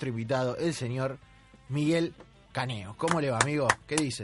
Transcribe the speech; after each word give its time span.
nuestro 0.00 0.10
invitado, 0.10 0.56
el 0.58 0.74
señor 0.74 1.18
Miguel 1.68 2.14
Caneo. 2.52 2.94
¿Cómo 2.96 3.20
le 3.20 3.32
va, 3.32 3.38
amigo? 3.40 3.66
¿Qué 3.88 3.96
dice? 3.96 4.22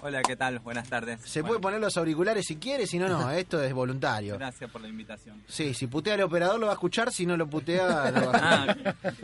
Hola, 0.00 0.22
¿qué 0.22 0.36
tal? 0.36 0.58
Buenas 0.60 0.88
tardes. 0.88 1.20
Se 1.20 1.42
Bueno, 1.42 1.48
puede 1.48 1.60
poner 1.60 1.80
los 1.82 1.94
auriculares 1.98 2.46
si 2.46 2.56
quiere, 2.56 2.86
si 2.86 2.98
no, 2.98 3.08
no. 3.10 3.30
Esto 3.30 3.62
es 3.62 3.74
voluntario. 3.74 4.38
Gracias 4.38 4.70
por 4.70 4.80
la 4.80 4.88
invitación. 4.88 5.42
Sí, 5.46 5.74
si 5.74 5.86
putea 5.86 6.14
al 6.14 6.22
operador 6.22 6.58
lo 6.58 6.64
va 6.64 6.72
a 6.72 6.76
escuchar, 6.76 7.12
si 7.12 7.26
no 7.26 7.36
lo 7.36 7.46
putea, 7.46 8.10
lo 8.10 8.32
va 8.32 8.38
a 8.38 8.62
Ah, 8.62 8.76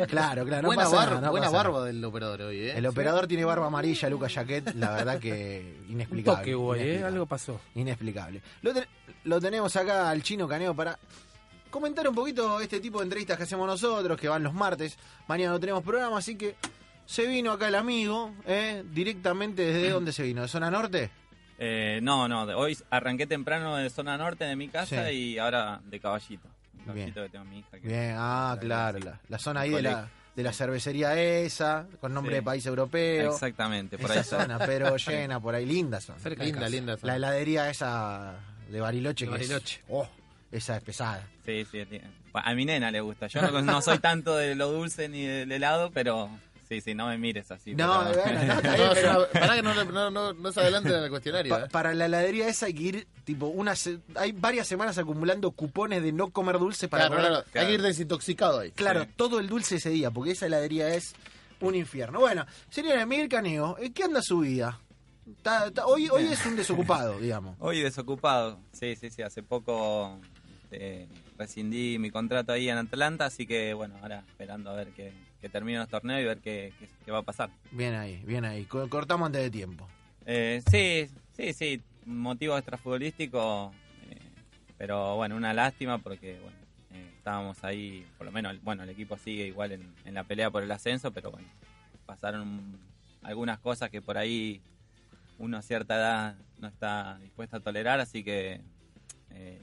Claro, 0.06 0.44
claro, 0.44 0.60
no 0.64 0.68
buena 0.68 0.82
pasa 0.84 0.96
barba, 0.96 1.14
nada, 1.14 1.26
no 1.26 1.30
buena 1.30 1.46
pasa 1.46 1.56
nada. 1.56 1.70
barba 1.70 1.86
del 1.86 2.04
operador 2.04 2.42
hoy, 2.42 2.58
¿eh? 2.58 2.76
El 2.76 2.84
operador 2.84 3.26
tiene 3.26 3.46
barba 3.46 3.66
amarilla, 3.66 4.10
Lucas 4.10 4.34
Jaquet, 4.34 4.74
la 4.74 4.90
verdad 4.90 5.18
que 5.18 5.78
Un 5.86 5.92
inexplicable. 5.92 6.38
toque 6.40 6.54
hubo 6.54 6.74
ahí, 6.74 6.82
¿eh? 6.82 7.02
Algo 7.02 7.24
pasó. 7.24 7.58
Inexplicable. 7.76 8.42
Lo, 8.60 8.74
te- 8.74 8.86
lo 9.24 9.40
tenemos 9.40 9.74
acá 9.74 10.10
al 10.10 10.22
chino 10.22 10.46
Caneo 10.46 10.74
para 10.74 10.98
comentar 11.70 12.08
un 12.08 12.14
poquito 12.14 12.60
este 12.60 12.80
tipo 12.80 12.98
de 12.98 13.04
entrevistas 13.04 13.36
que 13.36 13.42
hacemos 13.44 13.66
nosotros, 13.66 14.18
que 14.18 14.28
van 14.28 14.42
los 14.42 14.54
martes. 14.54 14.98
Mañana 15.26 15.52
no 15.52 15.60
tenemos 15.60 15.82
programa, 15.82 16.18
así 16.18 16.36
que 16.36 16.56
se 17.06 17.26
vino 17.26 17.52
acá 17.52 17.68
el 17.68 17.74
amigo, 17.74 18.34
¿eh? 18.46 18.82
directamente 18.92 19.62
desde 19.62 19.90
dónde 19.90 20.12
se 20.12 20.22
vino, 20.22 20.42
de 20.42 20.48
zona 20.48 20.70
norte. 20.70 21.10
eh, 21.58 21.98
no, 22.02 22.28
no, 22.28 22.46
de- 22.46 22.54
hoy 22.54 22.78
arranqué 22.90 23.26
temprano 23.26 23.76
de 23.76 23.90
zona 23.90 24.16
norte 24.16 24.44
de 24.44 24.54
mi 24.56 24.68
casa 24.68 25.08
Sí. 25.08 25.14
y 25.14 25.38
ahora 25.38 25.80
de 25.84 25.98
caballito. 26.00 26.48
Caballito 26.86 27.20
Bien. 27.20 27.26
que 27.26 27.28
tengo 27.32 27.44
mi 27.44 27.58
hija. 27.58 27.70
que- 27.80 27.88
Bien, 27.88 28.14
ah, 28.16 28.52
la- 28.54 28.60
claro, 28.60 28.98
la, 29.00 29.20
la 29.28 29.38
zona 29.38 29.60
ahí 29.60 29.70
de 29.70 29.82
la, 29.82 29.90
Colegio. 29.92 30.10
de 30.36 30.42
la 30.44 30.52
cervecería 30.52 31.20
esa, 31.20 31.86
con 32.00 32.14
nombre 32.14 32.32
Sí. 32.34 32.36
de 32.36 32.42
país 32.42 32.64
europeo. 32.66 33.32
Exactamente, 33.32 33.98
por 33.98 34.06
Esa 34.10 34.14
ahí 34.14 34.20
está. 34.20 34.40
zona, 34.42 34.58
pero 34.60 34.96
llena, 35.08 35.40
por 35.40 35.54
ahí, 35.54 35.66
linda 35.66 36.00
zona. 36.00 36.18
Cerca 36.20 36.44
de 36.44 36.50
Linda, 36.52 36.68
linda. 36.68 36.96
La 37.02 37.16
heladería 37.16 37.68
esa 37.68 38.36
de 38.70 38.80
Bariloche 38.80 39.24
De 39.26 39.30
que 39.32 39.36
es- 39.42 39.48
Bariloche. 39.48 39.80
oh, 39.88 40.08
esa 40.52 40.76
es 40.76 40.82
pesada. 40.82 41.26
Sí, 41.44 41.64
sí, 41.70 41.84
sí. 41.90 42.00
A 42.32 42.54
mi 42.54 42.64
nena 42.64 42.90
le 42.90 43.00
gusta. 43.00 43.26
Yo 43.26 43.42
no, 43.42 43.62
no 43.62 43.82
soy 43.82 43.98
tanto 43.98 44.36
de 44.36 44.54
lo 44.54 44.70
dulce 44.70 45.08
ni 45.08 45.24
del 45.26 45.50
helado, 45.50 45.90
pero 45.92 46.30
sí, 46.68 46.80
sí, 46.80 46.94
no 46.94 47.08
me 47.08 47.18
mires 47.18 47.50
así. 47.50 47.74
No, 47.74 48.04
pero- 48.08 48.22
bueno, 48.22 48.44
no, 48.44 48.52
está 48.54 48.74
bien, 48.74 48.86
No, 48.88 48.94
pero- 48.94 49.12
no, 49.12 49.26
pará 49.32 49.54
que 49.56 49.62
no, 49.62 49.84
no, 49.84 50.10
no, 50.10 50.32
no 50.34 50.52
se 50.52 50.60
adelanten 50.60 50.92
en 50.94 51.04
el 51.04 51.10
cuestionario, 51.10 51.54
Pa- 51.58 51.64
¿eh? 51.64 51.68
para 51.70 51.94
la 51.94 52.06
heladería 52.06 52.46
esa 52.48 52.66
hay 52.66 52.74
que 52.74 52.82
ir, 52.82 53.06
tipo, 53.24 53.46
una 53.46 53.74
se- 53.74 53.98
hay 54.14 54.32
varias 54.32 54.66
semanas 54.68 54.96
acumulando 54.98 55.50
cupones 55.50 56.02
de 56.02 56.12
no 56.12 56.30
comer 56.30 56.58
dulce 56.58 56.86
para 56.88 57.08
Claro, 57.08 57.22
comer- 57.22 57.44
claro, 57.50 57.60
hay 57.60 57.66
que 57.66 57.74
ir 57.74 57.82
desintoxicado 57.82 58.60
ahí. 58.60 58.70
Claro, 58.72 59.04
Sí. 59.04 59.10
todo 59.16 59.40
el 59.40 59.48
dulce 59.48 59.76
ese 59.76 59.90
día, 59.90 60.10
porque 60.10 60.32
esa 60.32 60.46
heladería 60.46 60.94
es 60.94 61.14
un 61.60 61.74
infierno. 61.74 62.20
Bueno, 62.20 62.46
señora 62.70 63.04
Miguel 63.04 63.28
Caneo, 63.28 63.76
¿en 63.78 63.92
qué 63.92 64.04
anda 64.04 64.22
su 64.22 64.38
vida? 64.40 64.78
Hoy, 65.84 66.08
hoy 66.10 66.24
es 66.26 66.44
un 66.46 66.56
desocupado, 66.56 67.18
digamos. 67.18 67.56
Hoy 67.60 67.80
desocupado. 67.80 68.60
Sí, 68.72 68.96
sí, 68.96 69.10
sí. 69.10 69.20
Hace 69.22 69.42
poco 69.42 70.18
este, 70.70 71.08
rescindí 71.38 71.98
mi 71.98 72.10
contrato 72.10 72.52
ahí 72.52 72.68
en 72.68 72.76
Atlanta, 72.78 73.26
así 73.26 73.46
que 73.46 73.72
bueno, 73.74 73.96
ahora 74.02 74.24
esperando 74.28 74.70
a 74.70 74.74
ver 74.74 74.88
que, 74.88 75.12
que 75.40 75.48
termine 75.48 75.78
los 75.78 75.88
torneos 75.88 76.20
y 76.20 76.24
ver 76.24 76.38
qué, 76.38 76.72
qué- 76.78 76.88
qué 77.04 77.10
va 77.10 77.18
a 77.18 77.22
pasar. 77.22 77.50
Bien 77.70 77.94
ahí, 77.94 78.22
bien 78.26 78.44
ahí. 78.44 78.64
Co- 78.64 78.88
Cortamos 78.88 79.26
antes 79.26 79.42
de 79.42 79.50
tiempo. 79.50 79.88
Eh, 80.26 80.62
sí, 80.70 81.08
sí, 81.36 81.52
sí. 81.52 81.82
Motivo 82.04 82.56
extrafutbolístico, 82.56 83.72
eh, 84.10 84.18
pero 84.76 85.16
bueno, 85.16 85.36
una 85.36 85.52
lástima 85.54 85.98
porque 85.98 86.38
bueno, 86.40 86.56
eh, 86.92 87.12
estábamos 87.16 87.62
ahí, 87.64 88.06
por 88.16 88.26
lo 88.26 88.32
menos, 88.32 88.62
bueno, 88.62 88.82
el 88.82 88.90
equipo 88.90 89.16
sigue 89.18 89.46
igual 89.46 89.72
en, 89.72 89.94
en 90.04 90.14
la 90.14 90.24
pelea 90.24 90.50
por 90.50 90.62
el 90.62 90.70
ascenso, 90.70 91.12
pero 91.12 91.30
bueno, 91.30 91.48
pasaron 92.06 92.78
algunas 93.22 93.58
cosas 93.58 93.90
que 93.90 94.00
por 94.02 94.16
ahí 94.18 94.60
uno 95.38 95.56
a 95.58 95.62
cierta 95.62 95.96
edad 95.96 96.36
no 96.58 96.68
está 96.68 97.18
dispuesto 97.20 97.56
a 97.58 97.60
tolerar, 97.60 98.00
así 98.00 98.24
que 98.24 98.52
eh, 98.54 98.60
eh, 99.30 99.60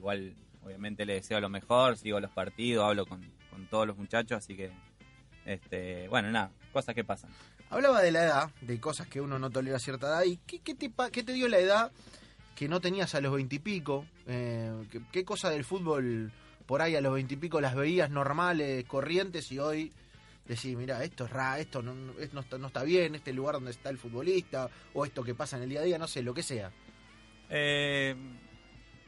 igual 0.00 0.34
obviamente 0.64 1.04
le 1.04 1.14
deseo 1.14 1.40
lo 1.40 1.50
mejor, 1.50 1.98
sigo 1.98 2.18
los 2.20 2.30
partidos, 2.30 2.86
hablo 2.88 3.04
con, 3.04 3.20
con 3.50 3.66
todos 3.66 3.86
los 3.86 3.98
muchachos, 3.98 4.38
así 4.38 4.56
que 4.56 4.70
este, 5.44 6.08
bueno, 6.08 6.30
nada, 6.30 6.50
cosas 6.72 6.94
que 6.94 7.04
pasan. 7.04 7.30
Hablaba 7.68 8.00
de 8.00 8.10
la 8.10 8.24
edad, 8.24 8.50
de 8.62 8.80
cosas 8.80 9.06
que 9.08 9.20
uno 9.20 9.38
no 9.38 9.50
tolera 9.50 9.76
a 9.76 9.80
cierta 9.80 10.06
edad. 10.08 10.22
¿Y 10.24 10.38
qué, 10.38 10.60
qué 10.60 10.74
te, 10.74 10.90
qué 11.12 11.22
te 11.22 11.34
dio 11.34 11.48
la 11.48 11.58
edad 11.58 11.92
que 12.56 12.66
no 12.66 12.80
tenías 12.80 13.14
a 13.14 13.20
los 13.20 13.34
veintipico? 13.34 14.06
Eh, 14.26 14.72
¿qué, 14.90 15.02
qué 15.12 15.24
cosa 15.24 15.50
del 15.50 15.64
fútbol 15.64 16.32
por 16.66 16.80
ahí 16.80 16.96
a 16.96 17.00
los 17.02 17.12
veintipico 17.12 17.60
las 17.60 17.74
veías 17.74 18.10
normales, 18.10 18.84
corrientes 18.86 19.52
y 19.52 19.58
hoy 19.58 19.92
decís, 20.46 20.76
mira, 20.76 21.04
esto 21.04 21.26
es 21.26 21.30
ra, 21.30 21.58
esto 21.58 21.82
no, 21.82 21.94
no- 21.94 22.14
no 22.32 22.40
está, 22.40 22.58
no 22.58 22.68
está 22.68 22.82
bien, 22.84 23.14
este 23.14 23.32
lugar 23.32 23.54
donde 23.54 23.70
está 23.70 23.90
el 23.90 23.98
futbolista, 23.98 24.68
o 24.94 25.04
esto 25.04 25.22
que 25.22 25.34
pasa 25.34 25.56
en 25.56 25.64
el 25.64 25.68
día 25.70 25.80
a 25.80 25.84
día, 25.84 25.98
no 25.98 26.08
sé, 26.08 26.22
lo 26.22 26.32
que 26.34 26.42
sea. 26.42 26.70
Eh, 27.50 28.16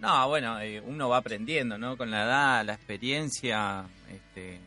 no, 0.03 0.29
bueno, 0.29 0.61
eh, 0.61 0.81
uno 0.85 1.09
va 1.09 1.17
aprendiendo, 1.19 1.79
¿no? 1.79 1.97
Con 1.97 2.11
la 2.11 2.25
edad, 2.25 2.65
la 2.67 2.75
experiencia. 2.75 3.85
Este, 4.11 4.59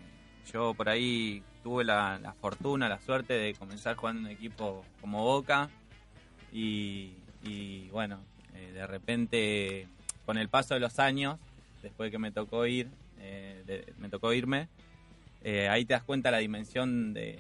yo 0.51 0.73
por 0.73 0.90
ahí 0.90 1.44
tuve 1.62 1.84
la, 1.84 2.18
la 2.19 2.34
fortuna, 2.34 2.88
la 2.90 3.00
suerte 3.01 3.34
de 3.34 3.53
comenzar 3.53 3.96
jugando 3.96 4.22
en 4.22 4.25
un 4.28 4.31
equipo 4.31 4.84
como 5.01 5.23
Boca. 5.23 5.69
Y, 6.53 7.12
y, 7.44 7.90
bueno, 7.90 8.19
eh, 8.56 8.72
de 8.73 8.88
repente, 8.88 9.88
con 10.25 10.38
el 10.38 10.47
paso 10.50 10.73
de 10.73 10.79
los 10.79 11.00
años, 11.00 11.38
después 11.84 12.09
que 12.12 12.17
me 12.17 12.31
tocó 12.31 12.66
ir, 12.66 12.88
eh, 13.19 13.62
de- 13.66 13.94
me 14.00 14.07
tocó 14.09 14.31
irme, 14.34 14.69
eh, 15.44 15.67
ahí 15.69 15.84
te 15.85 15.94
das 15.94 16.03
cuenta 16.03 16.31
la 16.31 16.38
dimensión 16.38 17.13
de, 17.13 17.40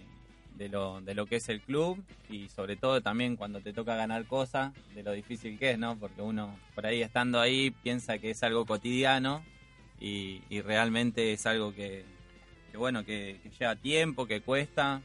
de 0.57 0.69
lo, 0.69 1.01
de 1.01 1.13
lo 1.15 1.25
que 1.25 1.37
es 1.37 1.49
el 1.49 1.61
club 1.61 2.03
y 2.29 2.47
sobre 2.49 2.75
todo 2.75 3.01
también 3.01 3.35
cuando 3.35 3.59
te 3.61 3.73
toca 3.73 3.95
ganar 3.95 4.25
cosas, 4.25 4.73
de 4.93 5.03
lo 5.03 5.11
difícil 5.11 5.59
que 5.59 5.71
es, 5.71 5.79
¿no? 5.79 5.97
Porque 5.97 6.21
uno 6.21 6.57
por 6.73 6.85
ahí 6.85 7.01
estando 7.01 7.39
ahí 7.39 7.71
piensa 7.71 8.17
que 8.17 8.31
es 8.31 8.43
algo 8.43 8.65
cotidiano 8.65 9.43
y, 9.99 10.41
y 10.49 10.61
realmente 10.61 11.33
es 11.33 11.45
algo 11.45 11.73
que, 11.73 12.05
que 12.71 12.77
bueno, 12.77 13.03
que, 13.05 13.39
lleva 13.59 13.75
tiempo, 13.75 14.25
que 14.25 14.41
cuesta. 14.41 15.01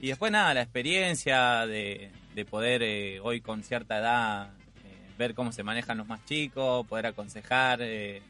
Y 0.00 0.08
después 0.08 0.30
nada, 0.32 0.52
la 0.54 0.62
experiencia 0.62 1.66
de, 1.66 2.10
de 2.34 2.44
poder 2.44 2.82
eh, 2.82 3.20
hoy 3.20 3.40
con 3.40 3.62
cierta 3.62 3.98
edad 3.98 4.50
eh, 4.84 5.10
ver 5.18 5.34
cómo 5.34 5.52
se 5.52 5.62
manejan 5.62 5.98
los 5.98 6.06
más 6.06 6.24
chicos, 6.26 6.86
poder 6.86 7.06
aconsejar, 7.06 7.80
eh, 7.80 8.22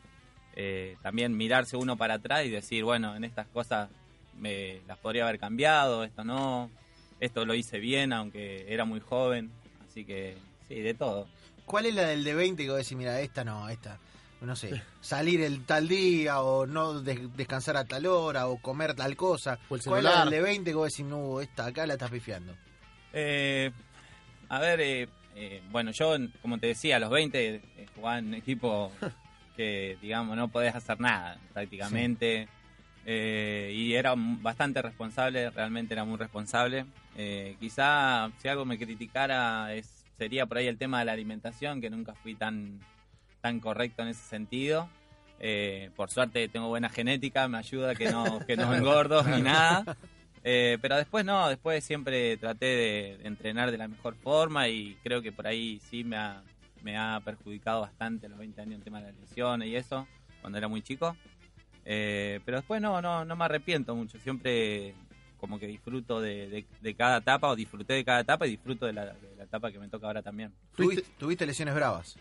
eh, 0.59 0.97
también 1.03 1.37
mirarse 1.37 1.76
uno 1.76 1.99
para 1.99 2.15
atrás 2.15 2.47
y 2.47 2.50
decir, 2.50 2.82
bueno, 2.82 3.15
en 3.15 3.25
estas 3.25 3.47
cosas 3.49 3.91
me 4.39 4.81
las 4.87 4.99
podría 4.99 5.25
haber 5.27 5.39
cambiado, 5.39 6.05
esto 6.05 6.25
no, 6.25 6.71
esto 7.21 7.45
lo 7.45 7.55
hice 7.55 7.79
bien 7.79 8.13
aunque 8.13 8.67
era 8.73 8.85
muy 8.85 9.01
joven, 9.01 9.51
así 9.89 10.05
que 10.05 10.37
sí, 10.69 10.81
de 10.81 10.95
todo. 10.95 11.27
¿Cuál 11.65 11.87
es 11.87 11.95
la 11.95 12.03
del 12.03 12.23
de 12.25 12.35
20 12.35 12.63
que 12.63 12.69
vos 12.71 12.79
decís, 12.79 12.97
mira, 12.97 13.21
esta 13.21 13.43
no, 13.45 13.69
esta, 13.69 13.99
no 14.41 14.55
sé, 14.55 14.81
salir 15.01 15.41
el 15.41 15.65
tal 15.65 15.89
día 15.89 16.41
o 16.41 16.67
no 16.67 17.01
des- 17.01 17.35
descansar 17.37 17.77
a 17.77 17.85
tal 17.85 18.07
hora 18.07 18.47
o 18.47 18.59
comer 18.59 18.95
tal 18.95 19.17
cosa? 19.17 19.59
O 19.69 19.75
el 19.77 19.83
¿Cuál 19.83 19.99
es 20.07 20.13
la 20.13 20.21
del 20.21 20.31
de 20.31 20.41
20 20.43 20.71
que 20.71 20.75
vos 20.77 20.93
decís, 20.93 21.05
no, 21.07 21.41
esta 21.41 21.67
acá 21.67 21.87
la 21.87 21.95
estás 21.95 22.11
pifiando? 22.11 22.55
Eh, 23.13 23.71
a 24.49 24.61
ver, 24.61 24.81
eh, 24.81 25.09
eh, 25.35 25.63
bueno, 25.71 25.91
yo, 25.93 26.15
como 26.43 26.59
te 26.59 26.69
decía, 26.69 26.97
a 26.97 27.01
los 27.01 27.11
20 27.11 27.57
eh, 27.57 27.87
jugaba 27.97 28.19
en 28.19 28.27
un 28.29 28.35
equipo 28.35 28.93
que, 29.57 29.97
digamos, 30.01 30.37
no 30.37 30.49
podés 30.49 30.75
hacer 30.75 31.01
nada 31.01 31.39
prácticamente. 31.53 32.49
Eh, 33.09 33.72
y 33.72 33.94
era 33.94 34.15
bastante 34.17 34.83
responsable, 34.83 35.50
realmente 35.50 35.94
era 35.94 36.05
muy 36.05 36.19
responsable. 36.19 36.87
Eh, 37.17 37.56
quizá 37.61 38.31
si 38.39 38.49
algo 38.49 38.65
me 38.65 38.78
criticara 38.78 39.72
es, 39.75 40.05
sería 40.19 40.47
por 40.47 40.59
ahí 40.59 40.67
el 40.67 40.77
tema 40.77 40.99
de 40.99 41.05
la 41.05 41.12
alimentación, 41.12 41.81
que 41.81 41.89
nunca 41.89 42.15
fui 42.15 42.34
tan, 42.34 42.81
tan 43.41 43.61
correcto 43.61 44.03
en 44.03 44.09
ese 44.09 44.22
sentido. 44.22 44.89
Eh, 45.39 45.91
por 45.94 46.11
suerte 46.11 46.49
tengo 46.49 46.69
buena 46.69 46.89
genética, 46.89 47.47
me 47.47 47.59
ayuda 47.59 47.94
que 47.94 48.11
no, 48.11 48.41
que 48.44 48.56
no 48.56 48.75
engordo 48.75 49.23
ni 49.23 49.41
nada. 49.41 49.97
Eh, 50.43 50.78
pero 50.81 50.97
después 50.97 51.25
no, 51.25 51.49
después 51.49 51.84
siempre 51.84 52.37
traté 52.37 52.67
de, 52.67 53.19
de 53.19 53.28
entrenar 53.28 53.71
de 53.71 53.78
la 53.78 53.88
mejor 53.88 54.17
forma 54.17 54.69
y 54.69 54.97
creo 55.03 55.23
que 55.23 55.33
por 55.33 55.47
ahí 55.47 55.81
sí 55.91 56.03
me 56.03 56.17
ha, 56.17 56.43
me 56.83 56.97
ha 56.97 57.21
perjudicado 57.25 57.81
bastante 57.81 58.27
a 58.27 58.28
los 58.28 58.38
20 58.38 58.61
años 58.61 58.75
el 58.77 58.83
tema 58.83 59.00
de 59.00 59.12
las 59.12 59.21
lesiones 59.21 59.69
y 59.69 59.77
eso, 59.77 60.06
cuando 60.41 60.59
era 60.59 60.69
muy 60.69 60.83
chico. 60.83 61.17
Eh, 61.89 62.41
pero 62.45 62.57
después 62.59 62.83
no, 62.83 63.01
no, 63.01 63.25
no 63.25 63.37
me 63.37 63.45
arrepiento 63.45 63.95
mucho, 63.95 64.19
siempre 64.19 64.93
como 65.38 65.59
que 65.59 65.67
disfruto 65.69 66.21
de, 66.21 66.49
de- 66.49 66.65
de 66.81 66.94
cada 66.94 67.19
etapa 67.19 67.49
o 67.49 67.55
disfruté 67.56 67.94
de 67.94 68.05
cada 68.05 68.21
etapa 68.21 68.47
y 68.47 68.50
disfruto 68.50 68.87
de 68.87 68.93
la, 68.93 69.05
de 69.06 69.37
la 69.37 69.44
etapa 69.44 69.71
que 69.71 69.79
me 69.79 69.88
toca 69.88 70.06
ahora 70.09 70.21
también. 70.23 70.53
¿Tuviste, 70.75 71.05
tuviste 71.19 71.47
lesiones 71.47 71.75
bravas? 71.75 72.17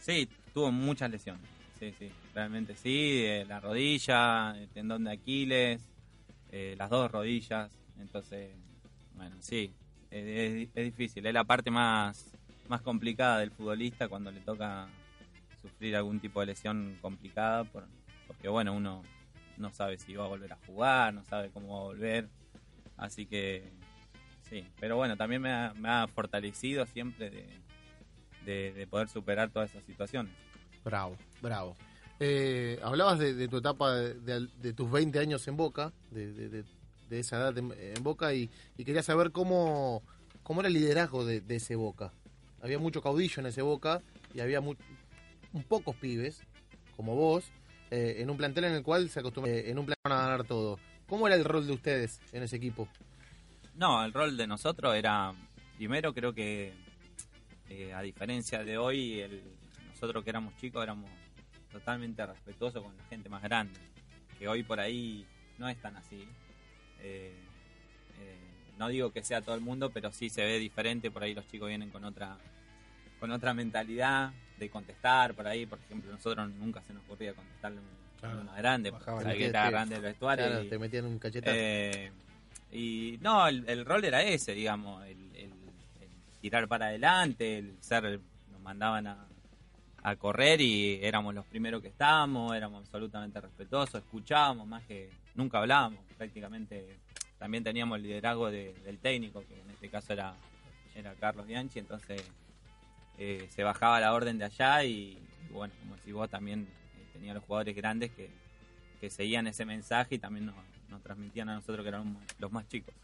Sí, 0.00 0.26
tuvo 0.54 0.72
muchas 0.72 1.10
lesiones. 1.10 1.42
Sí, 1.78 1.92
sí, 1.98 2.10
realmente 2.34 2.74
sí. 2.76 3.22
eh, 3.26 3.44
la 3.46 3.60
rodilla, 3.60 4.54
el 4.56 4.68
tendón 4.68 5.04
de 5.04 5.12
Aquiles, 5.12 5.82
eh, 6.50 6.74
las 6.78 6.88
dos 6.90 7.10
rodillas. 7.10 7.70
Entonces, 8.00 8.50
bueno, 9.16 9.36
sí, 9.40 9.72
es, 10.10 10.68
es 10.74 10.84
difícil. 10.84 11.26
Es 11.26 11.34
la 11.34 11.44
parte 11.44 11.70
más, 11.70 12.30
más 12.68 12.80
complicada 12.82 13.38
del 13.40 13.50
futbolista 13.50 14.08
cuando 14.08 14.30
le 14.30 14.40
toca 14.40 14.88
sufrir 15.60 15.96
algún 15.96 16.20
tipo 16.20 16.40
de 16.40 16.46
lesión 16.46 16.96
complicada. 17.02 17.64
Por, 17.64 17.84
porque, 18.40 18.48
bueno, 18.48 18.72
uno 18.72 19.02
no 19.58 19.70
sabe 19.70 19.98
si 19.98 20.14
va 20.14 20.24
a 20.24 20.28
volver 20.28 20.50
a 20.54 20.58
jugar, 20.66 21.12
no 21.12 21.22
sabe 21.26 21.50
cómo 21.50 21.74
va 21.74 21.80
a 21.80 21.84
volver. 21.84 22.26
Así 22.96 23.26
que, 23.26 23.70
sí. 24.48 24.66
Pero 24.80 24.96
bueno, 24.96 25.18
también 25.18 25.42
me 25.42 25.50
ha, 25.52 26.08
fortalecido 26.08 26.86
siempre 26.86 27.28
de, 27.28 27.46
de, 28.46 28.72
de 28.72 28.86
poder 28.86 29.10
superar 29.10 29.50
todas 29.50 29.68
esas 29.68 29.84
situaciones. 29.84 30.32
Bravo, 30.82 31.18
bravo. 31.42 31.76
Eh, 32.18 32.80
hablabas 32.82 33.18
de, 33.18 33.34
de 33.34 33.46
tu 33.46 33.58
etapa, 33.58 33.94
de, 33.94 34.72
tus 34.72 34.90
20 34.90 35.18
años 35.18 35.46
en 35.46 35.58
Boca, 35.58 35.92
de, 36.10 36.64
esa 37.10 37.36
edad 37.36 37.58
en, 37.58 38.02
Boca, 38.02 38.32
y, 38.32 38.48
quería 38.78 39.02
saber 39.02 39.32
cómo, 39.32 40.02
cómo 40.42 40.62
era 40.62 40.68
el 40.68 40.74
liderazgo 40.74 41.26
de, 41.26 41.42
ese 41.50 41.76
Boca. 41.76 42.14
Había 42.62 42.78
mucho 42.78 43.02
caudillo 43.02 43.40
en 43.40 43.46
ese 43.48 43.60
Boca 43.60 44.00
y 44.32 44.40
había 44.40 44.62
mu- 44.62 44.76
un 45.52 45.62
pocos 45.62 45.94
pibes, 45.96 46.40
como 46.96 47.14
vos, 47.14 47.44
eh, 47.90 48.16
en 48.18 48.30
un 48.30 48.36
plantel 48.36 48.64
en 48.64 48.72
el 48.74 48.82
cual 48.82 49.08
se 49.10 49.20
acostumbra 49.20 49.52
eh, 49.52 49.70
en 49.70 49.78
un 49.78 49.86
plan 49.86 49.96
a 50.04 50.08
ganar 50.08 50.44
todo. 50.44 50.78
¿Cómo 51.08 51.26
era 51.26 51.36
el 51.36 51.44
rol 51.44 51.66
de 51.66 51.72
ustedes 51.72 52.20
en 52.32 52.42
ese 52.42 52.56
equipo? 52.56 52.88
No, 53.74 54.04
el 54.04 54.12
rol 54.12 54.36
de 54.36 54.46
nosotros 54.46 54.94
era, 54.94 55.32
primero 55.76 56.12
creo 56.14 56.32
que, 56.34 56.72
eh, 57.68 57.92
a 57.92 58.02
diferencia 58.02 58.62
de 58.64 58.78
hoy, 58.78 59.20
el- 59.20 59.42
nosotros 59.92 60.22
que 60.24 60.30
éramos 60.30 60.56
chicos 60.58 60.82
éramos 60.82 61.10
totalmente 61.72 62.24
respetuosos 62.26 62.82
con 62.82 62.96
la 62.96 63.04
gente 63.04 63.28
más 63.28 63.42
grande, 63.42 63.78
que 64.38 64.48
hoy 64.48 64.62
por 64.62 64.80
ahí 64.80 65.26
no 65.58 65.68
es 65.68 65.80
tan 65.80 65.96
así. 65.96 66.26
Eh, 67.00 67.34
no 68.78 68.88
digo 68.88 69.12
que 69.12 69.22
sea 69.22 69.42
todo 69.42 69.54
el 69.54 69.60
mundo, 69.60 69.90
pero 69.90 70.10
sí 70.10 70.30
se 70.30 70.42
ve 70.42 70.58
diferente, 70.58 71.10
por 71.10 71.22
ahí 71.22 71.34
los 71.34 71.46
chicos 71.48 71.68
vienen 71.68 71.90
con 71.90 72.02
otra 72.04 72.38
con 73.18 73.30
otra 73.30 73.52
mentalidad 73.52 74.32
de 74.60 74.70
contestar 74.70 75.34
por 75.34 75.46
ahí, 75.48 75.66
por 75.66 75.78
ejemplo, 75.80 76.12
nosotros 76.12 76.48
nunca 76.52 76.82
se 76.82 76.92
nos 76.94 77.02
ocurría 77.04 77.32
contestarle 77.34 77.78
a 77.78 77.80
un- 77.80 78.00
Claro. 78.20 78.44
más 78.44 78.56
grande, 78.58 78.92
porque 78.92 79.10
el 79.10 79.38
que 79.38 79.46
sí. 79.46 79.50
grande 79.52 79.94
del 79.94 80.02
vestuario 80.04 80.46
Claro, 80.46 80.62
y- 80.62 80.68
te 80.68 80.78
metían 80.78 81.06
un 81.06 81.18
cachetazo. 81.18 81.56
eh, 81.58 82.12
y 82.70 83.18
no, 83.22 83.48
el, 83.48 83.66
el 83.66 83.84
rol 83.86 84.04
era 84.04 84.22
ese, 84.22 84.52
digamos, 84.54 85.02
el, 85.06 85.16
el- 85.34 85.50
el 86.02 86.08
tirar 86.42 86.68
para 86.68 86.86
adelante, 86.88 87.56
el 87.58 87.76
ser, 87.80 88.20
nos 88.52 88.60
mandaban 88.60 89.06
a, 89.06 89.26
a 90.02 90.16
correr 90.16 90.60
y 90.60 91.00
éramos 91.02 91.34
los 91.34 91.46
primeros 91.46 91.80
que 91.80 91.88
estábamos, 91.88 92.54
éramos 92.54 92.84
absolutamente 92.84 93.40
respetuosos, 93.40 94.02
escuchábamos 94.02 94.66
más 94.66 94.82
que 94.84 95.08
nunca 95.34 95.58
hablábamos, 95.58 96.00
prácticamente 96.18 96.98
también 97.38 97.64
teníamos 97.64 97.96
el 97.96 98.02
liderazgo 98.02 98.50
de- 98.50 98.74
del 98.84 98.98
técnico, 98.98 99.42
que 99.48 99.58
en 99.58 99.70
este 99.70 99.88
caso 99.88 100.12
era, 100.12 100.34
era 100.94 101.14
Carlos 101.14 101.46
Bianchi, 101.46 101.78
entonces 101.78 102.22
eh, 103.22 103.46
se 103.54 103.62
bajaba 103.62 104.00
la 104.00 104.14
orden 104.14 104.38
de 104.38 104.46
allá 104.46 104.82
y, 104.82 105.18
y 105.48 105.52
bueno, 105.52 105.74
como 105.80 105.94
decís 105.96 106.14
vos, 106.14 106.30
también 106.30 106.66
eh, 106.96 107.06
tenía 107.12 107.34
los 107.34 107.44
jugadores 107.44 107.76
grandes 107.76 108.10
que, 108.12 108.30
que 108.98 109.10
seguían 109.10 109.46
ese 109.46 109.66
mensaje 109.66 110.14
y 110.14 110.18
también 110.18 110.46
nos, 110.46 110.54
nos 110.88 111.02
transmitían 111.02 111.50
a 111.50 111.54
nosotros 111.56 111.82
que 111.82 111.88
eran 111.88 112.16
los 112.38 112.50
más 112.50 112.66
chicos. 112.68 112.94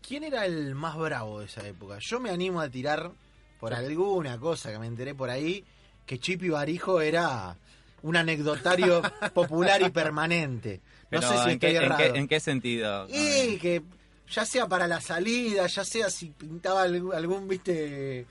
¿Quién 0.00 0.24
era 0.24 0.46
el 0.46 0.74
más 0.74 0.96
bravo 0.96 1.40
de 1.40 1.44
esa 1.46 1.66
época? 1.68 1.98
Yo 1.98 2.20
me 2.20 2.30
animo 2.30 2.60
a 2.60 2.70
tirar 2.70 3.12
por 3.60 3.74
alguna 3.74 4.38
cosa 4.38 4.72
que 4.72 4.78
me 4.78 4.86
enteré 4.86 5.14
por 5.14 5.28
ahí, 5.28 5.62
que 6.06 6.18
Chipi 6.18 6.48
Barijo 6.48 7.02
era 7.02 7.54
un 8.02 8.16
anecdotario 8.16 9.02
popular 9.34 9.82
y 9.82 9.90
permanente. 9.90 10.80
No 11.10 11.20
Pero, 11.20 11.22
sé 11.28 11.28
si 11.28 11.34
¿en, 11.34 11.50
estoy 11.50 11.58
qué, 11.58 11.76
en, 11.76 11.82
errado. 11.82 11.98
qué, 12.14 12.18
en 12.18 12.28
qué 12.28 12.40
sentido? 12.40 13.06
Y 13.10 13.58
que 13.58 13.82
ya 14.30 14.46
sea 14.46 14.66
para 14.66 14.88
la 14.88 15.02
salida, 15.02 15.66
ya 15.66 15.84
sea 15.84 16.08
si 16.08 16.30
pintaba 16.30 16.82
algún, 16.84 17.14
algún, 17.14 17.46
viste, 17.46 18.26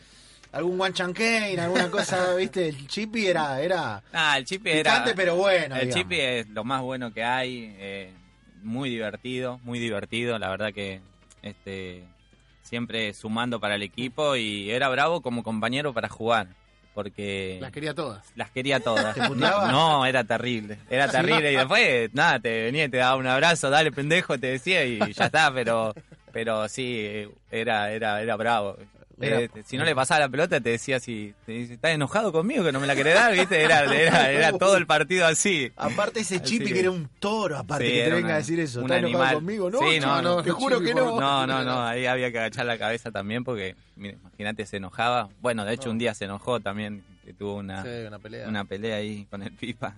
algún 0.51 0.79
one 0.81 0.93
Kane, 0.93 1.59
alguna 1.59 1.89
cosa, 1.89 2.33
viste, 2.37 2.69
el 2.69 2.87
Chipi 2.87 3.27
era, 3.27 3.61
era 3.61 4.01
Ah, 4.13 4.37
el 4.37 4.45
Chipi 4.45 4.69
era... 4.71 4.91
picante 4.91 5.13
pero 5.15 5.35
bueno. 5.35 5.75
El 5.75 5.87
digamos. 5.89 5.95
Chipi 6.03 6.19
es 6.19 6.49
lo 6.49 6.63
más 6.63 6.81
bueno 6.81 7.13
que 7.13 7.23
hay, 7.23 7.75
eh, 7.77 8.11
muy 8.63 8.89
divertido, 8.89 9.59
muy 9.63 9.79
divertido, 9.79 10.37
la 10.39 10.49
verdad 10.49 10.73
que 10.73 11.01
este 11.41 12.03
siempre 12.61 13.13
sumando 13.13 13.59
para 13.59 13.75
el 13.75 13.81
equipo 13.83 14.35
y 14.35 14.69
era 14.69 14.89
bravo 14.89 15.21
como 15.21 15.41
compañero 15.43 15.93
para 15.93 16.07
jugar, 16.09 16.47
porque 16.93 17.57
Las 17.61 17.71
quería 17.71 17.93
todas. 17.95 18.23
las 18.35 18.51
quería 18.51 18.79
todas. 18.79 19.15
¿Te 19.15 19.27
puteaba? 19.27 19.71
No, 19.71 20.05
era 20.05 20.23
terrible, 20.23 20.77
era 20.89 21.07
terrible 21.11 21.51
y 21.51 21.55
después 21.55 22.13
nada, 22.13 22.39
te 22.39 22.63
venía 22.65 22.85
y 22.85 22.89
te 22.89 22.97
daba 22.97 23.15
un 23.15 23.25
abrazo, 23.27 23.69
dale 23.69 23.91
pendejo, 23.91 24.37
te 24.37 24.47
decía 24.47 24.85
y 24.85 24.99
ya 25.13 25.25
está, 25.25 25.51
pero 25.53 25.95
pero 26.31 26.67
sí, 26.67 27.27
era 27.49 27.91
era 27.91 28.21
era 28.21 28.35
bravo. 28.35 28.77
Era- 29.21 29.41
Eh, 29.41 29.49
si 29.65 29.77
no 29.77 29.83
le 29.85 29.93
pasaba 29.95 30.21
la 30.21 30.29
pelota 30.29 30.59
te 30.61 30.69
decía 30.69 30.99
dice, 30.99 31.33
estás 31.47 31.91
enojado 31.91 32.31
conmigo 32.31 32.63
que 32.63 32.71
no 32.71 32.79
me 32.79 32.87
la 32.87 32.95
querés 32.95 33.15
dar, 33.15 33.33
¿viste? 33.33 33.61
Era, 33.63 33.83
era, 33.93 34.31
era 34.31 34.51
todo 34.57 34.77
el 34.77 34.85
partido 34.87 35.25
así. 35.25 35.71
Aparte 35.75 36.21
ese 36.21 36.35
Así 36.37 36.45
Chipi 36.45 36.65
que- 36.67 36.73
que 36.73 36.79
era 36.79 36.91
un 36.91 37.09
toro, 37.19 37.57
aparte 37.57 37.85
Sí, 37.87 37.91
que 37.93 38.03
te 38.03 38.09
venga 38.11 38.25
una- 38.27 38.33
a 38.35 38.37
decir 38.37 38.59
eso. 38.59 38.81
¿Estás 38.81 38.97
enojado 39.03 39.35
conmigo? 39.35 39.69
No, 39.69 39.79
Sí, 39.79 39.85
chico, 39.95 40.05
no, 40.05 40.21
no. 40.21 40.43
te 40.43 40.51
juro 40.51 40.79
que 40.81 40.93
no. 40.93 41.19
No, 41.19 41.45
no, 41.47 41.63
no, 41.63 41.81
ahí 41.85 42.05
había 42.05 42.31
que 42.31 42.39
agachar 42.39 42.65
la 42.65 42.77
cabeza 42.77 43.11
también 43.11 43.43
porque, 43.43 43.75
imagínate, 43.97 44.65
se 44.65 44.77
enojaba. 44.77 45.29
Bueno, 45.41 45.65
de 45.65 45.73
hecho 45.73 45.85
No. 45.87 45.91
un 45.91 45.97
día 45.99 46.13
se 46.13 46.25
enojó 46.25 46.59
también, 46.59 47.03
que 47.25 47.33
tuvo 47.33 47.55
una, 47.55 47.83
Sí, 47.83 47.89
una 48.07 48.19
pelea. 48.19 48.47
una 48.47 48.65
pelea 48.65 48.95
ahí 48.97 49.25
con 49.29 49.41
el 49.43 49.51
Pipa. 49.51 49.95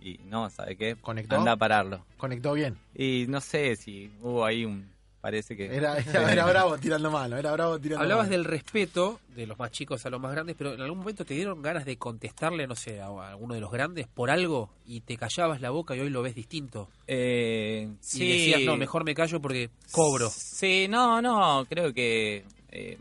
Y 0.00 0.18
no, 0.28 0.48
¿sabe 0.50 0.76
qué? 0.76 0.96
¿Conectó? 1.00 1.36
Anda 1.36 1.52
a 1.52 1.56
pararlo. 1.56 2.04
Conectó 2.18 2.52
bien. 2.54 2.76
Y 2.94 3.26
no 3.28 3.40
sé 3.40 3.74
si 3.76 4.10
hubo 4.22 4.44
ahí 4.44 4.64
un... 4.64 4.88
Parece 5.20 5.56
que... 5.56 5.66
Era, 5.74 5.98
era, 6.08 6.32
era 6.32 6.46
bravo 6.46 6.78
tirando 6.78 7.10
mano, 7.10 7.36
era 7.36 7.50
bravo 7.52 7.78
tirando 7.80 8.02
Hablabas 8.02 8.26
mano. 8.26 8.36
del 8.36 8.44
respeto 8.44 9.20
de 9.34 9.46
los 9.46 9.58
más 9.58 9.70
chicos 9.72 10.06
a 10.06 10.10
los 10.10 10.20
más 10.20 10.30
grandes, 10.32 10.54
pero 10.56 10.74
en 10.74 10.80
algún 10.80 10.98
momento 10.98 11.24
te 11.24 11.34
dieron 11.34 11.60
ganas 11.60 11.84
de 11.84 11.96
contestarle, 11.96 12.66
no 12.68 12.76
sé, 12.76 13.00
a 13.00 13.06
alguno 13.30 13.54
de 13.54 13.60
los 13.60 13.70
grandes 13.72 14.06
por 14.06 14.30
algo 14.30 14.70
y 14.86 15.00
te 15.00 15.16
callabas 15.16 15.60
la 15.60 15.70
boca 15.70 15.96
y 15.96 16.00
hoy 16.00 16.10
lo 16.10 16.22
ves 16.22 16.34
distinto. 16.36 16.88
Eh, 17.06 17.88
Y 17.90 18.04
sí. 18.04 18.28
decías, 18.28 18.60
no, 18.62 18.76
mejor 18.76 19.04
me 19.04 19.14
callo 19.14 19.40
porque 19.40 19.70
cobro. 19.90 20.30
Sí, 20.30 20.86
no, 20.88 21.20
no, 21.20 21.66
creo 21.68 21.92
que 21.92 22.44
eh, 22.70 22.96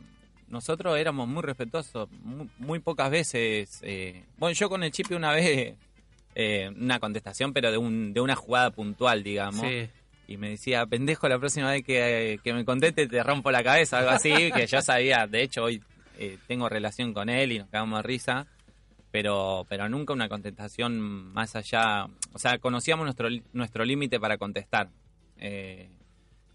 nosotros 0.50 0.98
éramos 0.98 1.28
muy 1.28 1.44
respetuosos, 1.44 2.10
muy, 2.24 2.50
muy 2.58 2.80
pocas 2.80 3.12
veces. 3.12 3.80
eh, 3.84 4.24
bueno, 4.38 4.54
yo 4.54 4.70
con 4.70 4.82
el 4.84 4.92
Chipi 4.92 5.14
una 5.14 5.32
vez, 5.34 5.76
eh, 6.36 6.72
una 6.76 7.00
contestación, 7.00 7.54
pero 7.54 7.70
de, 7.72 7.78
un, 7.78 8.14
de 8.14 8.22
una 8.22 8.36
jugada 8.36 8.72
puntual, 8.72 9.24
digamos. 9.24 9.62
Sí. 9.62 9.88
Y 10.28 10.38
me 10.38 10.50
decía, 10.50 10.86
pendejo, 10.86 11.28
la 11.30 11.40
próxima 11.40 11.72
vez 11.72 11.84
que, 11.84 12.40
que 12.44 12.54
me 12.54 12.66
conteste 12.66 13.08
te 13.08 13.24
rompo 13.24 13.50
la 13.50 13.64
cabeza, 13.64 14.00
algo 14.00 14.12
así, 14.12 14.32
que 14.54 14.68
yo 14.68 14.82
sabía, 14.82 15.26
de 15.26 15.42
hecho 15.44 15.64
hoy 15.64 15.82
eh, 16.18 16.38
tengo 16.48 16.68
relación 16.68 17.14
con 17.14 17.30
él 17.30 17.54
y 17.54 17.60
nos 17.60 17.70
cagamos 17.70 18.00
de 18.00 18.04
risa, 18.04 18.46
pero, 19.12 19.66
pero 19.70 19.88
nunca 19.88 20.14
una 20.14 20.28
contestación 20.28 21.00
más 21.00 21.56
allá, 21.56 22.08
o 22.34 22.40
sea, 22.40 22.58
conocíamos 22.60 23.06
nuestro, 23.06 23.30
nuestro 23.54 23.86
límite 23.86 24.20
para 24.20 24.38
contestar. 24.38 24.90
eh, 25.38 25.90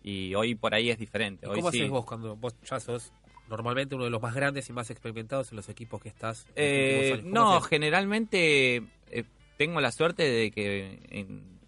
y 0.05 0.35
hoy 0.35 0.57
por 0.57 0.75
ahí 0.75 0.91
es 0.91 0.99
diferente. 0.99 1.47
¿Y 1.47 1.49
Hoy 1.49 1.57
¿Cómo 1.61 1.71
sí. 1.71 1.79
haces 1.79 1.91
vos 1.91 2.05
cuando 2.05 2.35
vos 2.37 2.57
ya 2.69 2.81
sos 2.81 3.13
normalmente 3.49 3.95
uno 3.95 4.03
de 4.05 4.11
los 4.11 4.21
más 4.21 4.35
grandes 4.35 4.69
y 4.69 4.73
más 4.73 4.91
experimentados 4.91 5.51
en 5.53 5.57
los 5.57 5.69
equipos 5.69 6.03
que 6.03 6.09
estás? 6.09 6.45
Eh, 6.57 7.23
no, 7.25 7.57
haces? 7.59 7.69
generalmente 7.69 8.83
eh, 9.11 9.25
tengo 9.57 9.81
la 9.81 9.93
suerte 9.93 10.25
de 10.25 10.51
que, 10.51 10.99
en- 11.11 11.19
en- 11.19 11.61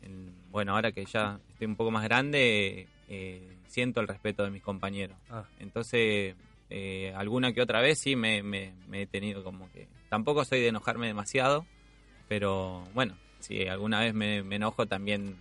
bueno, 0.54 0.72
ahora 0.76 0.92
que 0.92 1.04
ya 1.04 1.40
estoy 1.50 1.66
un 1.66 1.74
poco 1.74 1.90
más 1.90 2.04
grande, 2.04 2.86
eh, 3.08 3.56
siento 3.66 4.00
el 4.00 4.06
respeto 4.06 4.44
de 4.44 4.50
mis 4.52 4.62
compañeros. 4.62 5.16
Ah. 5.28 5.42
Entonces, 5.58 6.36
eh, 6.70 7.12
alguna 7.16 7.52
que 7.52 7.60
otra 7.60 7.80
vez 7.80 7.98
sí 7.98 8.14
me, 8.14 8.44
me- 8.44 8.72
me 8.88 9.02
he 9.02 9.06
tenido 9.08 9.42
como 9.42 9.68
que... 9.72 9.88
Tampoco 10.08 10.44
soy 10.44 10.60
de 10.60 10.68
enojarme 10.68 11.08
demasiado, 11.08 11.66
pero 12.28 12.86
bueno, 12.94 13.16
si 13.40 13.66
alguna 13.66 13.98
vez 13.98 14.14
me, 14.14 14.44
me 14.44 14.54
enojo 14.54 14.86
también 14.86 15.34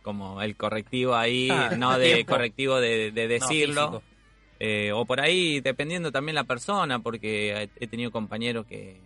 como 0.00 0.40
el 0.40 0.56
correctivo 0.56 1.14
ahí, 1.14 1.50
Ah, 1.50 1.74
no 1.76 1.98
de 1.98 2.14
tiempo. 2.14 2.32
correctivo 2.32 2.80
de, 2.80 3.10
decirlo. 3.12 4.02
Eh, 4.60 4.92
o 4.92 5.04
por 5.04 5.20
ahí, 5.20 5.60
dependiendo 5.60 6.10
también 6.10 6.36
la 6.36 6.44
persona, 6.44 7.00
porque 7.00 7.68
he, 7.78 7.86
tenido 7.86 8.10
compañeros 8.10 8.64
que 8.64 8.96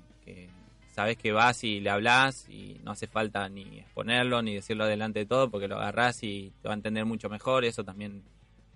sabes 0.99 1.17
que 1.17 1.31
vas 1.31 1.63
y 1.63 1.79
le 1.79 1.91
hablas 1.91 2.49
y 2.49 2.81
no 2.83 2.91
hace 2.91 3.07
falta 3.07 3.49
ni 3.49 3.79
exponerlo 3.79 4.43
ni 4.43 4.57
decirlo 4.57 4.85
delante 4.85 5.21
de 5.21 5.27
todo 5.27 5.49
porque 5.49 5.69
lo 5.69 5.77
agarrás 5.77 6.25
y 6.25 6.53
te 6.61 6.67
va 6.67 6.75
a 6.75 6.77
entender 6.77 7.05
mucho 7.05 7.29
mejor. 7.29 7.65
Eso 7.65 7.85
también 7.85 8.25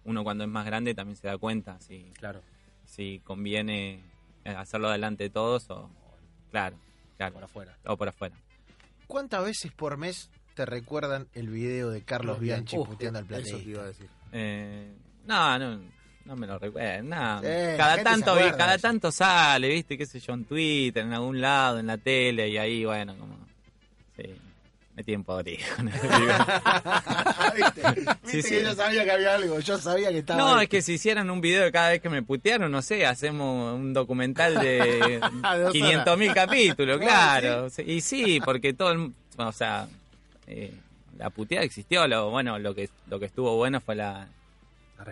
uno 0.04 0.22
cuando 0.22 0.44
es 0.44 0.50
más 0.50 0.64
grande 0.64 0.94
también 0.94 1.16
se 1.16 1.26
da 1.26 1.36
cuenta 1.36 1.80
si, 1.80 2.12
Claro, 2.20 2.40
si 2.84 3.20
conviene 3.24 4.04
eh, 4.44 4.50
hacerlo 4.50 4.88
delante 4.90 5.24
de 5.24 5.30
todos 5.30 5.68
o, 5.70 5.90
claro, 6.52 6.76
claro, 7.16 7.34
por 7.34 7.42
afuera. 7.42 7.76
o 7.86 7.96
por 7.96 8.08
afuera. 8.08 8.36
¿Cuántas 9.08 9.44
veces 9.44 9.72
por 9.72 9.96
mes 9.96 10.30
te 10.54 10.64
recuerdan 10.64 11.26
el 11.34 11.48
video 11.50 11.90
de 11.90 12.02
Carlos 12.02 12.38
Bianchi 12.38 12.76
puteando 12.76 13.18
al 13.18 13.24
Eso 13.24 13.56
te 13.58 13.62
iba 13.68 13.80
a 13.80 13.82
planeta? 13.82 13.86
decir. 13.88 14.08
Eh, 14.30 14.92
no, 15.26 15.58
no, 15.58 15.80
no 16.24 16.36
me 16.36 16.46
lo 16.46 16.58
recuerdo. 16.58 17.02
nada. 17.04 17.40
Eh, 17.44 17.72
la 17.72 17.76
cada 17.76 18.02
tanto, 18.02 18.30
acuerda 18.32 18.56
cada 18.56 18.74
eso. 18.76 18.82
tanto 18.88 19.10
sale, 19.12 19.68
viste, 19.68 19.96
qué 19.98 20.06
sé 20.06 20.20
yo, 20.20 20.34
en 20.34 20.44
Twitter, 20.44 21.04
en 21.04 21.12
algún 21.12 21.40
lado, 21.40 21.78
en 21.78 21.86
la 21.86 21.98
tele, 21.98 22.48
y 22.48 22.56
ahí, 22.58 22.84
bueno, 22.84 23.16
como. 23.16 23.36
Sí, 24.16 24.24
me 24.94 25.02
tienen 25.04 25.24
podrido. 25.24 25.64
video. 25.78 26.38
¿Viste? 27.56 27.82
¿Viste 28.00 28.16
Sí, 28.24 28.42
sí. 28.42 28.48
que 28.50 28.62
yo 28.62 28.74
sabía 28.74 29.04
que 29.04 29.10
había 29.10 29.34
algo, 29.34 29.58
yo 29.60 29.78
sabía 29.78 30.10
que 30.10 30.18
estaba 30.18 30.38
no, 30.40 30.54
ahí. 30.56 30.64
es 30.64 30.68
que 30.70 30.82
si 30.82 30.94
hicieran 30.94 31.30
un 31.30 31.40
video 31.40 31.64
de 31.64 31.72
cada 31.72 31.90
vez 31.90 32.00
que 32.00 32.08
me 32.10 32.22
putearon, 32.22 32.70
no 32.70 32.82
sé, 32.82 33.04
hacemos 33.06 33.74
un 33.74 33.92
documental 33.92 34.58
de 34.60 35.20
dos 35.62 35.72
500 35.72 36.18
mil 36.18 36.32
capítulos, 36.34 36.98
claro. 37.00 37.70
Sí, 37.70 37.82
Y 37.86 38.00
sí, 38.00 38.40
porque 38.44 38.72
todo 38.74 38.92
el. 38.92 39.12
O 39.38 39.52
sea, 39.52 39.88
eh, 40.46 40.72
la 41.18 41.30
puteada 41.30 41.64
existió. 41.64 42.06
Lo, 42.06 42.30
bueno, 42.30 42.58
lo 42.58 42.74
que, 42.74 42.88
lo 43.08 43.18
que 43.18 43.26
estuvo 43.26 43.56
bueno 43.56 43.80
fue 43.80 43.94
la, 43.96 44.28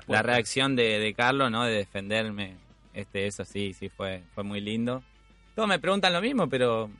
La, 0.06 0.22
reacción 0.22 0.76
de, 0.76 0.98
de 0.98 1.14
Carlos, 1.14 1.50
¿no? 1.50 1.64
De 1.64 1.72
defenderme. 1.72 2.56
Este, 2.94 3.26
eso 3.26 3.44
sí, 3.44 3.72
sí 3.72 3.88
fue, 3.88 4.22
fue 4.34 4.44
muy 4.44 4.60
lindo. 4.60 5.02
Todos 5.54 5.68
me 5.68 5.78
preguntan 5.78 6.12
lo 6.12 6.20
mismo, 6.20 6.48
pero 6.48 6.90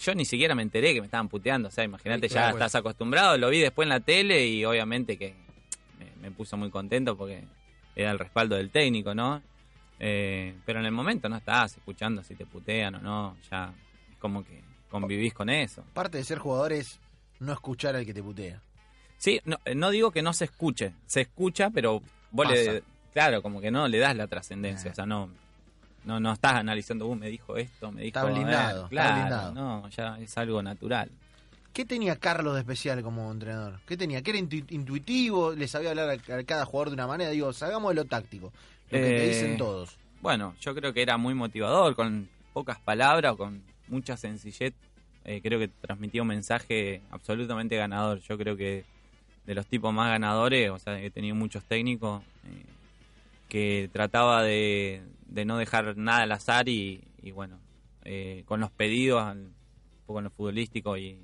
yo 0.00 0.14
ni 0.14 0.24
siquiera 0.24 0.54
me 0.54 0.62
enteré 0.62 0.94
que 0.94 1.00
me 1.00 1.06
estaban 1.06 1.28
puteando. 1.28 1.68
O 1.68 1.70
sea, 1.70 1.84
imagínate, 1.84 2.28
Sí, 2.28 2.34
ya 2.34 2.50
estás 2.50 2.74
acostumbrado. 2.74 3.36
Lo 3.36 3.50
vi 3.50 3.60
después 3.60 3.86
en 3.86 3.90
la 3.90 4.00
tele 4.00 4.46
y 4.46 4.64
obviamente 4.64 5.16
que 5.16 5.34
me, 5.98 6.28
me 6.28 6.30
puso 6.30 6.56
muy 6.56 6.70
contento 6.70 7.16
porque 7.16 7.44
era 7.94 8.10
el 8.10 8.18
respaldo 8.18 8.56
del 8.56 8.70
técnico, 8.70 9.14
¿no? 9.14 9.42
Eh, 10.00 10.54
pero 10.64 10.78
en 10.78 10.86
el 10.86 10.92
momento 10.92 11.28
no 11.28 11.36
estás 11.36 11.76
escuchando 11.76 12.22
si 12.22 12.34
te 12.34 12.46
putean 12.46 12.96
o 12.96 13.00
no. 13.00 13.36
Ya 13.50 13.72
es 14.10 14.16
como 14.18 14.44
que 14.44 14.62
convivís 14.90 15.34
con 15.34 15.50
eso. 15.50 15.84
Parte 15.92 16.18
de 16.18 16.24
ser 16.24 16.38
jugador 16.38 16.72
es 16.72 17.00
no 17.40 17.52
escuchar 17.52 17.96
al 17.96 18.06
que 18.06 18.14
te 18.14 18.22
putea. 18.22 18.60
Sí, 19.16 19.40
no, 19.44 19.58
eh, 19.64 19.74
no 19.74 19.90
digo 19.90 20.12
que 20.12 20.22
no 20.22 20.32
se 20.32 20.44
escuche. 20.44 20.92
Se 21.06 21.22
escucha, 21.22 21.70
pero 21.70 22.02
vos 22.30 22.46
Pasa. 22.46 22.72
le... 22.72 22.82
Claro, 23.12 23.42
como 23.42 23.60
que 23.60 23.70
no 23.70 23.88
le 23.88 23.98
das 23.98 24.14
la 24.16 24.26
trascendencia. 24.26 24.90
Ah. 24.90 24.92
O 24.92 24.94
sea, 24.94 25.06
no... 25.06 25.30
No, 26.04 26.20
no 26.20 26.32
estás 26.32 26.54
analizando, 26.54 27.06
uh, 27.06 27.14
me 27.16 27.28
dijo 27.28 27.56
esto, 27.56 27.90
me 27.92 28.02
dijo... 28.02 28.18
Está 28.18 28.24
blindado, 28.32 28.82
eh, 28.82 28.84
está 28.84 28.88
claro, 28.88 29.14
blindado. 29.16 29.54
no, 29.54 29.88
ya 29.90 30.18
es 30.18 30.38
algo 30.38 30.62
natural. 30.62 31.10
¿Qué 31.72 31.84
tenía 31.84 32.16
Carlos 32.16 32.54
de 32.54 32.60
especial 32.60 33.02
como 33.02 33.30
entrenador? 33.30 33.80
¿Qué 33.86 33.96
tenía? 33.96 34.22
¿Que 34.22 34.30
era 34.30 34.38
intu- 34.38 34.64
intuitivo? 34.70 35.52
¿Le 35.52 35.68
sabía 35.68 35.90
hablar 35.90 36.08
a, 36.10 36.34
a 36.36 36.44
cada 36.44 36.64
jugador 36.64 36.88
de 36.90 36.94
una 36.94 37.06
manera? 37.06 37.30
Digo, 37.30 37.52
salgamos 37.52 37.90
de 37.90 37.94
lo 37.96 38.04
táctico. 38.06 38.52
Lo 38.90 38.98
que 38.98 39.04
te 39.04 39.24
Eh, 39.24 39.28
dicen 39.28 39.56
todos. 39.58 39.98
Bueno, 40.22 40.54
yo 40.60 40.74
creo 40.74 40.92
que 40.94 41.02
era 41.02 41.18
muy 41.18 41.34
motivador, 41.34 41.94
con 41.94 42.28
pocas 42.54 42.78
palabras, 42.80 43.36
con 43.36 43.62
mucha 43.88 44.16
sencillez. 44.16 44.72
eh, 45.24 45.40
creo 45.42 45.58
que 45.58 45.68
transmitía 45.68 46.22
un 46.22 46.28
mensaje 46.28 47.02
absolutamente 47.10 47.76
ganador. 47.76 48.20
Yo 48.20 48.38
creo 48.38 48.56
que 48.56 48.84
de 49.48 49.54
los 49.54 49.66
tipos 49.66 49.94
más 49.94 50.10
ganadores, 50.10 50.68
o 50.68 50.78
sea, 50.78 51.00
he 51.00 51.10
tenido 51.10 51.34
muchos 51.34 51.64
técnicos, 51.64 52.22
eh, 52.44 52.66
que 53.48 53.88
trataba 53.90 54.42
de, 54.42 55.00
de 55.26 55.46
no 55.46 55.56
dejar 55.56 55.96
nada 55.96 56.24
al 56.24 56.32
azar 56.32 56.68
y, 56.68 57.00
bueno, 57.32 57.58
eh, 58.04 58.42
con 58.44 58.60
los 58.60 58.70
pedidos, 58.70 59.22
un 59.34 59.54
poco 60.04 60.18
en 60.18 60.24
lo 60.24 60.30
futbolístico 60.30 60.98
y 60.98 61.18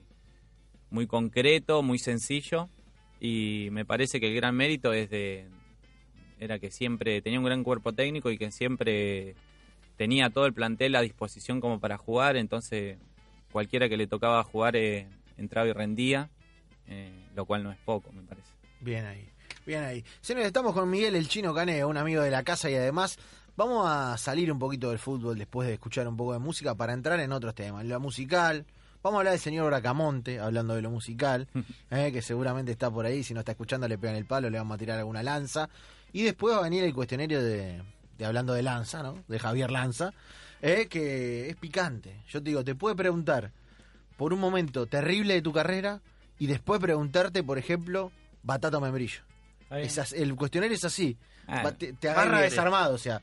muy 0.88 1.07
concreto, 1.07 1.83
muy 1.83 1.99
sencillo. 1.99 2.71
Y 3.21 3.69
me 3.73 3.85
parece 3.85 4.21
que 4.21 4.28
el 4.28 4.35
gran 4.35 4.57
mérito 4.57 4.95
es 4.95 5.11
de, 5.11 5.47
era 6.40 6.59
que 6.59 6.71
siempre 6.71 7.21
tenía 7.21 7.38
un 7.38 7.45
gran 7.45 7.62
cuerpo 7.62 7.93
técnico 7.93 8.31
y 8.31 8.38
que 8.38 8.50
siempre 8.50 9.35
tenía 9.99 10.31
todo 10.31 10.47
el 10.47 10.54
plantel 10.54 10.97
a 10.97 11.02
disposición 11.02 11.61
como 11.61 11.78
para 11.78 11.99
jugar, 11.99 12.37
entonces 12.37 12.97
cualquiera 13.52 13.87
que 13.90 13.99
le 13.99 14.07
tocaba 14.07 14.43
jugar 14.45 14.76
eh, 14.76 15.09
entraba 15.37 15.69
y 15.69 15.73
rendía, 15.75 16.31
eh, 16.88 17.29
lo 17.35 17.45
cual 17.45 17.62
no 17.62 17.73
es 17.73 17.79
poco, 17.79 18.12
me 18.12 18.23
parece. 18.23 18.49
Bien 18.81 19.05
ahí, 19.07 19.29
bien 19.67 19.85
ahí. 19.85 20.05
Señores, 20.21 20.49
estamos 20.49 20.73
con 20.73 20.91
Miguel 20.91 21.14
el 21.14 21.29
Chino 21.29 21.55
Caneo, 21.55 21.88
un 21.88 21.97
amigo 21.97 22.23
de 22.23 22.31
la 22.31 22.43
casa 22.43 22.69
y 22.71 22.75
además 22.75 23.19
vamos 23.57 23.87
a 23.88 24.17
salir 24.19 24.50
un 24.53 24.59
poquito 24.59 24.91
del 24.91 24.99
fútbol 24.99 25.38
después 25.38 25.69
de 25.69 25.75
escuchar 25.75 26.07
un 26.09 26.17
poco 26.17 26.33
de 26.33 26.38
música 26.38 26.75
para 26.75 26.93
entrar 26.93 27.19
en 27.21 27.33
otros 27.33 27.55
temas. 27.55 27.85
Lo 27.85 27.99
musical, 28.00 28.67
vamos 29.03 29.19
a 29.19 29.21
hablar 29.21 29.33
del 29.33 29.41
señor 29.41 29.67
Bracamonte, 29.67 30.41
hablando 30.41 30.75
de 30.75 30.83
lo 30.83 30.91
musical, 30.91 31.49
eh, 31.91 32.11
que 32.12 32.23
seguramente 32.23 32.73
está 32.73 32.91
por 32.91 33.07
ahí, 33.07 33.23
si 33.23 33.35
no 33.35 33.41
está 33.41 33.53
escuchando 33.53 33.88
le 33.88 33.99
pegan 33.99 34.17
el 34.17 34.26
palo, 34.26 34.50
le 34.50 34.59
vamos 34.59 34.75
a 34.75 34.79
tirar 34.79 34.99
alguna 34.99 35.23
lanza. 35.23 35.69
Y 36.12 36.23
después 36.23 36.55
va 36.55 36.61
a 36.61 36.62
venir 36.62 36.85
el 36.85 36.95
cuestionario 36.95 37.43
de, 37.43 37.83
de 38.19 38.25
hablando 38.25 38.55
de 38.55 38.62
Lanza, 38.62 39.03
¿no? 39.03 39.25
De 39.29 39.38
Javier 39.38 39.71
Lanza, 39.71 40.12
eh, 40.62 40.87
que 40.88 41.50
es 41.50 41.57
picante. 41.57 42.23
Yo 42.29 42.43
te 42.43 42.50
digo, 42.50 42.64
te 42.64 42.75
puede 42.75 42.95
preguntar 42.95 43.50
por 44.17 44.33
un 44.33 44.41
momento 44.41 44.87
terrible 44.87 45.35
de 45.35 45.43
tu 45.43 45.53
carrera 45.53 46.00
y 46.38 46.47
después 46.47 46.81
preguntarte, 46.81 47.43
por 47.43 47.59
ejemplo, 47.59 48.11
Batata 48.43 48.81
Membrillo. 48.81 49.23
Es 49.71 50.12
el 50.12 50.35
cuestionario 50.37 50.76
es 50.76 50.85
así. 50.85 51.17
Ah, 51.47 51.71
te, 51.73 52.09
agarra 52.09 52.41
desarmado, 52.41 52.95
o 52.95 52.99
sea, 52.99 53.21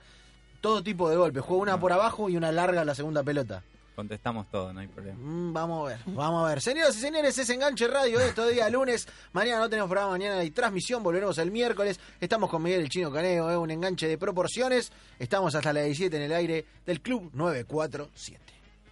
todo 0.59 0.83
tipo 0.83 1.09
de 1.09 1.15
golpes. 1.15 1.43
Juega 1.43 1.61
una 1.63 1.73
Ah. 1.73 1.79
por 1.79 1.91
abajo 1.91 2.29
y 2.29 2.37
una 2.37 2.51
larga 2.51 2.81
a 2.81 2.85
la 2.85 2.93
segunda 2.95 3.23
pelota. 3.23 3.63
Contestamos 3.95 4.49
todo, 4.49 4.71
no 4.73 4.79
hay 4.79 4.87
problema. 4.87 5.17
Mm, 5.21 5.53
vamos 5.53 5.85
a 5.85 5.89
ver, 5.93 5.99
vamos 6.07 6.45
a 6.45 6.49
ver. 6.49 6.61
Señoras 6.61 6.95
y 6.97 6.99
señores, 7.01 7.37
es 7.37 7.49
Enganche 7.49 7.87
Radio 7.87 8.19
de 8.19 8.29
estos 8.29 8.49
días 8.51 8.71
lunes. 8.71 9.07
Mañana 9.33 9.59
no 9.59 9.69
tenemos 9.69 9.89
programa, 9.89 10.11
mañana 10.13 10.39
hay 10.39 10.49
transmisión, 10.51 11.03
volveremos 11.03 11.37
el 11.37 11.51
miércoles. 11.51 11.99
Estamos 12.19 12.49
con 12.49 12.63
Miguel 12.63 12.81
el 12.81 12.89
Chino 12.89 13.11
Caneo, 13.11 13.49
es 13.51 13.57
un 13.57 13.69
enganche 13.69 14.07
de 14.07 14.17
proporciones. 14.17 14.91
Estamos 15.19 15.53
hasta 15.55 15.73
las 15.73 15.83
17 15.85 16.15
en 16.17 16.23
el 16.23 16.31
aire 16.33 16.65
del 16.85 17.01
Club 17.01 17.31
947. 17.33 18.41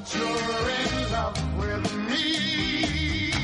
that 0.00 0.14
you're 0.14 0.70
in 0.70 1.12
love 1.12 1.58
with 1.58 1.94
me. 2.08 3.34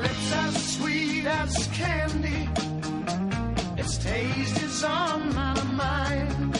Lips 0.00 0.32
as 0.32 0.76
sweet 0.76 1.26
as 1.26 1.68
candy. 1.72 2.48
Its 3.76 3.98
taste 3.98 4.62
is 4.62 4.84
on 4.84 5.34
my 5.34 5.62
mind. 5.64 6.52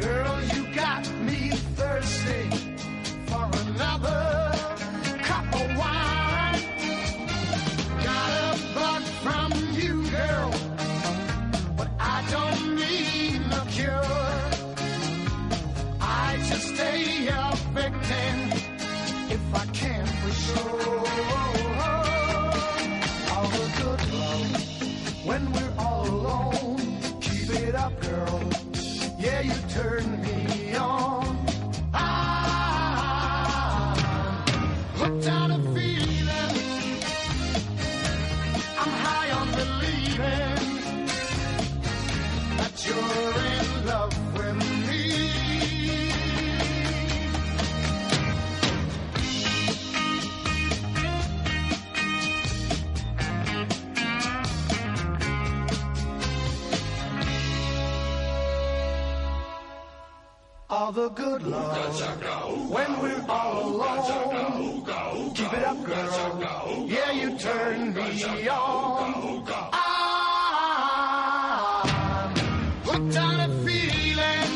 Girl, 0.00 0.42
you 0.54 0.74
got 0.74 1.10
me 1.20 1.50
thirsty 1.76 2.50
for 3.26 3.48
another 3.66 4.52
cup 5.22 5.46
of 5.54 5.76
wine. 5.78 6.62
Got 8.04 8.30
a 8.42 8.74
bug 8.74 9.02
from 9.24 9.52
you, 9.72 10.10
girl, 10.10 10.50
but 11.76 11.88
I 11.98 12.24
don't 12.30 12.76
need 12.76 13.40
no 13.48 13.64
cure 13.70 14.21
to 16.48 16.58
stay 16.60 17.24
young. 17.24 17.51
The 60.94 61.08
good 61.08 61.42
love 61.44 62.70
when 62.70 63.00
we're 63.00 63.24
all 63.26 63.76
alone. 63.76 64.84
Keep 65.34 65.52
it 65.54 65.64
up, 65.64 65.82
girl. 65.84 66.84
Yeah, 66.86 67.12
you 67.12 67.38
turn 67.38 67.94
me 67.94 68.22
on. 68.48 69.42
I'm 69.72 70.36
hooked 72.84 73.16
on 73.16 73.40
a 73.40 73.48
feeling. 73.64 74.50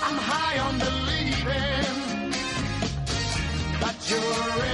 I'm 0.00 0.16
high 0.16 0.58
on 0.60 0.78
believing 0.78 2.30
that 3.80 3.96
you're 4.08 4.69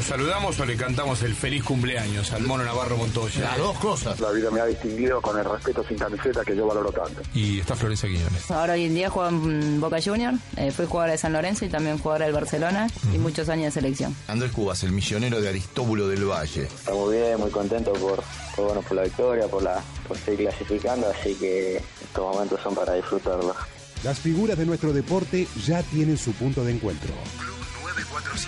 Lo 0.00 0.06
saludamos 0.06 0.58
o 0.58 0.64
le 0.64 0.78
cantamos 0.78 1.22
el 1.24 1.34
feliz 1.34 1.62
cumpleaños 1.62 2.32
al 2.32 2.44
mono 2.44 2.64
Navarro 2.64 2.96
Montoya. 2.96 3.40
Las 3.42 3.58
dos 3.58 3.78
cosas. 3.80 4.18
La 4.18 4.30
vida 4.30 4.50
me 4.50 4.58
ha 4.58 4.64
distinguido 4.64 5.20
con 5.20 5.38
el 5.38 5.44
respeto 5.44 5.84
sin 5.86 5.98
camiseta 5.98 6.42
que 6.42 6.56
yo 6.56 6.66
valoro 6.66 6.90
tanto. 6.90 7.20
Y 7.34 7.60
está 7.60 7.76
Florencia 7.76 8.08
Quiñones. 8.08 8.50
Ahora 8.50 8.72
hoy 8.72 8.86
en 8.86 8.94
día 8.94 9.10
juego 9.10 9.28
en 9.28 9.78
Boca 9.78 9.98
Junior, 10.02 10.32
eh, 10.56 10.70
fui 10.70 10.86
jugador 10.86 11.10
de 11.10 11.18
San 11.18 11.34
Lorenzo 11.34 11.66
y 11.66 11.68
también 11.68 11.98
jugador 11.98 12.24
del 12.24 12.32
Barcelona 12.32 12.86
y 13.14 13.18
muchos 13.18 13.50
años 13.50 13.66
de 13.66 13.70
selección. 13.72 14.16
Andrés 14.26 14.52
Cubas, 14.52 14.82
el 14.84 14.92
misionero 14.92 15.38
de 15.38 15.50
Aristóbulo 15.50 16.08
del 16.08 16.24
Valle. 16.24 16.62
Estamos 16.62 17.12
bien, 17.12 17.38
muy 17.38 17.50
contentos 17.50 17.98
por, 17.98 18.24
por, 18.56 18.64
bueno, 18.64 18.80
por 18.80 18.96
la 18.96 19.02
victoria, 19.02 19.48
por, 19.48 19.62
la, 19.62 19.82
por 20.08 20.16
seguir 20.16 20.48
clasificando, 20.48 21.10
así 21.10 21.34
que 21.34 21.76
estos 21.76 22.34
momentos 22.34 22.58
son 22.62 22.74
para 22.74 22.94
disfrutarlos. 22.94 23.54
Las 24.02 24.18
figuras 24.18 24.56
de 24.56 24.64
nuestro 24.64 24.94
deporte 24.94 25.46
ya 25.62 25.82
tienen 25.82 26.16
su 26.16 26.32
punto 26.32 26.64
de 26.64 26.72
encuentro. 26.72 27.12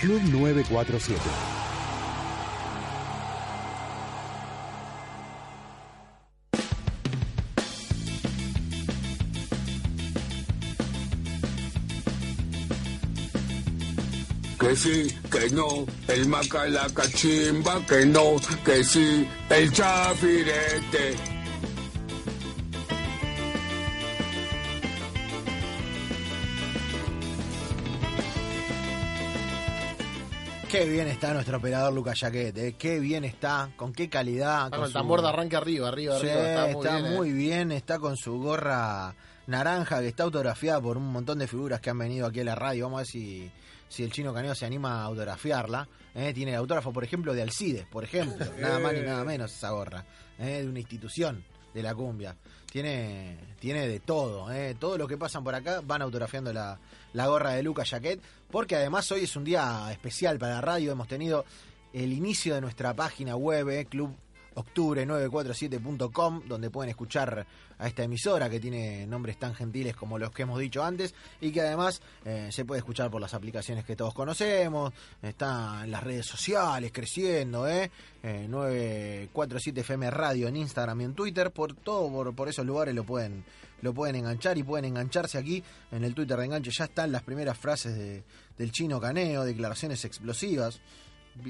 Club 0.01 0.23
947. 0.31 1.21
Que 14.59 14.77
sí, 14.77 15.17
que 15.31 15.51
no, 15.51 15.87
el 16.09 16.29
maca 16.29 16.67
la 16.67 16.89
cachimba, 16.91 17.85
que 17.87 18.07
no, 18.07 18.37
que 18.65 18.85
sí, 18.85 19.29
el 19.51 19.73
chafirete. 19.73 21.32
Qué 30.73 30.87
bien 30.87 31.07
está 31.07 31.35
nuestro 31.35 31.59
operador 31.59 31.93
Lucas 31.93 32.19
Yaquete, 32.21 32.69
eh. 32.69 32.73
qué 32.79 32.99
bien 32.99 33.25
está, 33.25 33.71
con 33.77 33.93
qué 33.93 34.09
calidad. 34.09 34.65
Está 34.67 34.77
con 34.79 34.87
el 34.87 34.93
su- 34.93 34.99
tambor 34.99 35.21
de 35.21 35.29
arranque 35.29 35.55
arriba, 35.57 35.89
arriba, 35.89 36.19
Sí, 36.19 36.27
arriba. 36.31 36.71
Está 36.71 36.93
muy 36.99 37.03
bien. 37.03 37.05
eh. 37.13 37.17
muy 37.17 37.33
bien, 37.33 37.73
está 37.73 37.99
con 37.99 38.17
su 38.17 38.39
gorra 38.41 39.15
naranja 39.47 40.01
que 40.01 40.09
está 40.09 40.23
autografiada 40.23 40.81
por 40.81 40.97
un 40.97 41.13
montón 41.13 41.39
de 41.41 41.47
figuras 41.47 41.81
que 41.81 41.91
han 41.91 41.99
venido 41.99 42.27
aquí 42.27 42.41
a 42.41 42.45
la 42.45 42.55
radio. 42.55 42.85
Vamos 42.87 42.99
a 42.99 43.03
ver 43.03 43.07
si, 43.07 43.53
si 43.89 44.03
el 44.03 44.11
chino 44.13 44.33
Caneo 44.33 44.55
se 44.55 44.65
anima 44.65 45.03
a 45.03 45.05
autografiarla. 45.05 45.87
¿eh? 46.15 46.33
Tiene 46.33 46.53
el 46.53 46.57
autógrafo, 46.59 46.91
por 46.91 47.05
ejemplo, 47.05 47.35
de 47.35 47.43
Alcides, 47.43 47.85
por 47.87 48.03
ejemplo. 48.05 48.47
nada 48.59 48.79
más 48.79 48.95
ni 48.95 49.01
nada 49.03 49.25
menos 49.25 49.53
esa 49.53 49.71
gorra. 49.73 50.07
¿eh? 50.39 50.63
De 50.63 50.69
una 50.69 50.79
institución 50.81 51.45
de 51.75 51.83
la 51.83 51.95
cumbia. 51.95 52.35
Tiene, 52.71 53.37
tiene 53.61 53.87
de 53.87 54.01
todo. 54.01 54.51
¿eh? 54.51 54.75
Todos 54.81 54.97
los 54.99 55.07
que 55.07 55.19
pasan 55.19 55.45
por 55.45 55.55
acá 55.55 55.83
van 55.85 56.01
autografiando 56.01 56.51
la, 56.51 56.79
la 57.13 57.27
gorra 57.27 57.51
de 57.53 57.63
Lucas 57.63 57.91
Jaquet. 57.91 58.21
Porque 58.53 58.77
además 58.77 59.11
hoy 59.11 59.25
es 59.25 59.35
un 59.35 59.45
día 59.45 59.89
especial 59.91 60.39
para 60.39 60.57
la 60.57 60.61
radio. 60.61 60.93
Hemos 60.93 61.09
tenido 61.09 61.47
el 61.95 62.13
inicio 62.13 62.55
de 62.55 62.61
nuestra 62.61 62.95
página 62.95 63.35
web, 63.35 63.71
¿eh? 63.71 63.87
Club 63.87 64.15
octubre947.com, 64.55 66.43
donde 66.47 66.71
pueden 66.71 66.91
escuchar 66.91 67.47
a 67.79 67.87
esta 67.87 68.05
emisora 68.05 68.49
que 68.49 68.61
tiene 68.61 69.07
nombres 69.07 69.39
tan 69.39 69.55
gentiles 69.55 69.97
como 69.97 70.19
los 70.19 70.31
que 70.31 70.43
hemos 70.43 70.59
dicho 70.59 70.85
antes 70.85 71.15
y 71.41 71.51
que 71.51 71.63
además 71.63 72.01
eh, 72.25 72.49
se 72.51 72.65
puede 72.65 72.79
escuchar 72.79 73.11
por 73.11 73.21
las 73.21 73.35
aplicaciones 73.35 73.85
que 73.85 73.97
todos 73.97 74.15
conocemos, 74.15 74.93
está 75.21 75.83
en 75.85 75.91
las 75.91 76.03
redes 76.03 76.27
sociales 76.27 76.93
creciendo, 76.93 77.69
¿eh? 77.69 77.91
Eh, 78.23 78.47
947 78.49 79.81
FM 79.81 80.11
Radio 80.11 80.49
en 80.49 80.57
Instagram 80.57 81.01
y 81.01 81.05
en 81.05 81.15
Twitter, 81.15 81.51
por 81.51 81.75
todo, 81.75 82.11
por, 82.11 82.35
por 82.35 82.49
esos 82.49 82.65
lugares 82.65 82.95
lo 82.95 83.05
pueden 83.05 83.45
lo 83.83 83.93
pueden 83.93 84.15
enganchar 84.17 84.57
y 84.57 84.63
pueden 84.63 84.85
engancharse 84.87 85.39
aquí 85.39 85.63
en 85.91 86.05
el 86.05 86.15
Twitter 86.15 86.39
de 86.39 86.45
enganche. 86.45 86.71
Ya 86.71 86.85
están 86.85 87.13
las 87.13 87.23
primeras 87.23 87.59
frases 87.59 87.97
de, 87.97 88.23
del 88.57 88.71
chino 88.71 89.01
Caneo, 89.01 89.45
declaraciones 89.45 90.05
explosivas. 90.05 90.81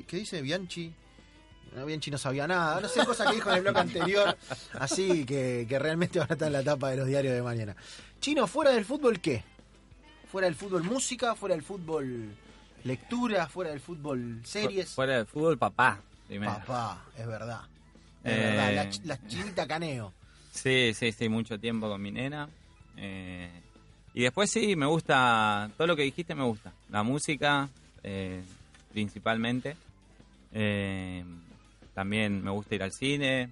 ¿Qué 0.07 0.17
dice 0.17 0.41
Bianchi? 0.41 0.93
No, 1.75 1.87
Bianchi 1.87 2.11
no 2.11 2.19
sabía 2.19 2.47
nada, 2.47 2.81
no 2.81 2.89
sé, 2.89 3.05
cosa 3.07 3.25
que 3.27 3.35
dijo 3.37 3.49
en 3.51 3.57
el 3.57 3.63
bloque 3.63 3.81
anterior, 3.81 4.37
así 4.79 5.25
que, 5.25 5.65
que 5.69 5.79
realmente 5.79 6.19
van 6.19 6.29
a 6.31 6.35
estar 6.35 6.47
en 6.47 6.53
la 6.53 6.63
tapa 6.63 6.91
de 6.91 6.99
los 6.99 7.07
diarios 7.07 7.35
de 7.35 7.43
mañana. 7.43 7.75
Chino, 8.21 8.47
fuera 8.47 8.73
del 8.73 8.85
fútbol, 8.85 9.21
¿qué? 9.21 9.43
Fuera 10.31 10.47
del 10.47 10.55
fútbol, 10.55 10.83
música, 10.85 11.35
fuera 11.35 11.55
del 11.55 11.65
fútbol, 11.65 12.35
lectura, 12.85 13.47
fuera 13.49 13.71
del 13.71 13.81
fútbol, 13.81 14.41
series. 14.45 14.91
Fuera 14.91 15.17
del 15.17 15.27
fútbol, 15.27 15.57
papá. 15.59 15.99
Primero. 16.29 16.53
Papá, 16.53 17.05
es 17.17 17.27
verdad. 17.27 17.61
Es 18.23 18.33
Eh, 18.33 18.39
verdad, 18.39 18.75
la, 18.75 18.91
ch- 18.91 19.01
la 19.05 19.27
chinita 19.29 19.67
caneo. 19.67 20.13
Sí, 20.53 20.93
sí, 20.95 21.11
sí, 21.13 21.29
mucho 21.29 21.59
tiempo 21.59 21.89
con 21.89 22.01
mi 22.03 22.11
nena. 22.13 22.49
Eh, 22.99 23.51
y 24.15 24.23
después 24.23 24.51
sí, 24.51 24.77
me 24.77 24.85
gusta, 24.87 25.71
todo 25.79 25.87
lo 25.87 25.97
que 25.97 26.03
dijiste 26.03 26.35
me 26.35 26.45
gusta. 26.45 26.71
La 26.91 27.03
música, 27.03 27.69
eh, 28.03 28.43
principalmente. 28.93 29.75
Eh, 30.53 31.25
también 31.95 32.43
me 32.43 32.51
gusta 32.51 32.75
ir 32.75 32.83
al 32.83 32.93
cine, 32.93 33.43
eh, 33.43 33.49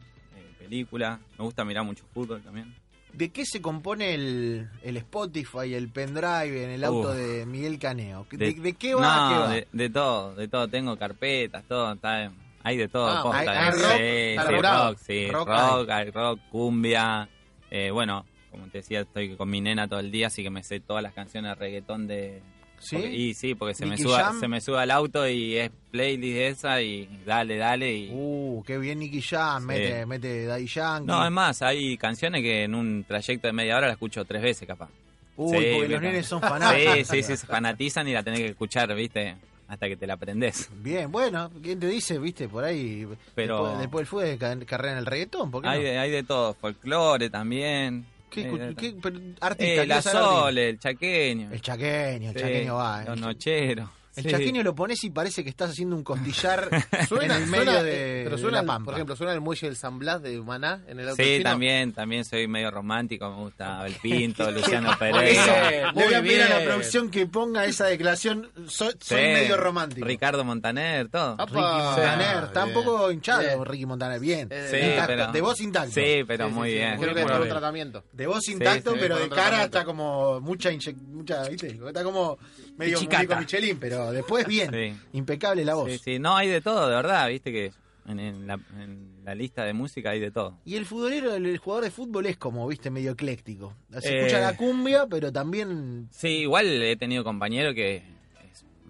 películas. 0.58 1.18
Me 1.38 1.44
gusta 1.44 1.64
mirar 1.64 1.84
mucho 1.84 2.04
fútbol 2.12 2.40
también. 2.42 2.74
¿De 3.12 3.30
qué 3.30 3.44
se 3.44 3.60
compone 3.60 4.14
el, 4.14 4.68
el 4.82 4.96
Spotify, 4.98 5.74
el 5.74 5.88
pendrive 5.88 6.64
en 6.64 6.70
el 6.70 6.84
auto 6.84 7.08
Uf. 7.10 7.16
de 7.16 7.44
Miguel 7.44 7.78
Caneo? 7.78 8.24
¿De, 8.30 8.52
de 8.54 8.72
qué 8.74 8.94
va? 8.94 9.00
No, 9.00 9.08
a 9.08 9.28
qué 9.28 9.38
va? 9.38 9.48
De, 9.50 9.66
de 9.72 9.90
todo, 9.90 10.34
de 10.36 10.46
todo. 10.48 10.68
Tengo 10.68 10.96
carpetas, 10.96 11.64
todo. 11.64 11.92
Está, 11.92 12.30
hay 12.62 12.76
de 12.76 12.86
todo. 12.88 13.08
Ah, 13.08 13.22
posta, 13.22 13.40
hay- 13.40 13.48
hay 13.48 13.70
rock, 13.72 13.80
sí, 13.82 14.54
sí, 14.54 14.62
rock, 14.62 14.98
sí, 14.98 15.30
Rock 15.32 15.48
rock, 15.48 15.90
hay 15.90 16.10
rock, 16.10 16.40
cumbia. 16.50 17.28
Eh, 17.72 17.90
bueno, 17.90 18.24
como 18.52 18.66
te 18.68 18.78
decía, 18.78 19.00
estoy 19.00 19.36
con 19.36 19.50
mi 19.50 19.60
nena 19.60 19.88
todo 19.88 19.98
el 20.00 20.12
día, 20.12 20.28
así 20.28 20.42
que 20.44 20.50
me 20.50 20.62
sé 20.62 20.78
todas 20.78 21.02
las 21.02 21.12
canciones 21.12 21.50
de 21.50 21.54
reggaetón 21.56 22.06
de... 22.06 22.42
¿Sí? 22.80 22.96
porque- 22.96 23.12
y 23.14 23.34
sí, 23.34 23.54
porque 23.54 23.74
se 23.74 23.86
me, 23.86 23.96
suba, 23.98 24.24
Jam. 24.24 24.40
se 24.40 24.48
me 24.48 24.60
sube 24.60 24.78
al 24.80 24.90
auto 24.90 25.28
y 25.28 25.56
es 25.56 25.70
playlist 25.90 26.38
esa 26.38 26.82
y 26.82 27.08
dale, 27.24 27.56
dale. 27.56 27.94
Y... 27.94 28.10
Uh, 28.12 28.62
qué 28.66 28.78
bien 28.78 28.98
Nicky 28.98 29.22
Jam, 29.22 29.64
mete, 29.64 30.04
mete 30.06 30.46
Daddy 30.46 30.66
Yankee. 30.66 31.06
No, 31.06 31.24
es 31.24 31.30
más, 31.30 31.62
hay 31.62 31.96
canciones 31.96 32.42
que 32.42 32.64
en 32.64 32.74
un 32.74 33.04
trayecto 33.04 33.46
de 33.46 33.52
media 33.52 33.76
hora 33.76 33.86
la 33.86 33.92
escucho 33.92 34.24
tres 34.24 34.42
veces 34.42 34.66
capaz. 34.66 34.88
Uy, 35.36 35.52
porque 35.74 35.88
los 35.88 36.02
nenes 36.02 36.26
son 36.26 36.40
fanáticos. 36.40 36.94
Sí, 36.96 37.04
sí, 37.04 37.22
sí, 37.22 37.36
se 37.36 37.46
fanatizan 37.46 38.06
y 38.08 38.12
la 38.12 38.22
tenés 38.22 38.40
que 38.40 38.46
escuchar, 38.48 38.94
¿viste? 38.94 39.36
Hasta 39.68 39.86
que 39.88 39.96
te 39.96 40.06
la 40.06 40.14
aprendes. 40.14 40.68
Bien, 40.82 41.10
bueno, 41.12 41.48
¿quién 41.62 41.78
te 41.78 41.86
dice, 41.86 42.18
viste, 42.18 42.48
por 42.48 42.64
ahí? 42.64 43.06
Pero- 43.36 43.78
Después, 43.78 44.02
después 44.10 44.38
ca- 44.38 44.58
carrera 44.66 44.92
en 44.94 44.98
el 44.98 45.06
reggaetón, 45.06 45.50
¿por 45.50 45.62
qué 45.62 45.68
Hay 45.68 45.78
no? 45.78 45.84
de, 45.84 45.98
hay 45.98 46.10
de 46.10 46.22
todo, 46.24 46.54
folclore 46.54 47.30
también. 47.30 48.04
¿Qué, 48.30 48.42
Eh, 48.42 48.74
qué- 48.78 48.94
pero, 49.02 49.18
artista, 49.40 49.82
eh, 49.82 49.86
la. 49.86 50.00
Sole, 50.02 50.68
el 50.70 50.78
chaqueño. 50.78 51.50
El 51.52 51.60
chaqueño, 51.60 52.30
el 52.30 52.36
chaqueño 52.36 52.76
va. 52.76 53.04
Los 53.04 53.14
El, 53.16 53.20
nocheros. 53.20 53.88
El 54.20 54.24
sí. 54.24 54.30
chaqueño 54.30 54.62
lo 54.62 54.74
pones 54.74 55.02
y 55.04 55.10
parece 55.10 55.42
que 55.44 55.50
estás 55.50 55.70
haciendo 55.70 55.96
un 55.96 56.04
costillar 56.04 56.68
Suena, 57.08 57.36
en 57.36 57.42
el 57.42 57.48
medio 57.48 57.64
suena, 57.64 57.82
de, 57.82 58.20
pero 58.24 58.36
de 58.36 58.42
suena 58.42 58.60
la 58.62 58.66
pampa. 58.66 58.84
Por 58.86 58.94
ejemplo, 58.94 59.16
suena 59.16 59.32
el 59.32 59.40
muelle 59.40 59.66
del 59.66 59.76
San 59.76 59.98
Blas 59.98 60.22
de 60.22 60.40
Maná 60.40 60.82
en 60.88 61.00
el 61.00 61.08
auto 61.08 61.22
Sí, 61.22 61.40
también, 61.42 61.92
también 61.92 62.24
soy 62.24 62.46
medio 62.48 62.70
romántico, 62.70 63.30
me 63.30 63.36
gusta 63.36 63.78
Abel 63.80 63.94
Pinto, 64.02 64.50
Luciano 64.50 64.96
Pereira. 64.98 65.92
le 65.92 66.04
voy 66.04 66.14
a 66.14 66.20
pedir 66.22 66.42
a 66.42 66.58
la 66.60 66.64
producción 66.64 67.10
que 67.10 67.26
ponga 67.26 67.64
esa 67.64 67.86
declaración. 67.86 68.50
Soy, 68.66 68.94
soy 69.00 69.20
medio 69.20 69.56
romántico. 69.56 70.06
Ricardo 70.06 70.44
Montaner, 70.44 71.08
todo. 71.08 71.36
Ricky 71.38 71.52
Montaner, 71.60 72.38
Sí. 72.40 72.44
está 72.46 72.64
un 72.64 72.72
poco 72.72 73.10
hinchado 73.10 73.40
Bien. 73.42 73.64
Ricky 73.64 73.86
Montaner, 73.86 74.20
bien. 74.20 74.48
Sí, 74.70 74.76
Intacto, 74.76 75.06
pero- 75.06 75.32
de 75.32 75.40
voz 75.40 75.60
intacto. 75.60 75.92
Sí, 75.92 76.24
pero 76.26 76.50
muy 76.50 76.70
sí. 76.70 76.74
bien. 76.76 76.98
Creo 77.00 77.14
que 77.14 77.22
un 77.24 77.28
bien. 77.28 77.48
tratamiento. 77.48 78.04
De 78.12 78.26
voz 78.26 78.48
intacto, 78.48 78.92
sí, 78.92 78.98
pero 79.00 79.18
de 79.18 79.28
cara 79.28 79.64
está 79.64 79.84
como 79.84 80.40
mucha, 80.40 80.70
mucha 81.08 81.48
¿viste? 81.48 81.78
Está 81.86 82.02
como 82.02 82.38
medio 82.76 82.98
Michelin, 83.38 83.78
pero 83.78 84.09
después 84.12 84.46
bien. 84.48 84.70
Sí. 84.72 84.96
Impecable 85.12 85.64
la 85.64 85.74
voz. 85.74 85.90
Sí, 85.92 85.98
sí, 85.98 86.18
no, 86.18 86.36
hay 86.36 86.48
de 86.48 86.60
todo, 86.60 86.88
de 86.88 86.94
verdad, 86.96 87.28
viste 87.28 87.52
que 87.52 87.72
en, 88.06 88.18
en 88.20 88.46
la, 88.46 88.54
en 88.78 89.20
la 89.24 89.34
lista 89.34 89.64
de 89.64 89.72
música 89.72 90.10
hay 90.10 90.20
de 90.20 90.30
todo. 90.30 90.58
Y 90.64 90.76
el 90.76 90.86
futbolero, 90.86 91.34
el, 91.34 91.46
el 91.46 91.58
jugador 91.58 91.84
de 91.84 91.90
fútbol 91.90 92.26
es 92.26 92.36
como, 92.36 92.66
viste, 92.66 92.90
medio 92.90 93.12
ecléctico. 93.12 93.74
Se 94.00 94.08
Eh. 94.08 94.18
escucha 94.20 94.40
la 94.40 94.56
cumbia, 94.56 95.06
pero 95.08 95.30
también 95.32 96.08
Sí, 96.10 96.28
igual 96.38 96.66
he 96.82 96.96
tenido 96.96 97.22
compañeros 97.24 97.74
que 97.74 98.02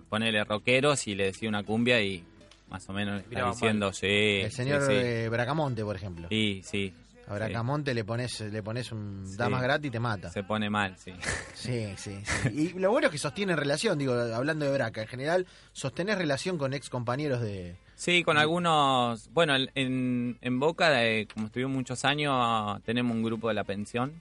ponele 0.08 0.42
rockeros 0.44 1.06
y 1.06 1.14
le 1.14 1.26
decía 1.26 1.48
una 1.48 1.62
cumbia 1.62 2.00
y 2.02 2.24
más 2.68 2.88
o 2.88 2.92
menos 2.92 3.16
le 3.16 3.34
está 3.34 3.50
diciendo, 3.50 3.92
sí. 3.92 4.06
el 4.06 4.52
señor 4.52 4.80
sí, 4.82 4.88
sí. 4.88 4.94
eh, 4.96 5.28
Bracamonte, 5.28 5.84
por 5.84 5.96
ejemplo. 5.96 6.28
Sí, 6.28 6.62
sí. 6.64 6.92
A 7.30 7.34
Bracamonte 7.34 7.94
le 7.94 8.04
pones, 8.04 8.40
le 8.40 8.62
pones 8.62 8.90
un 8.92 9.24
Sí. 9.26 9.36
damas 9.36 9.62
gratis 9.62 9.88
y 9.88 9.90
te 9.90 10.00
mata. 10.00 10.30
Se 10.30 10.42
pone 10.42 10.68
mal, 10.68 10.96
sí. 10.98 11.12
Sí, 11.54 11.86
sí, 11.96 12.18
sí. 12.24 12.48
Y 12.74 12.78
lo 12.78 12.90
bueno 12.90 13.06
es 13.06 13.12
que 13.12 13.18
sostienen 13.18 13.56
relación, 13.56 13.98
digo, 13.98 14.12
hablando 14.14 14.66
de 14.66 14.72
Braca, 14.72 15.02
en 15.02 15.08
general, 15.08 15.46
sostenés 15.72 16.18
relación 16.18 16.58
con 16.58 16.74
ex 16.74 16.90
compañeros 16.90 17.40
de... 17.40 17.76
Sí, 17.94 18.22
con 18.24 18.36
algunos. 18.38 19.28
Bueno, 19.32 19.54
en- 19.74 20.38
en, 20.40 20.58
Boca, 20.58 21.04
eh, 21.04 21.26
como 21.32 21.46
estuvimos 21.46 21.72
muchos 21.76 22.04
años, 22.04 22.82
tenemos 22.84 23.14
un 23.14 23.22
grupo 23.22 23.48
de 23.48 23.54
la 23.54 23.64
pensión. 23.64 24.12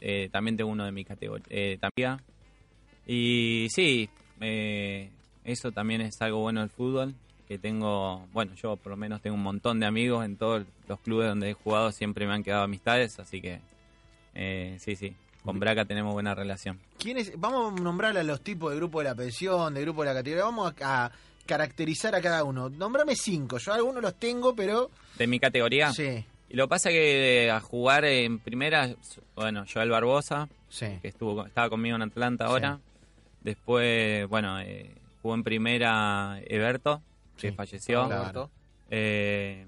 Eh, 0.00 0.28
también 0.30 0.56
tengo 0.56 0.70
uno 0.70 0.84
de 0.84 0.92
mi 0.92 1.04
categoría. 1.04 1.44
Eh, 1.50 1.78
también. 1.80 2.20
Y 3.06 3.66
sí, 3.70 4.08
eh, 4.40 5.10
eso 5.44 5.72
también 5.72 6.00
es 6.02 6.20
algo 6.22 6.38
bueno 6.40 6.60
del 6.60 6.70
fútbol. 6.70 7.14
Que 7.48 7.58
tengo, 7.58 8.26
bueno, 8.32 8.54
yo 8.54 8.76
por 8.76 8.90
lo 8.90 8.96
menos 8.96 9.22
tengo 9.22 9.36
un 9.36 9.42
montón 9.42 9.78
de 9.80 9.86
amigos 9.86 10.24
en 10.24 10.36
todos 10.36 10.64
los 10.88 10.98
clubes 11.00 11.28
donde 11.28 11.50
he 11.50 11.54
jugado, 11.54 11.92
siempre 11.92 12.26
me 12.26 12.34
han 12.34 12.42
quedado 12.42 12.64
amistades, 12.64 13.18
así 13.20 13.40
que 13.40 13.60
eh, 14.34 14.76
sí, 14.80 14.96
sí, 14.96 15.14
con 15.44 15.60
Braca 15.60 15.84
tenemos 15.84 16.12
buena 16.12 16.34
relación. 16.34 16.80
¿Quiénes? 16.98 17.32
Vamos 17.38 17.78
a 17.78 17.82
nombrar 17.82 18.16
a 18.16 18.22
los 18.24 18.40
tipos 18.40 18.70
de 18.72 18.76
grupo 18.78 18.98
de 18.98 19.04
la 19.04 19.14
pensión, 19.14 19.74
de 19.74 19.80
grupo 19.82 20.02
de 20.02 20.08
la 20.08 20.14
categoría, 20.14 20.44
vamos 20.44 20.72
a, 20.80 21.04
a 21.04 21.12
caracterizar 21.46 22.14
a 22.16 22.20
cada 22.20 22.42
uno. 22.42 22.68
Nombrame 22.68 23.14
cinco, 23.14 23.58
yo 23.58 23.72
algunos 23.72 24.02
los 24.02 24.14
tengo, 24.16 24.54
pero... 24.56 24.90
¿De 25.16 25.26
mi 25.28 25.38
categoría? 25.38 25.92
Sí. 25.92 26.24
Y 26.48 26.56
lo 26.56 26.68
pasa 26.68 26.90
que 26.90 27.48
a 27.50 27.60
jugar 27.60 28.04
en 28.04 28.38
primera, 28.40 28.92
bueno, 29.36 29.64
Joel 29.72 29.90
Barbosa, 29.90 30.48
Sí. 30.68 30.86
que 31.00 31.08
estuvo 31.08 31.46
estaba 31.46 31.68
conmigo 31.70 31.94
en 31.94 32.02
Atlanta 32.02 32.46
ahora. 32.46 32.80
Después, 33.42 34.28
bueno, 34.28 34.58
eh, 34.60 34.90
jugó 35.22 35.34
en 35.36 35.44
primera 35.44 36.40
Eberto, 36.46 37.00
que 37.36 37.50
Sí. 37.50 37.54
falleció. 37.56 38.06
Claro. 38.06 38.50
Eh, 38.90 39.66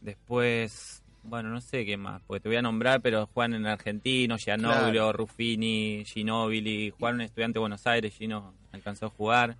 después, 0.00 1.02
bueno, 1.22 1.48
no 1.50 1.60
sé 1.60 1.84
qué 1.84 1.96
más, 1.96 2.22
porque 2.26 2.40
te 2.40 2.48
voy 2.48 2.56
a 2.56 2.62
nombrar, 2.62 3.00
pero 3.00 3.26
juegan 3.32 3.54
en 3.54 3.66
Argentino, 3.66 4.36
Gianobro, 4.38 4.90
Claro. 4.92 5.12
Ruffini, 5.12 6.04
Ginóbili, 6.06 6.90
jugaron 6.96 7.20
en 7.20 7.26
Estudiante 7.26 7.54
de 7.56 7.60
Buenos 7.60 7.86
Aires, 7.86 8.14
Gino 8.14 8.54
alcanzó 8.72 9.06
a 9.06 9.10
jugar. 9.10 9.56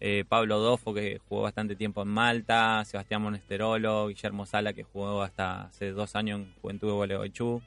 Eh, 0.00 0.24
Pablo 0.28 0.58
Dofo, 0.58 0.92
que 0.92 1.18
jugó 1.28 1.42
bastante 1.42 1.76
tiempo 1.76 2.02
en 2.02 2.08
Malta, 2.08 2.84
Sebastián 2.84 3.22
Monesterolo, 3.22 4.08
Guillermo 4.08 4.44
Sala, 4.44 4.72
que 4.72 4.82
jugó 4.82 5.22
hasta 5.22 5.62
hace 5.62 5.92
dos 5.92 6.14
años 6.16 6.40
en 6.40 6.52
Juventud 6.60 6.88
de 6.88 6.92
Gualeguaychú. 6.94 7.62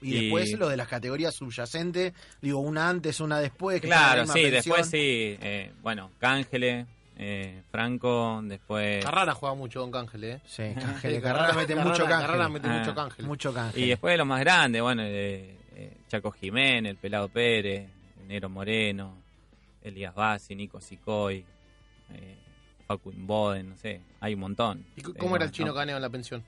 Y, 0.00 0.22
después 0.22 0.56
lo 0.56 0.68
de 0.68 0.76
las 0.76 0.86
categorías 0.86 1.34
subyacentes, 1.34 2.12
digo, 2.40 2.60
una 2.60 2.88
antes, 2.88 3.20
una 3.20 3.40
después. 3.40 3.80
que 3.80 3.88
Claro, 3.88 4.26
sí, 4.28 4.48
después 4.48 4.86
sí. 4.88 5.36
eh, 5.40 5.72
bueno, 5.82 6.12
Cángele, 6.20 6.86
eh, 7.18 7.62
Franco, 7.70 8.40
después. 8.44 9.04
Carrara 9.04 9.34
juega 9.34 9.54
mucho 9.54 9.80
con 9.80 9.90
Cángel, 9.90 10.24
¿eh? 10.24 10.40
Sí, 10.46 10.62
Cángel, 10.80 11.20
Carrara 11.20 11.52
mete 11.52 11.74
mucho 11.74 12.04
cángel. 12.06 12.26
Carrara 12.26 12.48
mete 12.48 12.68
Ah. 12.68 12.78
mucho 12.78 12.94
Cángel. 12.94 13.26
Mucho 13.26 13.52
cángel. 13.54 13.82
Y 13.84 13.88
después 13.88 14.12
de 14.12 14.18
los 14.18 14.26
más 14.26 14.40
grandes, 14.40 14.80
bueno, 14.82 15.02
eh, 15.04 15.56
eh, 15.74 15.96
Chaco 16.08 16.30
Jiménez, 16.30 16.90
el 16.90 16.96
Pelado 16.96 17.28
Pérez, 17.28 17.88
Nero 18.26 18.48
Moreno, 18.48 19.14
Elías 19.82 20.14
Bassi, 20.14 20.54
Nico 20.54 20.80
Sicoy, 20.80 21.44
eh, 22.14 22.36
Facu 22.86 23.12
no 23.12 23.76
sé, 23.76 24.00
hay 24.20 24.34
un 24.34 24.40
montón. 24.40 24.84
¿Y 24.96 25.00
c- 25.00 25.10
Eh, 25.10 25.14
cómo 25.18 25.36
era 25.36 25.44
el 25.46 25.50
no, 25.50 25.54
chino 25.54 25.68
no. 25.68 25.74
Caneo 25.74 25.96
en 25.96 26.02
la 26.02 26.08
pensión? 26.10 26.44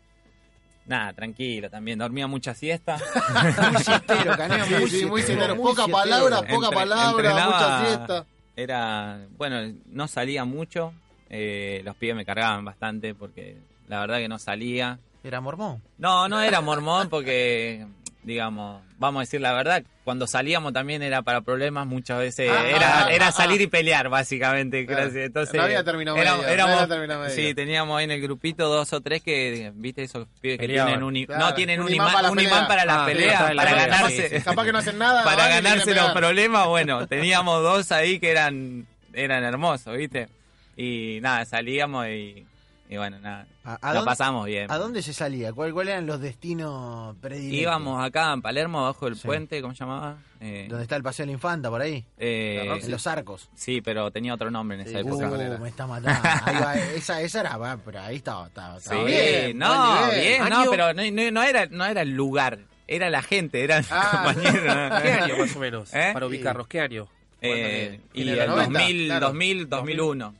Nada, 0.87 1.13
tranquilo 1.13 1.69
también, 1.71 1.99
dormía 1.99 2.27
mucha 2.27 2.55
siesta. 2.55 2.97
muy 3.73 3.83
siestero, 3.83 4.37
Caneo, 4.37 4.65
Sí, 4.65 4.75
muy 4.75 4.91
sí, 4.91 5.07
muy 5.07 5.23
siestero, 5.23 5.57
Poca 5.57 5.85
siestero. 5.85 5.99
palabra, 5.99 6.37
poca 6.43 6.55
Entre- 6.67 6.71
palabra, 6.75 7.11
entrenaba- 7.11 7.47
mucha 7.47 7.87
siesta. 7.87 8.27
Era, 8.63 9.27
bueno, 9.39 9.75
no 9.87 10.07
salía 10.07 10.45
mucho, 10.45 10.93
eh, 11.31 11.81
los 11.83 11.97
pibes 11.97 12.15
me 12.15 12.27
cargaban 12.27 12.63
bastante 12.63 13.15
porque 13.15 13.57
la 13.89 14.01
verdad 14.01 14.19
que 14.19 14.29
no 14.29 14.39
salía. 14.39 14.99
Era 15.25 15.41
mormón. 15.41 15.83
No, 15.97 16.29
no 16.29 16.43
era 16.43 16.61
mormón 16.61 17.09
porque, 17.09 17.87
digamos, 18.23 18.83
vamos 18.99 19.21
a 19.21 19.23
decir 19.23 19.41
la 19.41 19.53
verdad, 19.53 19.83
cuando 20.05 20.27
salíamos 20.27 20.73
también 20.73 21.03
era 21.03 21.23
para 21.23 21.41
problemas, 21.41 21.87
muchas 21.87 22.19
veces 22.19 22.51
Ah, 22.51 22.67
era, 22.69 23.05
ah, 23.07 23.13
era 23.13 23.29
ah, 23.29 23.33
salir 23.33 23.61
y 23.61 23.67
pelear, 23.67 24.09
básicamente. 24.11 24.85
Claro. 24.87 25.11
Entonces, 25.15 25.55
No 25.55 25.63
había 25.63 25.83
término 25.85 26.13
medio, 26.15 26.23
éramos- 26.25 26.45
no 26.47 26.53
éramos- 26.53 26.75
había 26.77 26.89
término 26.89 27.19
medio. 27.21 27.35
Sí, 27.35 27.55
teníamos 27.55 27.99
ahí 27.99 28.05
en 28.05 28.11
el 28.11 28.21
grupito 28.21 28.69
dos 28.69 28.93
o 28.93 29.01
tres 29.01 29.23
que, 29.23 29.73
viste, 29.75 30.03
esos 30.03 30.27
pibes 30.41 30.59
que 30.59 30.67
Peleaban. 30.67 30.93
tienen 31.01 31.05
un, 31.05 31.25
Claro, 31.27 31.45
no 31.47 31.55
tienen 31.55 31.81
un 31.81 31.87
un, 31.87 31.95
imán 31.95 32.09
para 32.13 32.23
la 32.23 32.31
un 32.31 32.37
pelea. 32.37 32.51
imán 32.53 32.69
para 32.69 32.85
la 32.85 33.03
Ah, 33.03 33.07
pelea, 33.07 33.39
para 33.39 33.55
la 33.55 33.63
para 33.63 33.71
pelea, 33.77 33.87
ganarse, 33.97 34.29
sí, 34.29 34.37
sí. 34.39 34.43
Capaz 34.45 34.65
que 34.65 34.73
no 34.73 34.79
hacen 34.79 34.99
nada. 34.99 35.25
para 35.25 35.49
ganarse 35.49 35.95
los 35.95 36.11
problemas, 36.13 36.67
bueno, 36.67 37.07
teníamos 37.09 37.63
dos 37.63 37.91
ahí 37.93 38.19
que 38.19 38.31
eran, 38.31 38.87
eran 39.15 39.45
hermosos, 39.45 39.97
viste. 39.97 40.29
Y 40.77 41.19
nada, 41.23 41.45
salíamos 41.47 42.07
y, 42.09 42.47
y 42.93 42.97
bueno, 42.97 43.21
nada, 43.21 43.47
¿A, 43.65 43.75
a 43.75 43.87
la 43.89 43.95
dónde, 44.01 44.07
pasamos 44.11 44.47
bien. 44.47 44.71
¿A 44.71 44.77
dónde 44.77 45.01
se 45.03 45.13
salía? 45.15 45.53
¿Cuál- 45.53 45.73
¿Cuáles 45.73 45.93
eran 45.93 46.07
los 46.07 46.21
destinos 46.21 47.15
predilectos? 47.21 47.61
Íbamos 47.63 48.05
acá 48.05 48.33
en 48.33 48.43
Palermo, 48.43 48.81
abajo 48.81 49.07
del 49.07 49.15
Sí. 49.17 49.27
puente, 49.27 49.63
¿cómo 49.63 49.75
se 49.75 49.85
llamaba? 49.85 50.19
Eh, 50.41 50.67
¿Dónde 50.69 50.83
está 50.83 50.97
el 50.97 51.03
Paseo 51.03 51.23
de 51.25 51.29
la 51.29 51.33
Infanta, 51.35 51.71
por 51.71 51.81
ahí? 51.81 52.05
eh, 52.19 52.79
En 52.83 52.91
los 52.91 53.07
arcos. 53.07 53.49
Sí, 53.55 53.81
pero 53.81 54.11
tenía 54.11 54.35
otro 54.35 54.51
nombre 54.51 54.75
en 54.75 54.81
esa 54.89 55.01
Sí, 55.03 55.07
época. 55.07 55.29
Uh, 55.31 55.59
me 55.63 55.69
está 55.69 55.87
matando. 55.87 56.21
Ahí 56.45 56.57
va, 56.63 56.75
esa, 56.97 57.21
esa 57.23 57.41
era, 57.41 57.57
va, 57.57 57.77
pero 57.85 58.01
ahí 58.01 58.17
estaba. 58.17 58.49
estaba, 58.49 58.75
Sí, 58.81 58.85
estaba 58.87 59.05
bien. 59.05 59.59
no, 59.59 60.01
nivel. 60.07 60.21
bien, 60.21 60.49
no, 60.49 60.65
pero 60.71 60.93
no, 60.93 61.03
no- 61.11 61.31
no 61.31 61.43
era, 61.45 61.67
no 61.67 61.85
era 61.87 62.03
el 62.03 62.11
lugar, 62.11 62.59
era 62.89 63.09
la 63.09 63.23
gente, 63.23 63.63
eran 63.63 63.85
Ah. 63.91 64.25
compañeros. 64.35 65.03
¿Qué 65.03 65.13
año 65.13 65.37
más 65.39 65.55
o 65.55 65.59
menos? 65.61 65.95
¿Eh? 65.95 66.11
Para 66.13 66.27
ubicarnos, 66.27 66.67
¿qué 66.67 66.81
año? 66.81 67.07
Eh, 67.43 68.01
y 68.15 68.23
el 68.23 68.29
el 68.31 68.49
90, 68.49 68.65
2000, 68.81 69.07
claro. 69.07 69.27
2000, 69.29 69.69
2001. 69.69 70.35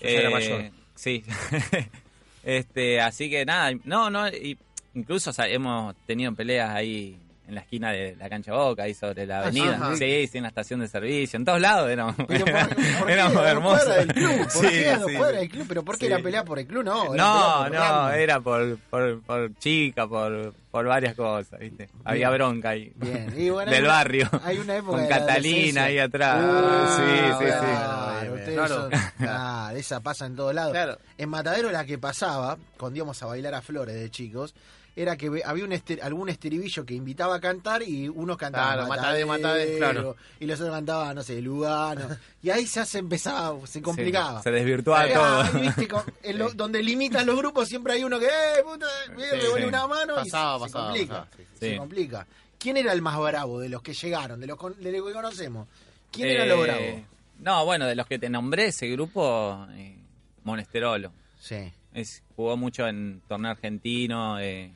Yo 0.00 0.08
ya 0.08 0.08
era 0.08 0.28
Eh, 0.28 0.32
mayor. 0.32 0.70
Sí. 0.94 1.24
este, 2.42 3.00
así 3.00 3.30
que 3.30 3.44
nada, 3.44 3.72
no, 3.84 4.10
no, 4.10 4.28
y 4.28 4.58
incluso 4.94 5.30
o 5.30 5.32
hemos 5.46 5.94
tenido 6.06 6.34
peleas 6.34 6.70
ahí 6.70 7.18
en 7.48 7.54
la 7.56 7.60
esquina 7.62 7.90
de 7.90 8.16
la 8.16 8.28
cancha 8.28 8.52
Boca, 8.52 8.84
ahí 8.84 8.94
sobre 8.94 9.26
la 9.26 9.40
Ah, 9.40 9.52
sí, 9.52 9.58
avenida. 9.60 9.74
ajá. 9.86 9.96
Sí, 9.96 10.26
sí, 10.28 10.38
en 10.38 10.42
la 10.42 10.48
estación 10.48 10.80
de 10.80 10.88
servicio, 10.88 11.36
en 11.36 11.44
todos 11.44 11.60
lados 11.60 11.90
éramos, 11.90 12.14
Pero 12.28 12.44
por, 12.44 13.84
del 13.86 14.06
club? 14.08 14.38
¿Por 14.38 14.50
Sí, 14.50 14.68
qué 14.68 14.94
sí, 14.96 15.02
sí. 15.16 15.32
del 15.36 15.48
club? 15.48 15.64
¿Pero 15.68 15.82
por 15.84 15.98
qué 15.98 16.06
Sí. 16.06 16.10
la 16.10 16.18
pelea 16.20 16.44
por 16.44 16.58
el 16.58 16.66
club? 16.66 16.84
No, 16.84 17.14
era 17.14 17.24
No, 17.24 17.68
no, 17.68 18.10
era 18.12 18.40
por, 18.40 18.78
por, 18.90 19.20
por 19.22 19.54
chica, 19.58 20.06
por, 20.06 20.54
por 20.70 20.86
varias 20.86 21.14
cosas, 21.14 21.58
¿viste? 21.58 21.88
Había 22.04 22.30
bronca 22.30 22.70
ahí. 22.70 22.92
Bien. 22.96 23.34
Y 23.36 23.50
bueno, 23.50 23.70
Del 23.72 23.84
barrio. 23.86 24.30
Hay 24.44 24.58
una 24.58 24.76
época 24.76 24.92
Con 24.98 25.02
de 25.02 25.08
Catalina 25.08 25.84
ahí 25.84 25.98
atrás. 25.98 26.44
Uh, 26.44 26.96
sí, 26.96 27.18
sí, 27.38 27.44
sí. 27.44 27.66
claro, 27.66 28.34
ustedes 28.34 28.54
claro. 28.54 28.74
son- 28.90 28.90
ah, 29.28 29.70
de 29.74 29.80
esa 29.80 30.00
pasa 30.00 30.26
en 30.26 30.36
todos 30.36 30.54
lados. 30.54 30.72
Claro. 30.72 30.98
En 31.18 31.28
Matadero 31.28 31.70
la 31.70 31.84
que 31.84 31.98
pasaba, 31.98 32.56
cuando 32.78 32.96
íbamos 32.98 33.22
a 33.22 33.26
bailar 33.26 33.54
a 33.54 33.62
Flores 33.62 33.94
de 33.96 34.10
chicos, 34.10 34.54
era 34.94 35.16
que 35.16 35.42
había 35.44 35.64
un 35.64 35.72
ester- 35.72 36.00
algún 36.02 36.28
estribillo 36.28 36.84
que 36.84 36.94
invitaba 36.94 37.36
a 37.36 37.40
cantar 37.40 37.82
y 37.82 38.08
unos 38.08 38.36
cantaban 38.36 38.74
Claro, 38.74 38.88
Matadero, 38.88 39.26
Matadero, 39.26 39.78
claro. 39.78 40.16
y 40.40 40.46
los 40.46 40.60
otros 40.60 40.74
cantaban, 40.76 41.14
no 41.16 41.22
sé, 41.22 41.40
Lugano. 41.40 42.08
y 42.42 42.50
ahí 42.50 42.66
ya 42.66 42.84
se 42.84 42.98
empezaba, 42.98 43.66
se 43.66 43.80
complicaba. 43.80 44.38
Sí, 44.40 44.44
se 44.44 44.50
desvirtuaba 44.50 45.08
todo. 45.12 45.58
y 45.58 45.62
viste, 45.66 45.88
con- 45.88 46.04
en 46.22 46.38
lo- 46.38 46.50
donde 46.52 46.82
limitan 46.82 47.26
los 47.26 47.36
grupos 47.36 47.68
siempre 47.68 47.94
hay 47.94 48.04
uno 48.04 48.18
que, 48.18 48.26
eh, 48.26 48.62
puta, 48.64 48.86
me 49.16 49.24
Sí, 49.30 49.64
una 49.66 49.86
mano 49.86 50.14
Pasaba, 50.16 50.24
y 50.24 50.24
se, 50.24 50.30
pasaba, 50.30 50.66
se 50.66 50.72
complica. 50.72 51.14
pasaba. 51.24 51.28
Se 51.58 51.76
complica. 51.76 52.26
¿Quién 52.58 52.76
era 52.76 52.92
el 52.92 53.02
más 53.02 53.18
bravo 53.18 53.58
de 53.60 53.68
los 53.68 53.82
que 53.82 53.94
llegaron, 53.94 54.38
de 54.40 54.46
los, 54.46 54.56
con- 54.58 54.80
de 54.80 54.92
los 54.92 55.06
que 55.06 55.12
conocemos? 55.14 55.66
¿Quién 56.10 56.28
era 56.28 56.44
Eh, 56.44 56.48
lo 56.48 56.60
bravo? 56.60 56.80
No, 57.40 57.64
bueno, 57.64 57.86
de 57.86 57.94
los 57.96 58.06
que 58.06 58.18
te 58.18 58.28
nombré, 58.28 58.66
ese 58.66 58.86
grupo, 58.88 59.66
eh, 59.72 59.96
Monesterolo. 60.44 61.12
Sí. 61.40 61.72
Es, 61.94 62.22
jugó 62.36 62.56
mucho 62.56 62.86
en 62.86 63.20
torneo 63.26 63.50
argentino 63.50 64.38
eh, 64.38 64.70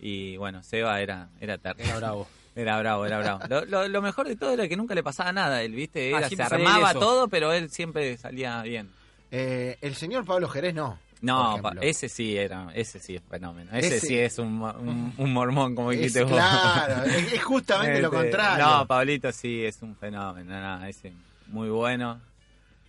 y 0.00 0.36
bueno, 0.36 0.62
Seba 0.62 1.00
era, 1.00 1.28
era 1.40 1.58
terrible. 1.58 1.84
Era 1.88 1.96
bravo. 1.98 2.28
Era 2.56 2.78
bravo, 2.80 3.06
era 3.06 3.18
bravo. 3.20 3.40
Lo, 3.48 3.64
lo- 3.64 3.86
lo 3.88 4.02
mejor 4.02 4.26
de 4.26 4.34
todo 4.34 4.52
era 4.52 4.66
que 4.66 4.76
nunca 4.76 4.92
le 4.94 5.04
pasaba 5.04 5.32
nada 5.32 5.58
a 5.58 5.62
él, 5.62 5.72
¿viste? 5.72 6.12
Ah, 6.12 6.18
Era, 6.18 6.28
se 6.28 6.42
armaba 6.42 6.92
todo, 6.94 7.28
pero 7.28 7.52
él 7.52 7.70
siempre 7.70 8.16
salía 8.18 8.60
bien. 8.62 8.90
Eh, 9.30 9.78
el 9.80 9.94
señor 9.94 10.24
Pablo 10.26 10.48
Jerez 10.48 10.74
no. 10.74 10.98
No, 11.22 11.60
ese 11.80 12.08
sí 12.08 12.36
era, 12.36 12.68
ese 12.74 12.98
sí 12.98 13.14
es 13.14 13.22
fenómeno. 13.22 13.70
Ese, 13.72 13.96
Ese- 13.98 14.06
sí 14.06 14.18
es 14.18 14.38
un, 14.40 14.60
un, 14.62 15.14
un 15.18 15.32
mormón, 15.32 15.76
como 15.76 15.92
dijiste 15.92 16.24
vos. 16.24 16.32
claro, 16.32 17.04
es, 17.04 17.42
justamente 17.44 18.00
lo 18.02 18.10
contrario. 18.10 18.66
No, 18.66 18.86
Pablito 18.86 19.30
sí 19.30 19.64
es 19.64 19.80
un 19.80 19.94
fenómeno, 19.94 20.50
nada, 20.50 20.88
ese 20.88 21.12
muy 21.46 21.68
bueno. 21.70 22.20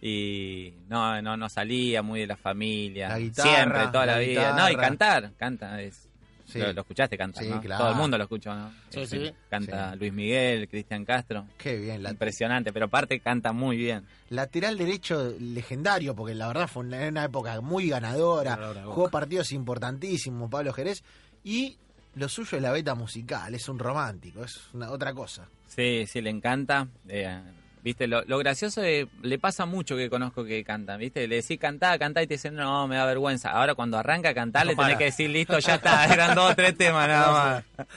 Y 0.02 0.74
no, 0.90 1.22
no, 1.22 1.38
no 1.38 1.50
salía 1.50 2.02
muy 2.02 2.22
de 2.22 2.28
la 2.28 2.36
familia. 2.38 3.10
La 3.10 3.20
guitarra, 3.20 3.52
siempre, 3.56 3.88
toda 3.92 4.06
la, 4.08 4.14
la 4.14 4.20
vida. 4.20 4.54
No, 4.58 4.70
y 4.70 4.76
cantar, 4.76 5.32
canta. 5.38 5.80
Es, 5.82 6.10
Sí. 6.52 6.60
lo, 6.60 6.74
lo 6.74 6.82
escuchaste 6.82 7.18
cantar, 7.18 7.44
Sí, 7.44 7.50
¿no? 7.50 7.62
claro. 7.62 7.84
Todo 7.84 7.92
el 7.94 7.98
mundo 7.98 8.18
lo 8.18 8.24
escuchó, 8.24 8.54
¿no? 8.54 8.72
Sí, 8.90 9.06
sí. 9.06 9.32
Canta 9.50 9.94
Sí. 9.94 10.00
Luis 10.00 10.14
Miguel, 10.14 10.68
Cristian 10.70 11.06
Castro. 11.06 11.46
Qué 11.58 11.78
bien. 11.78 12.04
La, 12.04 12.12
Impresionante, 12.12 12.72
pero 12.74 12.86
aparte 12.88 13.20
canta 13.20 13.52
muy 13.54 13.78
bien. 13.78 14.06
lateral 14.30 14.78
derecho 14.78 15.34
legendario, 15.40 16.16
porque 16.16 16.36
la 16.36 16.48
verdad 16.48 16.68
fue 16.68 16.84
una, 16.86 17.08
una 17.08 17.26
época 17.26 17.60
muy 17.62 17.90
ganadora. 17.90 18.52
Ganadora, 18.56 18.82
Boca. 18.86 18.96
jugó 18.96 19.10
partidos 19.10 19.52
importantísimos, 19.52 20.50
Pablo 20.50 20.74
Jerez. 20.74 21.04
Y 21.44 21.78
lo 22.16 22.28
suyo 22.28 22.58
es 22.58 22.62
la 22.62 22.72
beta 22.72 22.94
musical, 22.96 23.54
es 23.56 23.70
un 23.70 23.80
romántico, 23.80 24.44
es 24.44 24.60
una, 24.74 24.92
otra 24.92 25.14
cosa. 25.14 25.48
Sí, 25.68 26.06
sí, 26.08 26.20
le 26.22 26.30
encanta. 26.30 26.88
Eh, 27.08 27.40
Viste, 27.84 28.08
lo, 28.08 28.24
lo 28.26 28.38
gracioso 28.38 28.84
es, 28.84 29.08
le 29.24 29.40
pasa 29.40 29.66
mucho 29.66 29.98
que 29.98 30.10
conozco 30.10 30.44
que 30.44 30.64
cantan, 30.64 31.00
¿viste? 31.00 31.28
Le 31.28 31.38
decís 31.38 31.60
cantá, 31.60 31.98
cantá 31.98 32.22
y 32.22 32.28
te 32.28 32.36
dicen, 32.36 32.56
no, 32.56 32.88
me 32.88 32.96
da 32.96 33.06
vergüenza. 33.06 33.52
Ahora 33.52 33.74
cuando 33.74 33.98
arranca 33.98 34.30
a 34.30 34.34
cantar 34.34 34.66
le 34.66 34.76
tenés 34.76 34.90
para. 34.90 34.98
que 34.98 35.06
decir, 35.06 35.30
listo, 35.30 35.58
ya 35.58 35.76
está, 35.76 36.06
eran 36.14 36.36
dos 36.36 36.52
o 36.52 36.56
tres 36.56 36.78
temas 36.78 37.08
nada 37.08 37.64
más. 37.78 37.88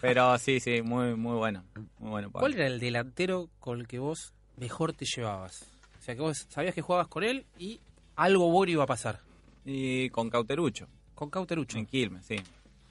Pero 0.00 0.36
sí, 0.38 0.60
sí, 0.60 0.82
muy, 0.82 1.14
muy 1.14 1.36
bueno. 1.36 1.64
Muy 1.98 2.10
bueno, 2.10 2.30
Pablo. 2.30 2.40
¿Cuál 2.40 2.54
era 2.54 2.66
el 2.66 2.80
delantero 2.80 3.48
con 3.58 3.80
el 3.80 3.88
que 3.88 3.98
vos 3.98 4.34
mejor 4.56 4.92
te 4.92 5.06
llevabas? 5.06 5.66
O 5.98 6.02
sea, 6.02 6.14
que 6.14 6.20
vos 6.20 6.46
sabías 6.50 6.74
que 6.74 6.82
jugabas 6.82 7.08
con 7.08 7.24
él 7.24 7.46
y 7.58 7.80
algo 8.16 8.50
bueno 8.50 8.72
iba 8.72 8.84
a 8.84 8.86
pasar. 8.86 9.20
Y 9.64 10.10
con 10.10 10.28
Cauterucho. 10.28 10.86
Con 11.14 11.30
Cauterucho. 11.30 11.78
En 11.78 11.86
Quilmes, 11.86 12.26
sí. 12.26 12.36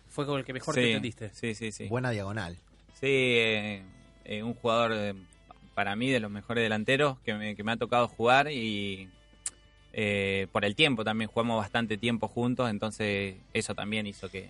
Fue 0.07 0.25
con 0.25 0.39
el 0.39 0.45
que 0.45 0.53
mejor 0.53 0.73
Sí, 0.73 0.81
te 0.81 0.87
entendiste. 0.87 1.29
Sí, 1.33 1.53
sí, 1.53 1.71
sí. 1.71 1.87
Buena 1.87 2.09
diagonal. 2.09 2.57
Sí, 2.99 3.07
eh, 3.07 3.83
eh, 4.25 4.43
un 4.43 4.53
jugador 4.53 4.91
eh, 4.93 5.13
para 5.79 5.95
mí 5.95 6.09
de 6.09 6.19
los 6.19 6.29
mejores 6.29 6.61
delanteros 6.61 7.17
que 7.19 7.33
me, 7.35 7.55
que 7.55 7.63
me 7.63 7.71
ha 7.71 7.77
tocado 7.77 8.09
jugar 8.09 8.51
y 8.51 9.07
eh, 9.93 10.47
por 10.51 10.65
el 10.65 10.75
tiempo 10.75 11.05
también 11.05 11.29
jugamos 11.29 11.57
bastante 11.57 11.97
tiempo 11.97 12.27
juntos, 12.27 12.69
entonces 12.69 13.37
eso 13.53 13.75
también 13.75 14.05
hizo 14.05 14.29
que, 14.29 14.49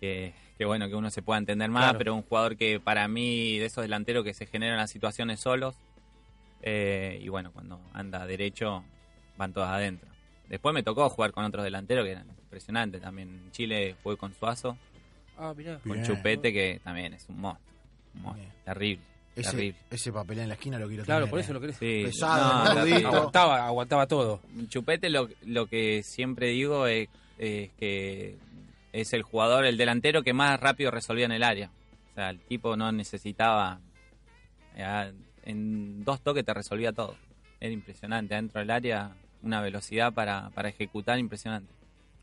que, 0.00 0.34
que, 0.58 0.64
bueno 0.64 0.88
que 0.88 0.96
uno 0.96 1.10
se 1.10 1.22
pueda 1.22 1.38
entender 1.38 1.70
más, 1.70 1.84
Claro. 1.84 1.98
pero 1.98 2.14
un 2.16 2.22
jugador 2.22 2.56
que 2.56 2.80
para 2.80 3.06
mí 3.06 3.56
de 3.60 3.66
esos 3.66 3.82
delanteros 3.82 4.24
que 4.24 4.34
se 4.34 4.46
generan 4.46 4.78
las 4.78 4.90
situaciones 4.90 5.38
solos 5.38 5.76
eh, 6.62 7.20
y 7.22 7.28
bueno 7.28 7.52
cuando 7.52 7.80
anda 7.94 8.26
derecho 8.26 8.82
van 9.36 9.52
todas 9.52 9.70
adentro. 9.70 10.08
Después 10.48 10.74
me 10.74 10.82
tocó 10.82 11.08
jugar 11.08 11.30
con 11.30 11.44
otros 11.44 11.62
delanteros 11.62 12.04
que 12.04 12.10
eran 12.12 12.28
impresionantes 12.28 13.00
también. 13.00 13.28
En 13.28 13.52
Chile 13.52 13.94
jugué 14.02 14.16
con 14.16 14.34
Suazo, 14.34 14.76
Ah, 15.38 15.54
mirá. 15.56 15.78
con 15.78 15.92
Bien. 15.92 16.04
Chupete 16.04 16.52
que 16.52 16.80
también 16.82 17.14
es 17.14 17.28
un 17.28 17.38
monstruo, 17.40 17.76
un 18.16 18.22
monstruo. 18.22 18.50
terrible, 18.64 19.04
Ese, 19.36 19.74
ese 19.90 20.12
papel 20.12 20.38
en 20.40 20.48
la 20.48 20.54
esquina 20.54 20.78
lo 20.78 20.88
quiero 20.88 21.04
Claro, 21.04 21.26
tener, 21.26 21.30
por 21.30 21.38
eh. 21.38 21.42
eso 21.42 21.52
lo 21.52 21.60
querés. 21.60 21.76
Sí, 21.76 22.02
Pesado, 22.06 22.64
no, 22.64 22.74
terrible. 22.74 23.06
Aguantaba, 23.06 23.66
aguantaba 23.66 24.06
todo. 24.06 24.40
Chupete 24.68 25.10
lo, 25.10 25.28
lo 25.44 25.66
que 25.66 26.02
siempre 26.02 26.48
digo 26.48 26.86
es, 26.86 27.08
es 27.38 27.70
que 27.78 28.36
es 28.92 29.12
el 29.12 29.22
jugador, 29.22 29.66
el 29.66 29.76
delantero 29.76 30.22
que 30.22 30.32
más 30.32 30.58
rápido 30.58 30.90
resolvía 30.90 31.26
en 31.26 31.32
el 31.32 31.42
área. 31.42 31.70
O 32.12 32.14
sea, 32.14 32.30
el 32.30 32.40
tipo 32.40 32.76
no 32.76 32.90
necesitaba... 32.92 33.78
eh, 34.74 35.12
en 35.44 36.02
dos 36.02 36.20
toques 36.22 36.44
te 36.44 36.54
resolvía 36.54 36.92
todo. 36.92 37.14
Era 37.60 37.72
impresionante. 37.72 38.34
Dentro 38.34 38.58
del 38.60 38.70
área, 38.70 39.14
una 39.42 39.60
velocidad 39.60 40.12
para, 40.14 40.48
para 40.50 40.70
ejecutar 40.70 41.18
impresionante. 41.18 41.70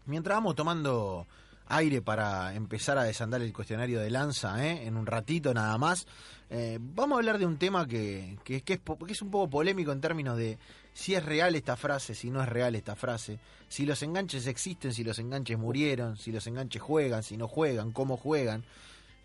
Mientras 0.07 0.35
vamos 0.35 0.55
tomando 0.55 1.25
aire 1.67 2.01
para 2.01 2.53
empezar 2.55 2.97
a 2.97 3.03
desandar 3.03 3.41
el 3.41 3.53
cuestionario 3.53 3.99
de 3.99 4.09
Lanza, 4.09 4.65
¿eh? 4.65 4.85
en 4.85 4.97
un 4.97 5.05
ratito 5.05 5.53
nada 5.53 5.77
más, 5.77 6.07
eh, 6.49 6.77
vamos 6.79 7.15
a 7.15 7.19
hablar 7.19 7.39
de 7.39 7.45
un 7.45 7.57
tema 7.57 7.87
que, 7.87 8.37
que, 8.43 8.57
es, 8.57 8.63
que 8.63 8.79
es 9.07 9.21
un 9.21 9.31
poco 9.31 9.49
polémico 9.49 9.91
en 9.91 10.01
términos 10.01 10.37
de 10.37 10.57
si 10.93 11.15
es 11.15 11.25
real 11.25 11.55
esta 11.55 11.75
frase, 11.75 12.13
si 12.13 12.29
no 12.29 12.41
es 12.43 12.49
real 12.49 12.75
esta 12.75 12.95
frase, 12.95 13.39
si 13.67 13.85
los 13.85 14.01
enganches 14.03 14.45
existen, 14.45 14.93
si 14.93 15.03
los 15.03 15.17
enganches 15.17 15.57
murieron, 15.57 16.17
si 16.17 16.31
los 16.31 16.45
enganches 16.45 16.81
juegan, 16.81 17.23
si 17.23 17.37
no 17.37 17.47
juegan, 17.47 17.91
cómo 17.91 18.17
juegan. 18.17 18.63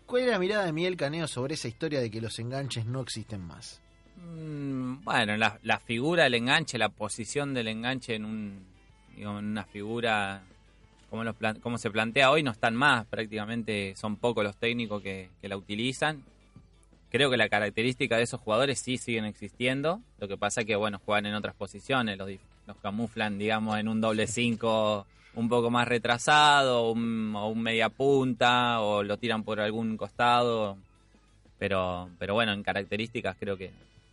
¿Cuál 0.07 0.23
es 0.23 0.29
la 0.29 0.39
mirada 0.39 0.65
de 0.65 0.73
Miguel 0.73 0.97
Caneo 0.97 1.27
sobre 1.27 1.53
esa 1.53 1.67
historia 1.67 1.99
de 1.99 2.09
que 2.09 2.19
los 2.19 2.39
enganches 2.39 2.85
no 2.87 3.01
existen 3.01 3.41
más? 3.41 3.79
Mm, 4.17 5.03
Bueno, 5.03 5.37
la, 5.37 5.79
figura 5.79 6.23
del 6.23 6.33
enganche, 6.33 6.79
la 6.79 6.89
posición 6.89 7.53
del 7.53 7.67
enganche 7.67 8.15
en 8.15 8.25
un 8.25 8.79
en 9.15 9.27
una 9.27 9.65
figura 9.65 10.41
como, 11.09 11.23
los 11.23 11.35
plan- 11.35 11.59
como 11.59 11.77
se 11.77 11.89
plantea 11.91 12.31
hoy 12.31 12.43
no 12.43 12.51
están 12.51 12.75
más, 12.75 13.05
prácticamente 13.05 13.93
son 13.95 14.15
pocos 14.17 14.43
los 14.43 14.55
técnicos 14.57 15.01
que, 15.01 15.29
que 15.41 15.49
la 15.49 15.57
utilizan. 15.57 16.23
Creo 17.11 17.31
que 17.31 17.37
la 17.37 17.49
característica 17.49 18.17
de 18.17 18.23
esos 18.23 18.39
jugadores 18.39 18.79
sí 18.79 18.97
siguen 18.97 19.25
existiendo, 19.25 19.99
lo 20.19 20.27
que 20.27 20.37
pasa 20.37 20.63
que 20.63 20.75
bueno, 20.75 20.99
juegan 21.03 21.25
en 21.25 21.33
otras 21.35 21.55
posiciones, 21.55 22.17
los, 22.17 22.29
los 22.67 22.77
camuflan 22.77 23.37
digamos 23.39 23.79
en 23.79 23.87
un 23.87 23.99
doble 24.01 24.27
5 24.27 25.05
un 25.35 25.49
poco 25.49 25.69
más 25.71 25.87
retrasado, 25.87 26.91
un- 26.91 27.33
o 27.35 27.47
un 27.47 27.61
media 27.61 27.89
punta, 27.89 28.79
o 28.81 29.01
lo 29.03 29.17
tiran 29.17 29.43
por 29.43 29.59
algún 29.59 29.97
costado, 29.97 30.77
pero 31.57 32.09
pero 32.19 32.33
bueno, 32.35 32.51
en 32.53 32.63
características 32.63 33.35
creo 33.39 33.57
que, 33.57 33.71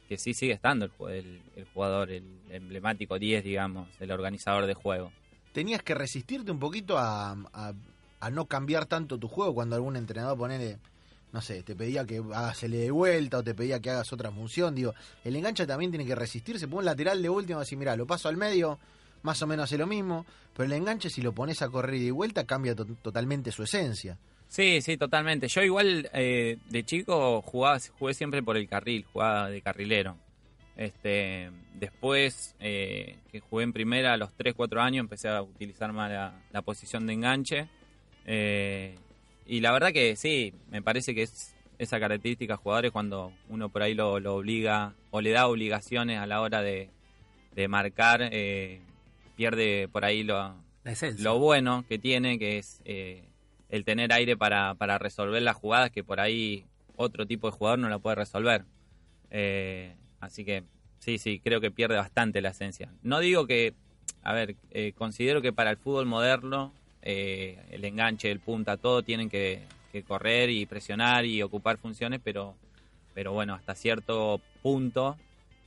que 0.09 0.17
sí 0.19 0.35
sigue 0.35 0.53
estando 0.53 0.87
el, 0.87 0.93
el- 1.15 1.41
el 1.57 1.65
jugador, 1.75 2.11
el 2.11 2.25
emblemático 2.51 3.19
10, 3.19 3.45
digamos, 3.45 3.89
el 4.01 4.11
organizador 4.11 4.67
de 4.67 4.75
juego. 4.75 5.13
Tenías 5.57 5.83
que 5.83 5.95
resistirte 5.95 6.51
un 6.53 6.59
poquito 6.59 6.99
a, 6.99 7.31
a- 7.33 8.31
no 8.31 8.45
cambiar 8.45 8.85
tanto 8.85 9.17
tu 9.17 9.27
juego 9.27 9.55
cuando 9.55 9.75
algún 9.75 9.97
entrenador 9.97 10.37
ponele, 10.37 10.77
no 11.33 11.41
sé, 11.41 11.63
te 11.63 11.75
pedía 11.75 12.05
que 12.05 12.19
hagas 12.19 12.63
el 12.65 12.73
de 12.73 12.91
vuelta 12.91 13.39
o 13.39 13.43
te 13.43 13.55
pedía 13.55 13.81
que 13.81 13.89
hagas 13.89 14.13
otra 14.13 14.31
función. 14.31 14.75
Digo, 14.75 14.93
el 15.25 15.35
enganche 15.35 15.67
también 15.67 15.91
tiene 15.91 16.05
que 16.05 16.15
resistirse. 16.15 16.69
Pon 16.69 16.81
un 16.81 16.85
lateral 16.85 17.23
de 17.23 17.31
última 17.31 17.63
así, 17.63 17.75
mira, 17.75 17.97
lo 17.97 18.07
paso 18.07 18.29
al 18.29 18.37
medio, 18.37 18.79
más 19.23 19.41
o 19.41 19.47
menos 19.47 19.65
hace 19.65 19.79
lo 19.79 19.87
mismo. 19.87 20.27
Pero 20.55 20.67
el 20.67 20.73
enganche, 20.75 21.09
si 21.09 21.23
lo 21.23 21.33
pones 21.33 21.63
a 21.63 21.69
correr 21.71 21.95
y 21.95 22.05
de 22.05 22.11
vuelta, 22.11 22.45
cambia 22.45 22.75
to- 22.75 22.85
totalmente 23.01 23.51
su 23.51 23.63
esencia. 23.63 24.19
Sí, 24.49 24.83
sí, 24.83 24.99
totalmente. 24.99 25.49
Yo 25.49 25.63
igual 25.63 26.11
eh, 26.13 26.59
de 26.69 26.85
chico 26.85 27.41
jugaba, 27.41 27.79
jugué 27.99 28.13
siempre 28.13 28.43
por 28.43 28.57
el 28.59 28.69
carril, 28.69 29.07
jugaba 29.11 29.49
de 29.49 29.63
carrilero. 29.63 30.17
Este, 30.77 31.51
después 31.75 32.55
eh, 32.61 33.17
que 33.33 33.41
jugué 33.41 33.65
en 33.65 33.73
primera 33.73 34.13
a 34.13 34.17
los 34.17 34.35
3, 34.35 34.55
4 34.55 34.81
años 34.83 35.01
empecé 35.01 35.29
a 35.29 35.43
utilizar 35.43 35.93
más 35.93 36.11
la, 36.11 36.41
la 36.53 36.63
posición 36.63 37.07
de 37.07 37.13
enganche. 37.15 37.69
Eh, 38.27 38.97
y 39.47 39.61
la 39.61 39.73
verdad 39.73 39.93
que 39.93 40.17
sí, 40.17 40.53
me 40.71 40.83
parece 40.83 41.15
que 41.15 41.23
es 41.23 41.55
esa 41.79 42.01
característica 42.01 42.55
de 42.55 42.59
jugadores 42.59 42.91
cuando 42.91 43.33
uno 43.49 43.69
por 43.69 43.83
ahí 43.83 43.95
lo, 43.95 44.19
lo 44.21 44.37
obliga 44.37 44.95
o 45.11 45.21
le 45.21 45.31
da 45.31 45.47
obligaciones 45.47 46.19
a 46.19 46.27
la 46.27 46.41
hora 46.41 46.63
de, 46.63 46.91
de 47.55 47.69
marcar, 47.69 48.29
eh, 48.33 48.81
pierde 49.37 49.89
por 49.89 50.05
ahí 50.05 50.23
lo, 50.23 50.55
lo 51.19 51.39
bueno 51.39 51.85
que 51.89 51.99
tiene, 51.99 52.39
que 52.39 52.59
es 52.59 52.81
eh, 52.85 53.25
el 53.69 53.85
tener 53.85 54.13
aire 54.13 54.37
para, 54.37 54.75
para 54.75 54.99
resolver 54.99 55.43
las 55.43 55.57
jugadas 55.57 55.91
que 55.91 56.05
por 56.05 56.21
ahí 56.21 56.65
otro 56.97 57.27
tipo 57.27 57.51
de 57.51 57.57
jugador 57.57 57.79
no 57.79 57.89
la 57.89 57.99
puede 57.99 58.17
resolver. 58.17 58.65
Eh, 59.31 59.95
así 60.21 60.45
que 60.45 60.65
sí, 60.99 61.19
sí, 61.19 61.41
creo 61.41 61.61
que 61.61 61.71
pierde 61.71 61.97
bastante 61.97 62.41
la 62.41 62.51
esencia. 62.51 62.91
No 63.03 63.21
digo 63.21 63.47
que, 63.47 63.75
a 64.23 64.33
ver, 64.33 64.57
eh, 64.71 64.93
considero 64.97 65.43
que 65.43 65.53
para 65.53 65.71
el 65.71 65.77
fútbol 65.77 66.07
moderno 66.07 66.73
eh, 67.03 67.59
el 67.71 67.85
enganche, 67.85 68.31
el 68.31 68.41
punta, 68.41 68.77
todo 68.77 69.03
tienen 69.03 69.31
que, 69.31 69.63
que 69.93 70.03
correr 70.03 70.51
y 70.51 70.67
presionar 70.67 71.25
y 71.25 71.41
ocupar 71.43 71.79
funciones, 71.79 72.21
pero, 72.23 72.57
pero 73.15 73.33
bueno, 73.33 73.55
hasta 73.55 73.75
cierto 73.75 74.41
punto. 74.63 75.17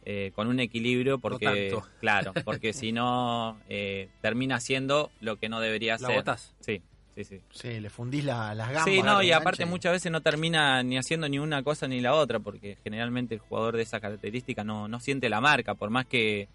eh, 0.06 0.32
con 0.36 0.48
un 0.48 0.60
equilibrio 0.60 1.20
porque 1.20 1.70
tanto. 1.72 1.88
claro 2.00 2.34
porque 2.46 2.74
si 2.74 2.92
no 2.92 3.60
eh, 3.70 4.10
termina 4.22 4.60
siendo 4.60 5.12
lo 5.20 5.38
que 5.38 5.50
no 5.50 5.60
debería 5.60 5.98
La 6.00 6.08
ser 6.08 6.24
sí 6.62 6.82
sí 7.24 7.38
sí 7.38 7.42
Sí, 7.52 7.80
le 7.80 7.90
fundís 7.90 8.24
la- 8.24 8.54
las 8.56 8.68
gambas. 8.70 8.86
Sí, 8.86 9.02
no, 9.02 9.22
y 9.22 9.32
aparte 9.32 9.66
muchas 9.66 9.92
veces 9.94 10.12
no 10.12 10.22
termina 10.22 10.82
ni 10.84 10.98
haciendo 10.98 11.28
ni 11.30 11.40
una 11.40 11.64
cosa 11.64 11.88
ni 11.88 12.02
la 12.02 12.14
otra, 12.14 12.40
porque 12.40 12.78
generalmente 12.84 13.36
el 13.36 13.40
jugador 13.42 13.76
de 13.78 13.84
esa 13.84 14.00
característica 14.00 14.64
no, 14.64 14.88
no 14.88 15.00
siente 15.00 15.30
la 15.30 15.42
marca, 15.42 15.76
por 15.76 15.90
más 15.90 16.06
que 16.06 16.48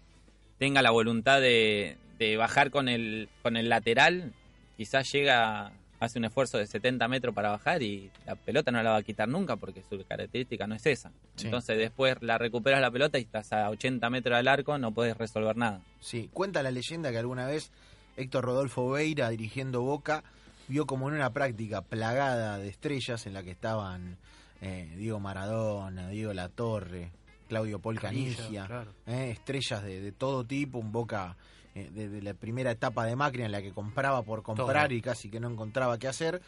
tenga 0.57 0.81
la 0.81 0.91
voluntad 0.91 1.41
de, 1.41 1.97
de 2.17 2.37
bajar 2.37 2.71
con 2.71 2.87
el, 2.89 3.29
con 3.43 3.57
el 3.57 3.69
lateral, 3.69 4.33
quizás 4.77 5.11
llega, 5.11 5.71
hace 5.99 6.17
un 6.19 6.25
esfuerzo 6.25 6.57
de 6.57 6.65
70 6.67 7.07
metros 7.07 7.33
para 7.35 7.49
bajar 7.51 7.81
y 7.83 8.09
la 8.25 8.35
pelota 8.35 8.71
no 8.71 8.81
la 8.81 8.91
va 8.91 8.97
a 8.97 9.03
quitar 9.03 9.27
nunca 9.27 9.55
porque 9.57 9.81
su 9.89 10.03
característica 10.05 10.65
no 10.67 10.75
es 10.75 10.85
esa. 10.85 11.11
Sí. 11.35 11.45
Entonces 11.45 11.77
después 11.77 12.15
la 12.21 12.37
recuperas 12.37 12.79
la 12.81 12.91
pelota 12.91 13.17
y 13.19 13.23
estás 13.23 13.51
a 13.53 13.69
80 13.69 14.09
metros 14.09 14.37
del 14.37 14.47
arco, 14.47 14.77
no 14.77 14.91
puedes 14.91 15.17
resolver 15.17 15.55
nada. 15.57 15.81
Sí, 15.99 16.29
cuenta 16.33 16.63
la 16.63 16.71
leyenda 16.71 17.11
que 17.11 17.17
alguna 17.17 17.45
vez 17.47 17.71
Héctor 18.17 18.45
Rodolfo 18.45 18.89
Beira, 18.91 19.29
dirigiendo 19.29 19.81
Boca, 19.81 20.23
vio 20.67 20.85
como 20.85 21.09
en 21.09 21.15
una 21.15 21.31
práctica 21.31 21.81
plagada 21.81 22.57
de 22.57 22.67
estrellas 22.69 23.25
en 23.27 23.33
la 23.33 23.43
que 23.43 23.51
estaban 23.51 24.17
eh, 24.61 24.93
Diego 24.97 25.19
Maradona, 25.19 26.09
Diego 26.09 26.33
Latorre, 26.33 27.11
Claudio 27.47 27.79
Paul 27.79 27.99
Canilla, 27.99 28.35
Canigia, 28.35 28.65
claro. 28.65 28.93
eh, 29.05 29.29
estrellas 29.31 29.83
de, 29.83 30.01
de 30.01 30.11
todo 30.11 30.43
tipo, 30.45 30.79
un 30.79 30.91
Boca 30.91 31.35
eh, 31.75 31.89
de, 31.93 32.09
de 32.09 32.21
la 32.21 32.33
primera 32.33 32.71
etapa 32.71 33.05
de 33.05 33.15
Macri 33.15 33.43
en 33.43 33.51
la 33.51 33.61
que 33.61 33.71
compraba 33.73 34.23
por 34.23 34.41
comprar 34.43 34.87
Todo. 34.87 34.97
y 34.97 35.01
casi 35.01 35.29
que 35.29 35.39
no 35.39 35.49
encontraba 35.49 35.97
qué 35.97 36.07
hacer. 36.07 36.41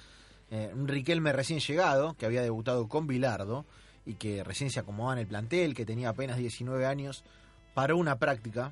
Un 0.50 0.88
Riquelme 0.88 1.34
recién 1.34 1.60
llegado, 1.60 2.14
que 2.14 2.26
había 2.26 2.42
debutado 2.42 2.88
con 2.88 3.06
Bilardo 3.06 3.66
y 4.06 4.14
que 4.14 4.46
recién 4.46 4.70
se 4.72 4.80
acomodaba 4.80 5.16
en 5.16 5.20
el 5.20 5.28
plantel, 5.28 5.76
que 5.76 5.86
tenía 5.86 6.08
apenas 6.08 6.38
19 6.38 6.86
años, 6.86 7.26
paró 7.74 7.98
una 7.98 8.16
práctica, 8.18 8.72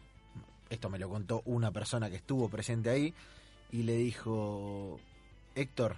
esto 0.70 0.90
me 0.90 0.98
lo 0.98 1.10
contó 1.10 1.42
una 1.44 1.72
persona 1.72 2.10
que 2.10 2.16
estuvo 2.16 2.48
presente 2.48 2.90
ahí, 2.90 3.14
y 3.74 3.84
le 3.84 3.98
dijo, 3.98 5.02
Héctor, 5.56 5.96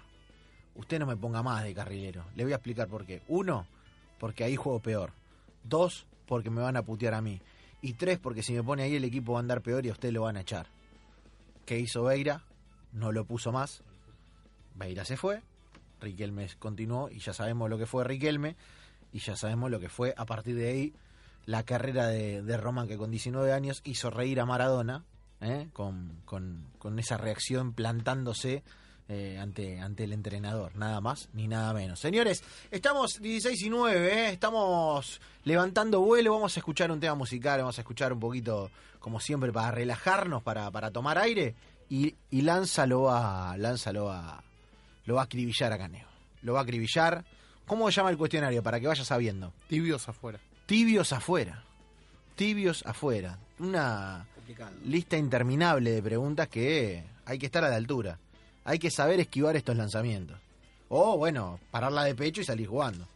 usted 0.75 0.99
no 0.99 1.07
me 1.07 1.17
ponga 1.17 1.41
más 1.41 1.63
de 1.63 1.73
carrilero, 1.73 2.25
le 2.35 2.43
voy 2.43 2.53
a 2.53 2.57
explicar 2.57 2.87
por 2.87 3.05
qué. 3.05 3.21
Uno, 3.27 3.65
porque 4.19 4.43
ahí 4.43 4.55
juego 4.55 4.79
peor. 4.79 5.11
Dos, 5.63 6.05
porque 6.27 6.49
me 6.49 6.61
van 6.61 6.77
a 6.77 6.83
putear 6.83 7.13
a 7.13 7.21
mí. 7.21 7.41
Y 7.81 7.93
tres, 7.93 8.19
porque 8.19 8.43
si 8.43 8.53
me 8.53 8.63
pone 8.63 8.83
ahí 8.83 8.95
el 8.95 9.03
equipo 9.03 9.33
va 9.33 9.39
a 9.39 9.41
andar 9.41 9.61
peor 9.61 9.85
y 9.85 9.89
a 9.89 9.93
usted 9.93 10.11
lo 10.11 10.23
van 10.23 10.37
a 10.37 10.41
echar. 10.41 10.67
¿Qué 11.65 11.79
hizo 11.79 12.03
Beira? 12.03 12.43
No 12.93 13.11
lo 13.11 13.25
puso 13.25 13.51
más. 13.51 13.83
Beira 14.75 15.03
se 15.05 15.17
fue. 15.17 15.41
Riquelme 15.99 16.47
continuó 16.59 17.09
y 17.09 17.19
ya 17.19 17.33
sabemos 17.33 17.69
lo 17.69 17.77
que 17.77 17.85
fue 17.85 18.03
Riquelme. 18.03 18.55
Y 19.11 19.19
ya 19.19 19.35
sabemos 19.35 19.71
lo 19.71 19.79
que 19.79 19.89
fue 19.89 20.13
a 20.15 20.25
partir 20.25 20.55
de 20.55 20.69
ahí 20.69 20.93
la 21.45 21.63
carrera 21.63 22.07
de, 22.07 22.43
de 22.43 22.57
Román, 22.57 22.87
que 22.87 22.97
con 22.97 23.09
19 23.09 23.53
años 23.53 23.81
hizo 23.85 24.09
reír 24.09 24.39
a 24.41 24.45
Maradona, 24.45 25.05
¿eh? 25.39 25.69
con 25.73 26.99
esa 26.99 27.17
reacción 27.17 27.73
plantándose 27.73 28.63
eh, 29.09 29.37
ante, 29.39 29.79
ante 29.79 30.03
el 30.03 30.13
entrenador, 30.13 30.75
nada 30.75 30.99
más 31.01 31.29
ni 31.33 31.47
nada 31.47 31.73
menos. 31.73 31.99
Señores, 31.99 32.43
estamos 32.71 33.21
16 33.21 33.61
y 33.61 33.69
9, 33.69 34.13
¿eh? 34.13 34.29
estamos 34.31 35.21
levantando 35.43 36.01
vuelo, 36.01 36.33
vamos 36.33 36.57
a 36.57 36.59
escuchar 36.59 36.91
un 36.91 36.99
tema 36.99 37.15
musical, 37.15 37.59
vamos 37.59 37.77
a 37.77 37.81
escuchar 37.81 38.11
un 38.11 38.19
poquito, 38.19 38.69
como 38.99 39.19
siempre, 39.19 39.51
para 39.51 39.71
relajarnos, 39.71 40.43
para, 40.43 40.69
para 40.71 40.91
tomar 40.91 41.17
aire, 41.17 41.55
y, 41.89 42.15
y 42.31 42.41
Lanza 42.41 42.85
lo 42.85 43.03
va, 43.03 43.55
Lanza 43.57 43.93
lo 43.93 44.05
va, 44.05 44.43
lo 45.05 45.15
va 45.15 45.21
a 45.21 45.23
acribillar 45.23 45.71
a 45.71 45.77
Caneo. 45.77 46.07
Lo 46.41 46.53
va 46.53 46.59
a 46.59 46.63
acribillar. 46.63 47.23
¿Cómo 47.65 47.89
se 47.89 47.95
llama 47.95 48.09
el 48.09 48.17
cuestionario? 48.17 48.61
Para 48.61 48.79
que 48.79 48.87
vaya 48.87 49.03
sabiendo. 49.03 49.53
Tibios 49.67 50.07
afuera. 50.07 50.39
Tibios 50.65 51.13
afuera. 51.13 51.63
Tibios 52.35 52.85
afuera. 52.85 53.39
Una 53.59 54.27
lista 54.83 55.17
interminable 55.17 55.91
de 55.91 56.03
preguntas 56.03 56.47
que 56.47 57.03
hay 57.25 57.39
que 57.39 57.47
estar 57.47 57.63
a 57.63 57.69
la 57.69 57.75
altura. 57.75 58.19
Hay 58.67 58.79
que 58.79 58.91
saber 58.91 59.21
esquivar 59.21 59.55
estos 59.55 59.77
lanzamientos. 59.77 60.37
O, 60.89 61.17
bueno, 61.17 61.57
pararla 61.71 62.03
de 62.03 62.13
pecho 62.13 62.41
y 62.41 62.43
salir 62.43 62.67
jugando. 62.67 63.07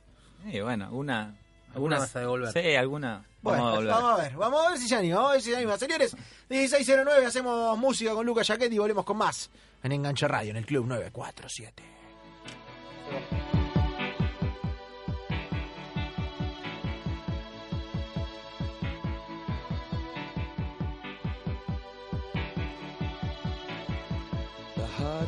Sí, 0.50 0.62
bueno, 0.62 0.88
una... 0.94 1.36
Alguna 1.74 2.00
vas 2.00 2.16
a 2.16 2.22
devolver. 2.22 2.54
Sí, 2.54 2.74
alguna. 2.76 3.26
Bueno, 3.42 3.64
vamos 3.64 3.78
a 3.78 3.82
devolver. 3.82 3.94
vamos 3.94 4.12
a 4.12 4.24
ver, 4.24 4.38
vamos 4.38 4.66
a 4.66 4.70
ver 4.70 4.80
si 4.80 4.88
se 4.88 4.96
anima, 4.96 5.16
vamos 5.18 5.30
a 5.30 5.34
ver 5.34 5.42
si 5.42 5.52
se 5.52 5.58
anima. 5.58 5.78
Señores, 5.78 6.16
1609, 6.48 7.26
hacemos 7.26 7.78
música 7.78 8.14
con 8.14 8.26
Lucas 8.26 8.48
Jaquetti 8.48 8.76
y 8.76 8.80
volvemos 8.80 9.04
con 9.04 9.18
más 9.18 9.50
en 9.84 9.92
Enganche 9.92 10.26
Radio, 10.26 10.52
en 10.52 10.58
el 10.58 10.66
Club 10.66 10.88
947. 10.88 11.84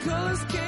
colors 0.00 0.44
came 0.44 0.67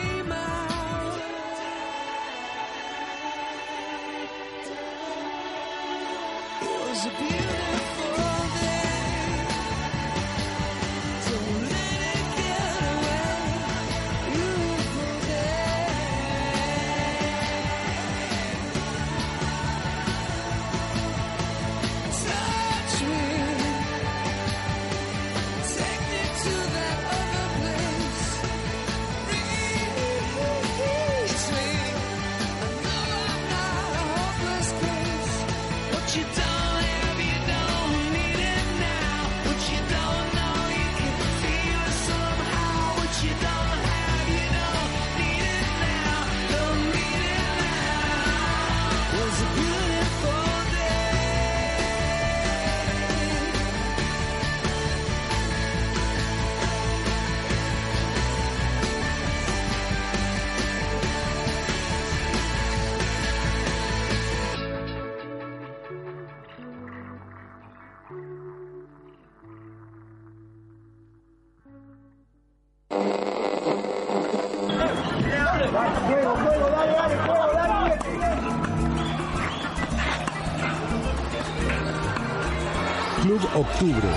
Octubre. 83.81 84.09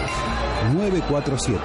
947. 0.74 1.61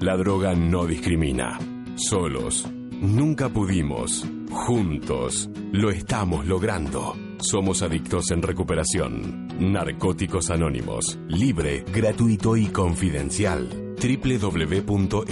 La 0.00 0.16
droga 0.18 0.54
no 0.54 0.84
discrimina. 0.84 1.58
Solos. 1.94 2.70
Nunca 3.00 3.48
pudimos. 3.48 4.26
Juntos. 4.50 5.48
Lo 5.72 5.90
estamos 5.90 6.46
logrando. 6.46 7.16
Somos 7.38 7.80
adictos 7.80 8.30
en 8.32 8.42
recuperación. 8.42 9.48
Narcóticos 9.72 10.50
Anónimos. 10.50 11.18
Libre, 11.26 11.86
gratuito 11.90 12.58
y 12.58 12.66
confidencial. 12.66 13.81
www.na.org.ar 14.02 15.30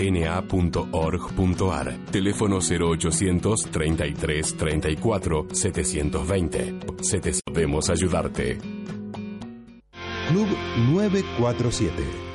Teléfono 2.11 2.59
0800 2.59 3.69
33 3.71 4.57
34 4.57 5.47
720. 5.51 6.79
Podemos 7.45 7.91
ayudarte. 7.91 8.59
Club 10.29 10.49
947. 10.93 12.30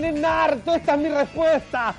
Tienen 0.00 0.24
harto! 0.24 0.74
¡Esta 0.74 0.94
es 0.94 1.00
mi 1.00 1.08
respuesta! 1.08 1.94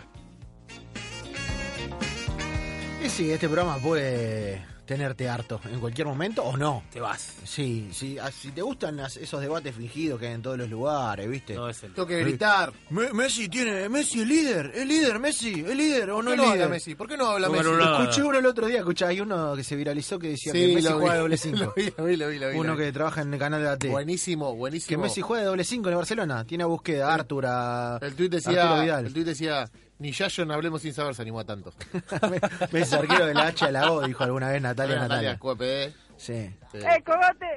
Y 3.04 3.10
sí, 3.10 3.32
este 3.32 3.48
programa 3.48 3.78
puede 3.78 4.69
tenerte 4.90 5.30
harto 5.30 5.62
en 5.72 5.80
cualquier 5.80 6.08
momento 6.08 6.42
o 6.44 6.58
no. 6.58 6.82
Te 6.92 7.00
vas. 7.00 7.36
Sí, 7.46 7.90
sí. 7.94 8.18
ah, 8.20 8.32
Si 8.32 8.52
te 8.52 8.64
gustan 8.64 8.98
las- 8.98 9.18
esos 9.18 9.40
debates 9.40 9.76
fingidos 9.76 10.20
que 10.20 10.26
hay 10.28 10.34
en 10.34 10.42
todos 10.42 10.58
los 10.58 10.68
lugares, 10.68 11.30
¿viste? 11.30 11.54
No 11.54 11.70
es 11.70 11.84
el- 11.84 11.94
Tengo 11.94 12.08
que 12.08 12.20
gritar. 12.24 12.74
Me- 12.90 13.14
Messi 13.14 13.48
tiene, 13.50 13.88
Messi 13.88 14.22
es 14.22 14.28
líder, 14.28 14.72
es 14.74 14.88
líder, 14.88 15.20
Messi, 15.20 15.64
es 15.68 15.76
líder 15.76 16.10
o 16.10 16.24
no 16.24 16.32
¿Por 16.32 16.32
qué 16.32 16.32
es 16.34 16.38
no 16.38 16.44
líder. 16.46 16.64
habla 16.64 16.68
Messi? 16.70 16.96
¿Por 16.96 17.08
qué 17.08 17.18
no 17.18 17.28
habla 17.28 17.50
Messi? 17.50 17.64
no, 17.66 18.02
Escuché 18.02 18.24
uno 18.24 18.40
el 18.40 18.46
otro 18.48 18.66
día, 18.66 18.80
escuchá, 18.80 19.08
hay 19.10 19.22
uno 19.22 19.56
que 19.56 19.64
se 19.64 19.76
viralizó 19.76 20.18
que 20.18 20.30
decía 20.30 20.52
Sí, 20.54 20.60
que 20.60 20.74
Messi 20.76 20.90
lo 20.90 20.96
vi, 20.96 21.02
juega 21.02 21.14
de 21.14 21.20
doble 21.20 21.38
5. 21.38 21.58
lo 21.66 21.74
vi, 21.76 21.94
lo 21.96 22.06
vi, 22.06 22.16
lo 22.18 22.28
vi, 22.30 22.40
lo 22.40 22.50
vi, 22.50 22.56
Uno 22.58 22.72
lo 22.72 22.78
vi. 22.78 22.86
que 22.86 22.92
trabaja 22.92 23.22
en 23.22 23.32
el 23.34 23.40
canal 23.40 23.62
de 23.62 23.68
la 23.68 23.78
T. 23.78 23.90
Buenísimo, 23.90 24.52
Que 24.54 24.58
buenísimo. 24.58 25.04
Messi 25.04 25.22
juega 25.22 25.42
de 25.44 25.48
doble 25.50 25.64
5 25.64 25.88
en 25.90 25.94
el 25.94 25.98
Barcelona. 25.98 26.44
Tiene 26.46 26.64
a 26.64 26.68
Busqueda, 26.68 27.12
a 27.12 27.14
Artur, 27.14 27.46
a 27.46 28.00
El 28.02 28.16
tuit 28.16 28.34
Arturo 28.34 28.52
decía, 28.54 28.82
Vidal. 28.82 29.06
el 29.06 29.14
tuit 29.14 29.26
decía, 29.28 29.70
ni 30.00 30.12
Yayo 30.12 30.46
no 30.46 30.54
hablemos 30.54 30.82
sin 30.82 30.94
saber 30.94 31.14
se 31.16 31.22
animó 31.22 31.40
a 31.42 31.44
tanto. 31.46 31.74
Messi 32.72 32.96
arquero 32.96 33.26
de 33.26 33.34
la 33.34 33.48
H 33.48 33.66
de 33.66 33.72
la 33.72 33.92
O, 33.92 34.02
dijo 34.02 34.24
alguna 34.24 34.50
vez 34.50 34.62
Natalia 34.62 34.96
Natalia 34.96 35.16
Natalia. 35.34 35.40
Cuepe. 35.40 35.94
Sí. 36.18 36.34
¡Eh, 36.34 37.04
cogote! 37.06 37.48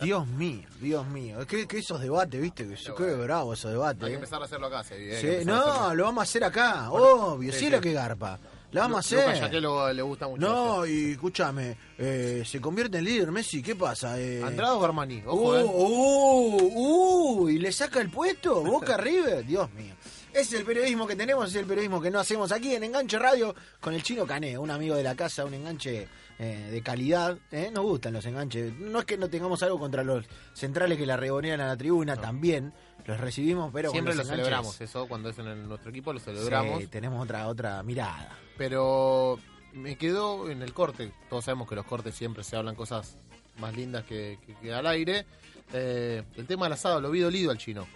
Dios 0.00 0.26
mío, 0.28 0.62
Dios 0.80 1.06
mío. 1.08 1.40
Es 1.40 1.46
que, 1.46 1.66
que 1.66 1.78
esos 1.78 2.00
debates, 2.00 2.40
viste, 2.40 2.66
que 2.68 2.74
qué 2.96 3.14
bravo 3.14 3.52
esos 3.54 3.72
debates. 3.72 4.02
Hay 4.04 4.08
que 4.10 4.12
eh. 4.12 4.16
empezar 4.16 4.40
a 4.40 4.44
hacerlo 4.44 4.66
acá, 4.68 4.80
hay 4.80 4.88
que 5.08 5.20
Sí, 5.20 5.42
a 5.42 5.44
no, 5.44 5.60
hacerlo. 5.60 5.94
lo 5.94 6.04
vamos 6.04 6.20
a 6.20 6.22
hacer 6.22 6.44
acá, 6.44 6.90
obvio, 6.92 7.52
sí, 7.52 7.58
sí, 7.58 7.64
sí. 7.64 7.70
lo 7.70 7.80
que 7.80 7.92
garpa. 7.92 8.38
Lo 8.70 8.80
vamos 8.80 9.12
a 9.12 9.14
Lu- 9.16 9.20
hacer. 9.22 9.40
Yaquelo 9.40 9.92
le 9.92 10.02
gusta 10.02 10.28
mucho. 10.28 10.40
No, 10.40 10.86
y 10.86 11.12
escúchame, 11.12 11.76
eh, 11.98 12.42
se 12.46 12.60
convierte 12.60 12.98
en 12.98 13.04
líder 13.04 13.30
Messi, 13.32 13.60
¿qué 13.62 13.74
pasa? 13.76 14.18
Eh, 14.20 14.42
¿Andrado 14.42 14.78
o 14.78 14.84
Armani? 14.84 15.22
Uh, 15.24 15.30
Ojo, 15.30 15.56
eh. 15.58 15.64
uh, 15.64 17.42
uh, 17.44 17.48
y 17.48 17.58
le 17.58 17.70
saca 17.72 18.00
el 18.00 18.10
puesto, 18.10 18.62
Boca 18.62 18.96
River, 18.98 19.44
Dios 19.44 19.72
mío. 19.72 19.94
Es 20.34 20.52
el 20.52 20.64
periodismo 20.64 21.06
que 21.06 21.14
tenemos, 21.14 21.48
es 21.50 21.54
el 21.54 21.64
periodismo 21.64 22.00
que 22.02 22.10
no 22.10 22.18
hacemos 22.18 22.50
aquí 22.50 22.74
en 22.74 22.82
Enganche 22.82 23.18
Radio 23.20 23.54
con 23.80 23.94
el 23.94 24.02
chino 24.02 24.26
Cané, 24.26 24.58
un 24.58 24.68
amigo 24.70 24.96
de 24.96 25.04
la 25.04 25.14
casa, 25.14 25.44
un 25.44 25.54
enganche 25.54 26.08
eh, 26.40 26.68
de 26.72 26.82
calidad. 26.82 27.38
¿eh? 27.52 27.70
Nos 27.72 27.84
gustan 27.84 28.14
los 28.14 28.26
enganches. 28.26 28.74
No 28.74 28.98
es 28.98 29.04
que 29.04 29.16
no 29.16 29.30
tengamos 29.30 29.62
algo 29.62 29.78
contra 29.78 30.02
los 30.02 30.24
centrales 30.52 30.98
que 30.98 31.06
la 31.06 31.16
regonean 31.16 31.60
a 31.60 31.68
la 31.68 31.76
tribuna, 31.76 32.16
también 32.16 32.72
los 33.06 33.20
recibimos, 33.20 33.70
pero 33.72 33.92
Siempre 33.92 34.12
lo 34.14 34.18
los 34.18 34.26
enganches- 34.26 34.36
celebramos, 34.36 34.80
eso 34.80 35.06
cuando 35.06 35.28
es 35.28 35.38
en 35.38 35.46
el- 35.46 35.68
nuestro 35.68 35.90
equipo 35.90 36.12
lo 36.12 36.18
celebramos. 36.18 36.80
Sí, 36.80 36.86
tenemos 36.88 37.22
otra, 37.22 37.46
otra 37.46 37.80
mirada. 37.84 38.36
Pero 38.58 39.38
me 39.72 39.96
quedó 39.96 40.50
en 40.50 40.62
el 40.62 40.72
corte. 40.74 41.12
Todos 41.30 41.44
sabemos 41.44 41.68
que 41.68 41.76
los 41.76 41.86
cortes 41.86 42.12
siempre 42.14 42.42
se 42.42 42.56
hablan 42.56 42.74
cosas 42.74 43.16
más 43.60 43.76
lindas 43.76 44.04
que, 44.04 44.38
que- 44.44 44.54
que 44.56 44.74
al 44.74 44.86
aire. 44.88 45.26
Eh, 45.72 46.24
el 46.36 46.46
tema 46.48 46.66
del 46.66 46.72
asado, 46.72 47.00
lo 47.00 47.10
vi 47.12 47.20
dolido 47.20 47.52
al 47.52 47.58
chino. 47.58 47.86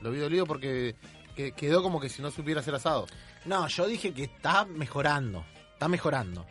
Lo 0.00 0.12
vi 0.12 0.20
dolido 0.20 0.46
porque 0.46 0.94
que- 1.38 1.52
quedó 1.52 1.82
como 1.84 2.00
que 2.00 2.08
si 2.08 2.20
no 2.20 2.30
supiera 2.32 2.60
hacer 2.60 2.74
asado. 2.74 3.06
No, 3.44 3.68
yo 3.68 3.86
dije 3.86 4.12
que 4.12 4.24
está 4.24 4.64
mejorando, 4.64 5.44
está 5.72 5.86
mejorando. 5.88 6.44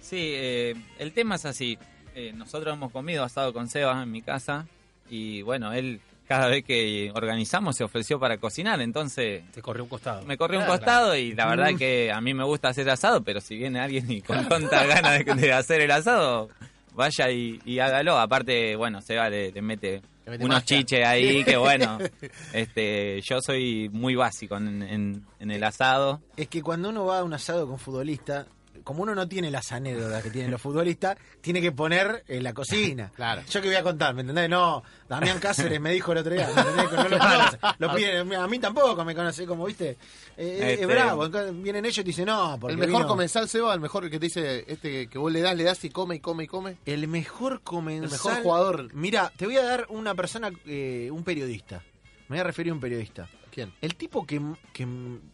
Sí, 0.00 0.32
eh, 0.34 0.74
el 0.98 1.12
tema 1.12 1.36
es 1.36 1.46
así. 1.46 1.78
Eh, 2.14 2.32
nosotros 2.34 2.74
hemos 2.74 2.92
comido 2.92 3.24
asado 3.24 3.52
con 3.54 3.68
Sebas 3.68 4.02
en 4.02 4.10
mi 4.10 4.20
casa 4.20 4.66
y 5.08 5.40
bueno, 5.42 5.72
él 5.72 6.00
cada 6.28 6.48
vez 6.48 6.64
que 6.64 7.10
organizamos 7.14 7.76
se 7.76 7.82
ofreció 7.84 8.20
para 8.20 8.36
cocinar, 8.38 8.80
entonces 8.82 9.42
Te 9.52 9.62
corrió 9.62 9.84
un 9.84 9.88
costado. 9.88 10.22
me 10.26 10.36
corrió 10.36 10.58
un 10.60 10.66
Claro. 10.66 10.78
costado 10.80 11.16
y 11.16 11.32
la 11.34 11.46
verdad 11.46 11.72
Mm. 11.72 11.78
que 11.78 12.12
a 12.12 12.20
mí 12.20 12.34
me 12.34 12.44
gusta 12.44 12.68
hacer 12.68 12.88
asado, 12.90 13.22
pero 13.24 13.40
si 13.40 13.56
viene 13.56 13.80
alguien 13.80 14.08
y 14.10 14.20
con 14.22 14.46
tanta 14.48 14.84
ganas 14.86 15.24
de, 15.24 15.34
de 15.34 15.52
hacer 15.52 15.80
el 15.80 15.90
asado, 15.90 16.48
vaya 16.94 17.30
y, 17.30 17.60
y 17.64 17.78
hágalo. 17.80 18.18
Aparte, 18.18 18.76
bueno, 18.76 19.00
Seba 19.00 19.28
le, 19.30 19.50
Le 19.52 19.62
mete 19.62 20.02
unos 20.40 20.64
chiches 20.64 21.06
ahí 21.06 21.42
que 21.44 21.56
bueno, 21.56 21.98
este, 22.52 23.20
yo 23.22 23.40
soy 23.40 23.88
muy 23.92 24.14
básico 24.14 24.56
en, 24.56 24.82
en- 24.82 25.26
en 25.38 25.50
el 25.50 25.64
asado. 25.64 26.20
Es 26.36 26.48
que 26.48 26.62
cuando 26.62 26.88
uno 26.90 27.04
va 27.06 27.18
a 27.20 27.24
un 27.24 27.32
asado 27.32 27.66
con 27.66 27.78
futbolista, 27.78 28.46
como 28.84 29.02
uno 29.02 29.14
no 29.14 29.28
tiene 29.28 29.50
las 29.50 29.72
anécdotas 29.72 30.22
que 30.22 30.30
tienen 30.30 30.50
los 30.50 30.60
futbolistas, 30.60 31.16
tiene 31.40 31.60
que 31.60 31.70
poner 31.72 32.24
en 32.28 32.42
la 32.42 32.52
cocina. 32.54 33.10
Claro. 33.20 33.42
Yo 33.50 33.60
que 33.60 33.68
voy 33.68 33.76
a 33.76 33.82
contar, 33.82 34.14
¿me 34.14 34.22
entendés? 34.22 34.48
No, 34.48 34.82
Damián 35.08 35.38
Cáceres 35.38 35.80
me 35.80 35.92
dijo 35.92 36.12
el 36.12 36.18
otro 36.18 36.32
día, 36.34 36.48
¿me 36.54 36.60
entendés? 36.60 36.88
Que 36.88 36.96
no 36.96 37.08
lo 37.08 37.18
conoce. 37.18 37.58
Lo 37.78 37.94
piden, 37.94 38.34
a 38.34 38.46
mí 38.48 38.58
tampoco 38.58 39.04
me 39.04 39.14
conoce, 39.14 39.46
como 39.46 39.66
viste. 39.66 39.90
Eh, 40.36 40.58
Este- 40.72 40.80
Es 40.82 40.86
bravo, 40.86 41.26
entonces 41.26 41.62
vienen 41.62 41.84
ellos 41.84 41.98
y 41.98 42.02
te 42.02 42.06
dicen, 42.08 42.26
no, 42.26 42.56
porque 42.60 42.72
el 42.72 42.78
mejor 42.78 42.94
vino- 43.02 43.08
comensal, 43.08 43.48
Seba, 43.48 43.74
el 43.74 43.80
mejor 43.80 44.04
que 44.08 44.18
te 44.18 44.26
dice 44.26 44.64
este 44.66 45.08
que 45.08 45.18
vos 45.18 45.30
le 45.30 45.40
das, 45.42 45.54
le 45.56 45.64
das 45.64 45.84
y 45.84 45.90
come 45.90 46.16
y 46.16 46.20
come 46.20 46.44
y 46.44 46.46
come. 46.46 46.76
El 46.86 47.06
mejor 47.08 47.60
comensal. 47.62 48.04
El 48.06 48.10
mejor 48.12 48.42
jugador. 48.42 48.94
Mira, 48.94 49.30
te 49.36 49.44
voy 49.46 49.56
a 49.56 49.62
dar 49.64 49.86
una 49.90 50.14
persona, 50.14 50.50
eh, 50.66 51.10
un 51.12 51.22
periodista. 51.24 51.82
Me 52.28 52.36
voy 52.36 52.40
a 52.40 52.44
referir 52.44 52.70
a 52.70 52.74
un 52.74 52.80
periodista. 52.80 53.28
¿Quién? 53.50 53.72
El 53.80 53.94
tipo 53.96 54.26
que, 54.26 54.40
que 54.72 54.86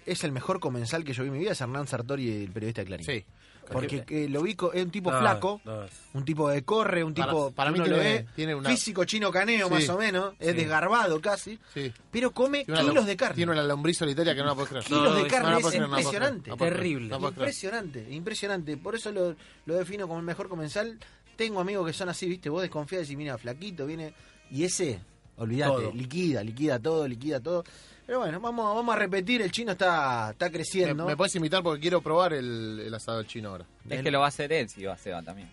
es 0.07 0.25
el 0.25 0.33
mejor 0.33 0.59
comensal 0.61 1.05
que 1.05 1.13
yo 1.13 1.23
vi 1.23 1.29
en 1.29 1.33
mi 1.35 1.39
vida 1.41 1.53
es 1.53 1.61
Hernán 1.61 1.87
Sartori, 1.87 2.45
el 2.45 2.51
periodista 2.51 2.81
de 2.83 2.87
Clarín. 2.87 3.07
Sí. 3.07 3.25
Porque 3.71 4.05
eh, 4.11 4.29
lo 4.29 4.43
vi, 4.43 4.57
es 4.75 4.85
un 4.85 4.91
tipo 4.93 5.11
No, 5.11 5.19
flaco, 5.19 5.61
no. 5.65 5.87
un 6.15 6.25
tipo 6.25 6.49
que 6.49 6.63
corre, 6.63 7.03
un 7.03 7.13
Para- 7.13 7.33
tipo 7.33 7.51
para 7.51 7.73
que 7.73 7.81
mí 7.81 7.81
uno 7.85 7.97
lo 7.97 8.01
tiene- 8.01 8.19
ve, 8.23 8.27
tiene 8.37 8.55
una- 8.55 8.71
físico 8.71 9.05
chino 9.05 9.33
caneo 9.33 9.67
Sí. 9.67 9.75
más 9.75 9.89
o 9.89 9.99
menos, 9.99 10.35
es 10.39 10.53
Sí. 10.53 10.57
desgarbado 10.57 11.21
casi, 11.21 11.59
Sí. 11.75 11.93
pero 12.13 12.31
come 12.31 12.65
Tiene 12.65 12.81
kilos 12.83 12.95
lom- 13.05 13.07
de 13.09 13.17
carne. 13.17 13.35
Tiene 13.35 13.51
una 13.53 13.65
lombriz 13.65 13.99
solitaria 13.99 14.37
que 14.37 14.41
no 14.41 14.47
la 14.47 14.55
puedes 14.55 14.69
creer. 14.71 14.85
kilos 14.85 15.03
No, 15.03 15.15
de 15.17 15.27
carne, 15.27 15.59
es 15.59 15.75
impresionante. 15.75 16.51
Terrible. 16.57 17.17
Impresionante, 17.17 18.07
impresionante. 18.11 18.77
Por 18.77 18.95
eso 18.95 19.11
lo, 19.11 19.35
lo 19.67 19.75
defino 19.75 20.07
como 20.07 20.21
el 20.21 20.27
mejor 20.27 20.49
comensal. 20.49 20.97
Tengo 21.35 21.59
amigos 21.61 21.85
que 21.89 21.93
son 21.93 22.09
así, 22.09 22.29
¿viste? 22.29 22.49
Vos 22.49 22.63
desconfías 22.63 23.01
y 23.01 23.03
decís, 23.05 23.17
mira, 23.19 23.37
flaquito, 23.37 23.85
viene. 23.85 24.15
Y 24.51 24.63
ese, 24.63 25.01
olvídate, 25.39 25.93
liquida, 25.93 26.45
liquida 26.45 26.79
todo, 26.79 27.09
liquida 27.09 27.41
todo. 27.41 27.65
Pero 28.07 28.21
bueno, 28.21 28.39
vamos, 28.41 28.75
vamos 28.77 28.95
a 28.95 28.99
repetir, 28.99 29.43
el 29.43 29.51
chino 29.51 29.73
está, 29.73 30.31
está 30.31 30.47
Me, 30.47 30.53
creciendo. 30.53 31.07
me 31.07 31.17
puedes 31.17 31.35
invitar 31.35 31.63
porque 31.63 31.81
quiero 31.81 32.01
probar 32.01 32.33
el, 32.35 32.81
el 32.87 32.95
asado 32.95 33.19
del 33.19 33.27
chino 33.27 33.49
ahora. 33.51 33.67
Es 33.89 34.01
que 34.03 34.11
lo 34.13 34.21
va 34.21 34.27
a 34.27 34.29
hacer 34.29 34.53
él 34.53 34.69
si 34.69 34.85
va 34.85 34.93
a 34.95 34.99
Seba 34.99 35.23
también. 35.23 35.49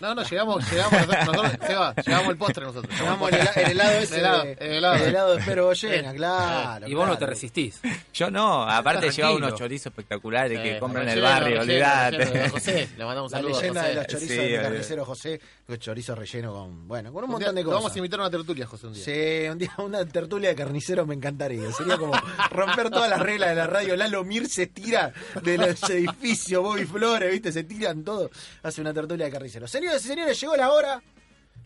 No, 0.00 0.14
no, 0.14 0.22
llegamos, 0.24 0.70
llegamos, 0.70 1.06
nosotros, 1.06 1.52
Seba, 1.66 1.94
llegamos 2.04 2.28
al 2.28 2.36
postre 2.36 2.64
nosotros. 2.64 2.94
Llegamos 3.00 3.32
el, 3.32 3.38
el 3.62 3.70
helado 3.70 3.98
ese. 3.98 4.14
El 4.14 4.20
helado, 4.20 4.42
de- 4.44 4.52
el 4.60 4.72
helado. 4.74 4.94
el 4.96 5.02
helado 5.02 5.32
de 5.34 5.38
Espero 5.40 5.64
Bollena, 5.66 6.12
claro. 6.14 6.88
Y 6.88 6.94
vos 6.94 7.06
no 7.08 7.16
te 7.18 7.26
resistís. 7.26 7.80
Yo 8.12 8.30
no, 8.30 8.62
aparte 8.64 9.00
Tranquilo. 9.02 9.28
lleva 9.28 9.36
unos 9.46 9.58
chorizos 9.58 9.86
espectaculares 9.86 10.60
que 10.60 10.76
Eh, 10.76 10.78
compran 10.80 11.04
en 11.08 11.14
el 11.14 11.20
barrio, 11.22 11.60
olvidate. 11.60 12.48
José, 12.50 12.88
le 12.98 13.04
mandamos 13.04 13.32
un 13.32 13.42
La 13.42 13.48
leyenda 13.48 13.80
José. 13.82 13.88
de 13.90 13.94
los 13.94 14.06
chorizos 14.06 14.36
Sí, 14.36 14.52
carnicero 14.60 15.04
José, 15.04 15.40
los 15.68 15.78
chorizos 15.78 16.18
relleno 16.18 16.52
con, 16.52 16.88
bueno, 16.88 17.12
con 17.12 17.24
un 17.24 17.30
Un 17.30 17.38
día- 17.38 17.46
montón 17.48 17.54
de 17.56 17.64
cosas. 17.64 17.78
Vamos 17.80 17.94
a 17.94 17.98
invitar 17.98 18.20
a 18.20 18.22
una 18.24 18.30
tertulia, 18.30 18.66
José, 18.66 18.86
un 18.88 18.94
día. 18.94 19.04
Sí, 19.04 19.48
un 19.48 19.58
día 19.58 19.72
una 19.78 20.04
tertulia 20.04 20.48
de 20.50 20.54
carnicero 20.56 21.06
me 21.06 21.14
encantaría. 21.14 21.70
Sería 21.72 21.96
como 21.96 22.12
romper 22.50 22.90
todas 22.90 23.08
las 23.08 23.20
reglas 23.20 23.50
de 23.50 23.54
la 23.54 23.66
radio. 23.66 23.96
Lalo 23.96 24.24
Mir 24.24 24.48
se 24.48 24.66
tira 24.66 25.12
de 25.42 25.58
los 25.58 25.82
edificios, 25.90 26.62
Bobby 26.62 26.84
Flores, 26.84 27.30
¿viste? 27.30 27.52
Se 27.52 27.64
tiran 27.64 28.02
todo. 28.04 28.30
Hace 28.62 28.80
una 28.80 28.92
tertulia 28.92 29.26
de 29.26 29.32
carnicero. 29.60 29.68
Señores 29.68 30.04
y 30.04 30.08
señores, 30.08 30.40
llegó 30.40 30.56
la 30.56 30.70
hora 30.70 31.02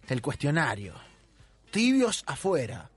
del 0.09 0.23
cuestionario. 0.23 0.95
Tibios 1.71 2.23
afuera. 2.27 2.91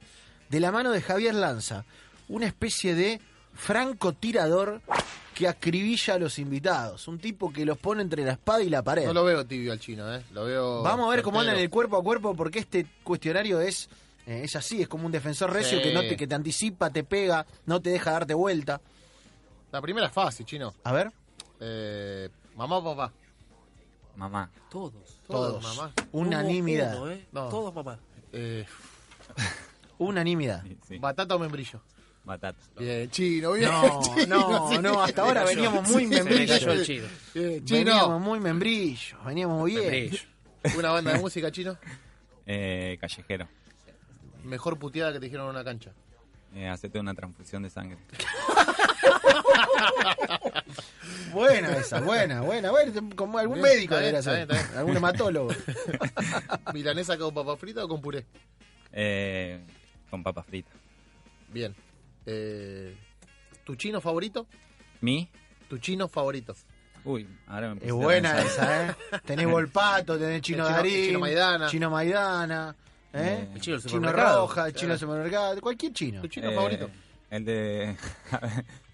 De 0.49 0.59
la 0.59 0.71
mano 0.71 0.91
de 0.91 1.01
Javier 1.01 1.33
Lanza. 1.35 1.85
Una 2.29 2.45
especie 2.47 2.95
de 2.95 3.19
francotirador 3.53 4.81
que 5.33 5.47
acribilla 5.47 6.15
a 6.15 6.19
los 6.19 6.39
invitados. 6.39 7.07
Un 7.07 7.19
tipo 7.19 7.51
que 7.53 7.65
los 7.65 7.77
pone 7.77 8.01
entre 8.01 8.23
la 8.23 8.33
espada 8.33 8.61
y 8.63 8.69
la 8.69 8.81
pared. 8.83 9.05
No 9.05 9.13
lo 9.13 9.23
veo 9.23 9.45
tibio 9.45 9.71
al 9.71 9.79
chino, 9.79 10.13
¿eh? 10.13 10.23
Lo 10.31 10.45
veo. 10.45 10.81
Vamos 10.83 11.07
a 11.07 11.11
ver 11.15 11.21
cómo 11.23 11.39
anda 11.39 11.53
en 11.53 11.59
el 11.59 11.69
cuerpo 11.69 11.97
a 11.97 12.03
cuerpo, 12.03 12.35
porque 12.35 12.59
este 12.59 12.85
cuestionario 13.03 13.59
es, 13.61 13.89
eh, 14.25 14.41
es 14.43 14.55
así, 14.55 14.81
es 14.81 14.87
como 14.87 15.05
un 15.05 15.11
defensor 15.11 15.51
recio 15.53 15.77
Sí. 15.77 15.83
que, 15.83 15.93
no 15.93 16.01
te, 16.01 16.17
que 16.17 16.27
te 16.27 16.35
anticipa, 16.35 16.89
te 16.89 17.03
pega, 17.03 17.45
no 17.65 17.81
te 17.81 17.91
deja 17.91 18.11
darte 18.11 18.33
vuelta. 18.33 18.81
La 19.71 19.81
primera 19.81 20.07
es 20.07 20.13
fácil, 20.13 20.45
chino. 20.45 20.73
A 20.83 20.91
ver. 20.91 21.11
Eh, 21.59 22.29
mamá 22.55 22.77
o 22.77 22.83
papá. 22.83 23.13
Mamá. 24.17 24.51
Todos. 24.69 25.21
Todos. 25.27 25.63
mamá. 25.63 25.93
Unanimidad. 26.11 26.97
Uno, 27.01 27.11
¿eh? 27.11 27.25
No. 27.31 27.47
Todos 27.49 27.73
mamá. 27.73 27.97
Eh, 28.33 28.65
Unanimidad. 29.99 30.63
Sí, 30.87 30.97
¿Batata 30.99 31.35
o 31.35 31.39
membrillo? 31.39 31.81
batata. 32.23 32.59
Bien, 32.77 33.09
chino, 33.09 33.53
bien. 33.53 33.71
No, 33.71 34.01
chino, 34.15 34.25
no, 34.49 34.69
sí. 34.69 34.77
no, 34.79 35.01
hasta 35.01 35.21
ahora 35.21 35.45
veníamos 35.45 35.87
muy 35.89 36.03
Se 36.03 36.09
me 36.09 36.15
membrillos. 36.23 36.59
cayó 36.59 36.71
el 36.73 36.85
chino. 36.85 37.07
Bien, 37.33 37.63
Veníamos 37.65 38.03
chino. 38.03 38.19
muy 38.19 38.39
membrillos, 38.41 39.23
veníamos 39.25 39.63
bien. 39.65 39.79
Membrillo. 39.81 40.19
Una 40.77 40.91
banda 40.91 41.13
de 41.13 41.19
música, 41.19 41.49
chino. 41.51 41.77
Eh, 42.45 42.97
callejero. 42.99 43.47
Mejor 44.43 44.77
puteada 44.77 45.13
que 45.13 45.19
te 45.19 45.25
dijeron 45.27 45.45
en 45.45 45.51
una 45.51 45.63
cancha. 45.63 45.93
Eh, 46.53 46.67
hacete 46.67 46.99
una 46.99 47.13
transfusión 47.13 47.63
de 47.63 47.69
sangre. 47.69 47.97
Buena 51.37 51.77
esa, 51.77 51.99
buena, 52.01 52.41
buena, 52.41 52.71
buena. 52.71 52.91
Como 53.15 53.37
algún 53.37 53.61
Bien, 53.61 53.67
médico 53.75 53.95
debería 53.95 54.21
ser. 54.21 54.47
Algún 54.75 54.97
hematólogo. 54.97 55.49
¿Milanesa 56.73 57.17
con 57.17 57.33
papa 57.33 57.55
frita 57.57 57.83
o 57.85 57.87
con 57.87 58.01
puré? 58.01 58.25
Eh, 58.91 59.59
con 60.09 60.23
papa 60.23 60.43
frita. 60.43 60.71
Bien. 61.49 61.75
Eh, 62.25 62.95
¿Tu 63.63 63.75
chino 63.75 64.01
favorito? 64.01 64.47
¿Mi? 65.01 65.29
¿Tu 65.69 65.77
chino 65.77 66.07
favorito? 66.07 66.55
Uy, 67.03 67.27
ahora 67.47 67.73
me 67.75 67.85
Es 67.85 67.91
a 67.91 67.93
buena 67.93 68.41
esa, 68.41 68.87
¿eh? 68.89 68.95
Tenés 69.23 69.47
Volpato, 69.47 70.17
tenés 70.17 70.41
Chino 70.41 70.65
chino- 70.65 70.75
Darín, 70.77 71.05
chino 71.05 71.19
Maidana. 71.19 71.67
Chino 71.67 71.89
Maidana, 71.89 72.75
¿eh? 73.13 73.47
El 73.53 73.61
chino 73.61 73.77
del 73.77 73.85
Chino 73.85 73.99
supermercado. 74.01 74.41
Roja, 74.47 74.67
el 74.67 74.73
chino 74.73 74.89
del 74.89 74.99
supermercado, 74.99 75.61
cualquier 75.61 75.93
chino. 75.93 76.21
¿Tu 76.21 76.27
chino 76.27 76.49
Eh, 76.49 76.55
favorito? 76.55 76.89
El 77.29 77.45
de... 77.45 77.95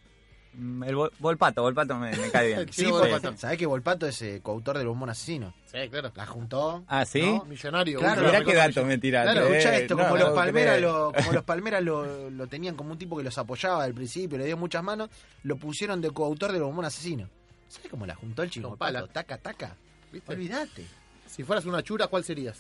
Mm, 0.55 0.83
el 0.83 0.95
Vol- 0.95 1.11
Volpato, 1.19 1.61
Volpato 1.63 1.95
me, 1.97 2.15
me 2.15 2.29
cae 2.29 2.47
bien. 2.47 2.59
El 2.67 2.73
Sí, 2.73 2.85
Volpato. 2.85 3.35
sabés 3.37 3.57
que 3.57 3.65
Volpato 3.65 4.07
es 4.07 4.21
eh, 4.21 4.39
coautor 4.43 4.77
del 4.77 4.87
bombón 4.87 5.09
asesino. 5.09 5.53
Sí, 5.65 5.77
claro. 5.89 6.11
La 6.15 6.25
juntó. 6.27 6.83
Ah, 6.87 7.05
¿sí? 7.05 7.21
¿no? 7.21 7.45
Millonario. 7.45 7.99
Claro, 7.99 8.21
Mirá 8.23 8.43
qué 8.43 8.53
dato 8.53 8.85
me 8.85 8.97
tiraste. 8.97 9.31
Claro, 9.33 9.47
escuchá 9.47 9.75
eh, 9.77 9.81
esto, 9.81 9.95
no, 9.95 10.03
como, 10.03 10.17
no 10.17 10.25
los 10.25 10.35
Palmeras 10.35 10.77
creo. 10.77 10.91
lo, 10.91 11.11
como 11.17 11.31
los 11.33 11.43
Palmeras 11.43 11.83
lo, 11.83 12.29
lo 12.29 12.47
tenían 12.47 12.75
como 12.75 12.91
un 12.91 12.97
tipo 12.97 13.17
que 13.17 13.23
los 13.23 13.37
apoyaba 13.37 13.83
al 13.83 13.93
principio, 13.93 14.37
le 14.37 14.45
dio 14.45 14.55
muchas 14.57 14.83
manos, 14.83 15.09
lo 15.43 15.55
pusieron 15.57 16.01
de 16.01 16.11
coautor 16.11 16.51
del 16.51 16.61
bombón 16.63 16.85
asesino. 16.85 17.27
¿Sabes 17.67 17.89
cómo 17.89 18.05
la 18.05 18.13
juntó 18.15 18.43
el 18.43 18.49
pala. 18.77 18.99
Volpato? 19.01 19.07
Taca, 19.07 19.37
taca. 19.39 19.75
¿Viste? 20.11 20.31
Olvídate. 20.31 20.85
Si 21.25 21.43
fueras 21.43 21.65
una 21.65 21.81
chura, 21.81 22.05
¿cuál 22.07 22.23
serías? 22.23 22.59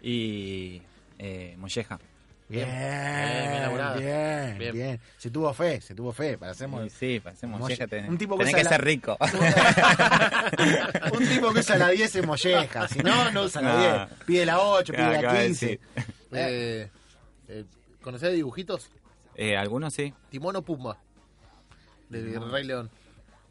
Y... 0.00 0.80
Eh, 1.18 1.56
molleja. 1.58 1.98
Bien, 2.56 2.68
bien 2.68 3.52
elaborada. 3.54 3.96
bien, 3.96 4.58
bien, 4.58 4.74
Bien. 4.74 5.00
Se 5.16 5.30
tuvo 5.30 5.52
fe, 5.54 5.80
se 5.80 5.94
tuvo 5.94 6.12
fe. 6.12 6.38
Y 6.84 6.90
sí, 6.90 7.20
parecemos 7.20 7.60
Molle- 7.60 7.76
molleja. 7.76 7.86
tenés- 7.86 8.08
un 8.08 8.18
tipo 8.18 8.36
que 8.36 8.44
tenés 8.44 8.54
que 8.54 8.60
usa 8.62 8.70
ser 8.70 8.80
la- 8.80 8.84
rico. 8.84 9.16
un 11.18 11.28
tipo 11.28 11.52
que 11.52 11.60
usa 11.60 11.76
la 11.76 11.88
10 11.88 12.14
es 12.16 12.26
molleja. 12.26 12.88
Si 12.88 12.98
no, 13.00 13.30
no 13.30 13.42
usa 13.44 13.62
la 13.62 13.72
No. 13.74 14.06
10. 14.08 14.24
Pide 14.26 14.46
la 14.46 14.60
8, 14.60 14.92
pide 14.92 15.02
Ah, 15.04 15.10
la 15.12 15.18
acaba 15.18 15.34
de 15.38 15.46
15. 15.46 15.66
decir. 15.66 15.80
Eh, 16.32 16.88
eh, 17.48 17.64
¿Conocés 18.02 18.32
dibujitos? 18.34 18.90
Eh, 19.34 19.56
Algunos 19.56 19.94
sí. 19.94 20.12
Timón 20.30 20.56
o 20.56 20.62
Pumba. 20.62 20.98
De 22.08 22.38
Rey 22.38 22.64
León. 22.64 22.90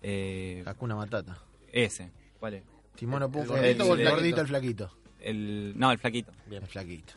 Eh, 0.04 0.64
Hakuna 0.66 0.96
Matata. 0.96 1.38
ese. 1.72 2.10
¿Cuál 2.40 2.56
es? 2.56 2.64
Timono 2.96 3.26
¿El 3.26 3.32
Pumba. 3.32 3.56
gordito 3.56 3.84
El, 3.84 3.90
o 3.90 3.94
el 3.96 4.00
el 4.02 4.08
flaquito? 4.08 4.16
gordito, 4.16 4.42
el 4.42 4.48
flaquito. 4.48 4.98
El, 5.22 5.74
no, 5.78 5.92
el 5.92 5.98
flaquito. 5.98 6.32
El 6.50 6.68
flaquito. 6.68 7.14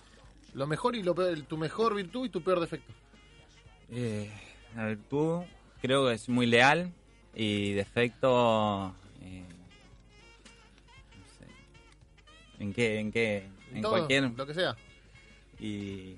Lo 0.55 0.67
mejor 0.67 0.95
y 0.97 1.03
lo 1.03 1.15
peor, 1.15 1.41
tu 1.43 1.57
mejor 1.57 1.95
virtud 1.95 2.27
y 2.27 2.29
tu 2.29 2.43
peor 2.43 2.61
defecto. 2.61 2.93
Eh, 3.91 4.31
la 4.77 4.87
virtud 4.87 5.43
creo 5.83 6.07
que 6.09 6.15
es 6.15 6.29
muy 6.29 6.47
leal 6.47 6.93
y 7.35 7.73
defecto... 7.73 8.95
eh, 9.21 9.43
no 11.19 11.27
sé. 11.39 12.63
¿En 12.63 12.73
qué? 12.73 12.99
¿En 13.01 13.13
qué? 13.13 13.47
En 13.73 13.83
Todo, 13.83 13.93
cualquier... 13.93 14.31
Lo 14.31 14.47
que 14.47 14.55
sea. 14.55 14.77
Y... 15.59 16.15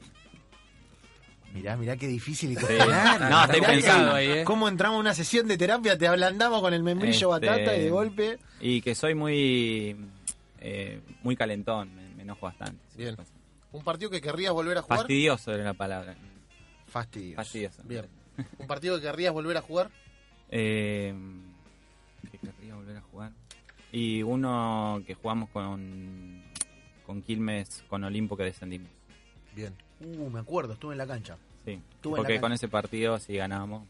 Mirá, 1.54 1.76
mirá 1.78 1.96
qué 1.96 2.06
difícil 2.06 2.52
y 2.52 2.56
Sí. 2.56 2.64
No, 3.30 3.44
estoy 3.44 3.60
pensando 3.62 4.12
ahí, 4.12 4.26
¿eh? 4.30 4.44
¿Cómo 4.44 4.68
entramos 4.68 4.98
a 4.98 5.00
una 5.00 5.14
sesión 5.14 5.48
de 5.48 5.56
terapia? 5.56 5.96
Te 5.96 6.06
ablandamos 6.06 6.60
con 6.60 6.74
el 6.74 6.82
membrillo 6.82 7.34
Este, 7.34 7.46
batata 7.46 7.76
y 7.76 7.80
de 7.84 7.90
golpe. 7.90 8.38
Y 8.60 8.82
que 8.82 8.94
soy 8.94 9.14
muy... 9.14 9.96
eh, 10.60 11.00
muy 11.22 11.34
calentón, 11.36 11.94
me, 11.94 12.14
me 12.14 12.22
enojo 12.24 12.44
bastante. 12.44 12.76
Bien. 12.96 13.16
Un 13.76 13.84
partido 13.84 14.10
que 14.10 14.22
querrías 14.22 14.54
volver 14.54 14.78
a 14.78 14.82
jugar. 14.82 15.00
Fastidioso 15.00 15.52
era 15.52 15.62
la 15.62 15.74
palabra. 15.74 16.16
Fastidioso. 16.86 17.36
Fastidioso. 17.36 17.82
Bien. 17.84 18.06
Un 18.58 18.66
partido 18.66 18.96
que 18.96 19.02
querrías 19.02 19.34
volver 19.34 19.58
a 19.58 19.60
jugar. 19.60 19.90
Eh, 20.50 21.14
que 22.30 22.38
querría 22.38 22.74
volver 22.74 22.96
a 22.96 23.00
jugar. 23.02 23.32
Y 23.92 24.22
uno 24.22 25.02
que 25.06 25.12
jugamos 25.12 25.50
con, 25.50 26.42
con 27.04 27.20
Quilmes, 27.20 27.84
con 27.86 28.02
Olimpo 28.04 28.34
que 28.34 28.44
descendimos. 28.44 28.88
Bien. 29.54 29.74
Uh, 30.00 30.30
me 30.30 30.40
acuerdo, 30.40 30.72
estuve 30.72 30.92
en 30.92 30.98
la 30.98 31.06
cancha. 31.06 31.36
Sí. 31.66 31.72
Estuve 31.96 32.12
en 32.12 32.22
la 32.22 32.28
Porque 32.28 32.40
con 32.40 32.52
ese 32.52 32.68
partido 32.68 33.18
sí 33.18 33.36
ganábamos. 33.36 33.86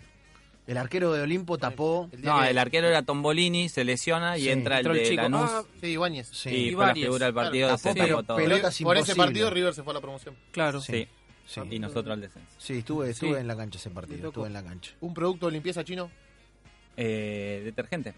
El 0.66 0.76
arquero 0.78 1.12
de 1.12 1.22
Olimpo 1.22 1.58
tapó. 1.58 2.08
El 2.12 2.22
No, 2.22 2.40
que- 2.40 2.50
el 2.50 2.58
arquero 2.58 2.88
era 2.88 3.02
Tombolini, 3.02 3.68
se 3.68 3.84
lesiona 3.84 4.36
y 4.36 4.42
Sí, 4.42 4.48
entra 4.50 4.80
el 4.80 4.86
el 4.88 4.92
de 4.94 5.02
chico. 5.04 5.22
Lanús. 5.22 5.50
Ah, 5.52 5.62
Sí, 5.80 5.86
Ibáñez. 5.86 6.28
Sí. 6.32 6.50
y 6.50 6.72
fue 6.74 6.86
la 6.86 6.94
figura 6.94 7.26
del 7.26 7.34
partido, 7.34 7.68
Claro, 7.68 7.78
se 7.78 7.94
tapó, 7.94 8.22
todo. 8.24 8.36
pelota- 8.36 8.70
Por 8.82 8.96
ese 8.96 9.14
partido 9.14 9.50
River 9.50 9.74
se 9.74 9.82
fue 9.84 9.92
a 9.92 9.94
la 9.94 10.00
promoción. 10.00 10.34
Claro. 10.50 10.80
Sí. 10.80 11.06
Sí. 11.46 11.60
Y 11.70 11.78
nosotros 11.78 12.12
al 12.12 12.20
descenso. 12.20 12.48
Sí, 12.58 12.78
estuve, 12.78 13.10
estuve 13.10 13.34
Sí. 13.34 13.40
en 13.40 13.46
la 13.46 13.56
cancha 13.56 13.78
ese 13.78 13.90
partido. 13.90 14.28
Estuve 14.28 14.48
en 14.48 14.52
la 14.54 14.64
cancha. 14.64 14.90
Un 15.00 15.14
producto 15.14 15.46
de 15.46 15.52
limpieza 15.52 15.84
chino. 15.84 16.10
Eh, 16.96 17.62
detergente. 17.64 18.14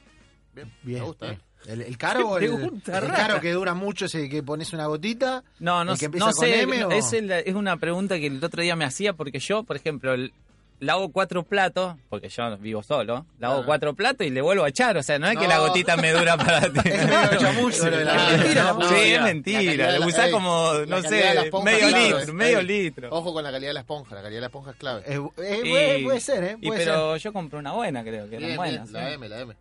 Bien. 0.55 0.73
Bien. 0.83 1.01
Me 1.01 1.05
gusta, 1.07 1.27
bien. 1.27 1.39
¿eh? 1.39 1.73
¿El, 1.73 1.83
el 1.83 1.99
caro 1.99 2.29
o 2.31 2.39
el, 2.39 2.45
el 2.45 2.83
caro 3.13 3.41
que 3.41 3.53
dura 3.53 3.75
mucho 3.75 4.07
ese 4.07 4.29
que 4.29 4.43
pones 4.43 4.73
una 4.73 4.87
gotita? 4.87 5.45
No, 5.59 5.85
no, 5.85 5.93
¿El 5.93 5.97
que 5.97 6.01
sé- 6.01 6.05
empieza 6.07 6.27
no 6.27 6.33
con 6.33 6.45
sé, 6.47 6.63
M 6.63 6.85
o- 6.85 6.91
es, 6.93 7.13
el- 7.13 7.31
es 7.31 7.55
una 7.55 7.77
pregunta 7.77 8.19
que 8.19 8.27
el 8.29 8.43
otro 8.43 8.63
día 8.63 8.77
me 8.77 8.85
hacía 8.85 9.13
porque 9.13 9.41
yo, 9.41 9.65
por 9.65 9.77
ejemplo, 9.77 10.15
el- 10.15 10.33
lavo 10.81 11.11
cuatro 11.11 11.43
platos, 11.43 11.97
porque 12.09 12.29
yo 12.29 12.57
vivo 12.59 12.83
solo, 12.83 13.27
lavo 13.39 13.55
Claro. 13.55 13.67
cuatro 13.67 13.95
platos 13.95 14.27
y 14.27 14.31
le 14.31 14.41
vuelvo 14.41 14.65
a 14.65 14.69
echar, 14.69 14.97
o 14.97 15.03
sea, 15.03 15.19
no 15.19 15.27
es 15.29 15.37
que 15.37 15.49
la 15.49 15.59
gotita 15.59 15.97
me 15.97 16.13
dura 16.13 16.37
para 16.37 16.61
ti. 16.73 16.81
Es 16.85 17.03
lo 17.83 17.91
la 17.91 18.15
mentira, 18.15 18.75
sí, 18.89 18.95
es 18.95 19.19
La 19.19 19.25
mentira, 19.25 19.99
la- 19.99 20.07
usás 20.07 20.27
ey, 20.27 20.31
como, 20.33 20.73
la 20.75 20.87
no 20.87 21.01
la 21.01 21.09
sé, 21.09 21.39
esponja, 21.47 21.65
medio 21.65 21.89
claro, 21.89 22.03
litro, 22.05 22.19
es- 22.21 22.33
medio 22.33 22.59
ey. 22.61 22.67
litro. 22.67 23.09
Ojo 23.11 23.33
con 23.33 23.43
la 23.45 23.51
calidad 23.51 23.71
de 23.71 23.75
la 23.75 23.81
esponja. 23.81 24.15
La 24.15 24.23
calidad 24.23 24.37
de 24.37 24.41
la 24.43 24.47
esponja 24.47 24.71
es 24.71 24.77
clave. 24.77 25.03
Eh, 25.07 25.21
eh, 25.39 25.61
Y- 25.65 25.71
puede, 25.71 26.03
puede 26.05 26.21
ser, 26.21 26.45
¿eh? 26.45 26.57
y 26.61 26.67
Puede 26.69 26.85
pero 26.85 27.17
yo 27.17 27.33
compré 27.33 27.59
una 27.59 27.73
buena, 27.73 28.03
creo 28.03 28.29
que 28.29 28.37
eran 28.37 28.57
buenas. 28.57 28.91
La 28.91 29.09
sí. 29.09 29.15
M, 29.15 29.29
la 29.29 29.41
M. 29.41 29.55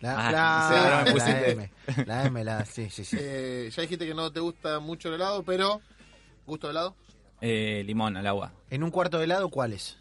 La, 0.00 0.14
Ah, 0.28 0.30
la- 0.30 0.98
me 1.02 1.06
la 1.06 1.12
pusiste. 1.12 1.50
M. 1.52 1.70
La 2.06 2.24
M, 2.26 2.44
la. 2.44 2.64
Sí, 2.64 2.88
sí, 2.90 3.04
sí. 3.04 3.16
Eh, 3.18 3.68
ya 3.74 3.82
dijiste 3.82 4.06
que 4.06 4.14
no 4.14 4.30
te 4.30 4.38
gusta 4.40 4.78
mucho 4.80 5.08
el 5.08 5.14
helado, 5.16 5.42
pero... 5.42 5.80
¿Gusto 6.46 6.68
de 6.68 6.70
helado? 6.70 6.94
Eh, 7.40 7.82
limón 7.84 8.16
al 8.16 8.26
agua. 8.26 8.52
En 8.70 8.82
un 8.84 8.90
cuarto 8.90 9.18
de 9.18 9.24
helado, 9.24 9.48
¿cuáles? 9.48 9.98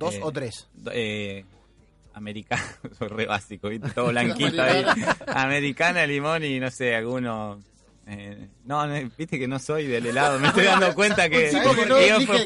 ¿Dos 0.00 0.14
Eh, 0.16 0.20
o 0.22 0.32
tres? 0.32 0.66
Eh, 0.92 1.44
americano, 2.14 2.62
soy 2.98 3.08
re 3.08 3.26
básico, 3.26 3.68
¿viste? 3.68 3.90
Todo 3.90 4.06
blanquito 4.08 4.60
ahí. 4.62 4.84
Americana, 5.28 6.06
limón 6.06 6.42
y 6.44 6.58
no 6.58 6.70
sé, 6.70 6.94
alguno. 6.96 7.60
eh, 8.06 8.48
no, 8.64 8.86
no, 8.86 9.10
viste 9.16 9.38
que 9.38 9.46
no 9.46 9.58
soy 9.58 9.86
del 9.86 10.06
helado, 10.06 10.40
me 10.40 10.48
estoy 10.48 10.64
dando 10.64 10.92
cuenta 10.94 11.28
que. 11.30 11.52
No 11.52 11.60
elige- 11.62 11.86
no 11.86 11.96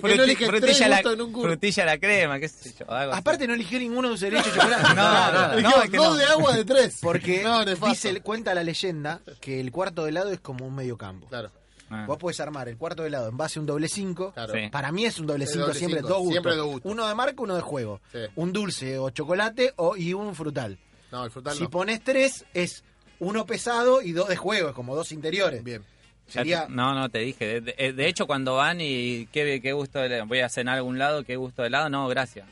frutilla, 0.00 0.88
la, 0.88 1.02
frutilla 1.02 1.84
la 1.86 1.98
crema, 1.98 2.38
qué 2.40 2.48
sé 2.48 2.74
yo. 2.78 2.90
algo 2.90 3.12
así. 3.12 3.20
Aparte, 3.20 3.46
no 3.46 3.54
eligió 3.54 3.78
ninguno 3.78 4.08
de 4.08 4.14
sus 4.14 4.20
derechos 4.22 4.52
de 4.52 4.60
chocolate. 4.60 4.94
No, 4.94 5.32
no, 5.32 5.56
Dijo, 5.56 5.82
es 5.82 5.92
dos 5.92 6.06
no. 6.08 6.14
de 6.16 6.24
agua 6.26 6.56
de 6.56 6.64
tres. 6.64 6.98
Porque 7.00 7.42
No, 7.42 7.64
dice, 7.64 8.20
cuenta 8.20 8.52
la 8.52 8.62
leyenda 8.64 9.20
que 9.40 9.60
el 9.60 9.70
cuarto 9.72 10.02
de 10.04 10.10
helado 10.10 10.30
es 10.32 10.40
como 10.40 10.66
un 10.66 10.74
medio 10.74 10.98
campo. 10.98 11.28
Claro. 11.28 11.50
Ah, 11.94 12.06
Vos 12.06 12.18
podés 12.18 12.40
armar 12.40 12.68
el 12.68 12.76
cuarto 12.76 13.02
de 13.02 13.08
helado 13.08 13.28
en 13.28 13.36
base 13.36 13.58
a 13.58 13.60
un 13.60 13.66
doble 13.66 13.88
5. 13.88 14.32
Claro. 14.32 14.52
Sí. 14.54 14.68
Para 14.70 14.90
mí 14.92 15.04
es 15.04 15.18
un 15.18 15.26
doble 15.26 15.44
El 15.44 15.50
5 15.50 15.64
doble 15.66 15.78
siempre, 15.78 15.98
cinco, 16.00 16.08
dos 16.08 16.18
gustos. 16.18 16.32
siempre 16.34 16.56
dos 16.56 16.66
gustos. 16.66 16.92
Uno 16.92 17.08
de 17.08 17.14
marca, 17.14 17.42
uno 17.42 17.54
de 17.54 17.60
juego. 17.62 18.00
Sí. 18.12 18.18
Un 18.36 18.52
dulce 18.52 18.98
o 18.98 19.10
chocolate 19.10 19.72
o, 19.76 19.96
y 19.96 20.12
un 20.14 20.34
frutal. 20.34 20.78
No, 21.12 21.24
el 21.24 21.30
frutal 21.30 21.54
Si 21.56 21.64
no. 21.64 21.70
pones 21.70 22.02
tres, 22.02 22.44
es 22.54 22.82
uno 23.20 23.46
pesado 23.46 24.02
y 24.02 24.12
dos 24.12 24.28
de 24.28 24.36
juego, 24.36 24.68
es 24.70 24.74
como 24.74 24.94
dos 24.96 25.12
interiores. 25.12 25.62
Bien. 25.62 25.82
Sería 26.26 26.66
no, 26.68 26.94
no, 26.94 27.08
te 27.10 27.18
dije. 27.18 27.60
De, 27.60 27.72
de- 27.72 27.92
de 27.92 28.08
hecho, 28.08 28.26
cuando 28.26 28.54
van 28.56 28.80
y 28.80 29.26
qué, 29.26 29.60
qué 29.62 29.72
gusto 29.74 29.98
de 29.98 30.06
helado, 30.06 30.26
voy 30.26 30.40
a 30.40 30.48
cenar 30.48 30.74
a 30.74 30.78
algún 30.78 30.98
lado, 30.98 31.22
qué 31.22 31.36
gusto 31.36 31.62
de 31.62 31.68
helado, 31.68 31.88
no, 31.90 32.08
gracias. 32.08 32.46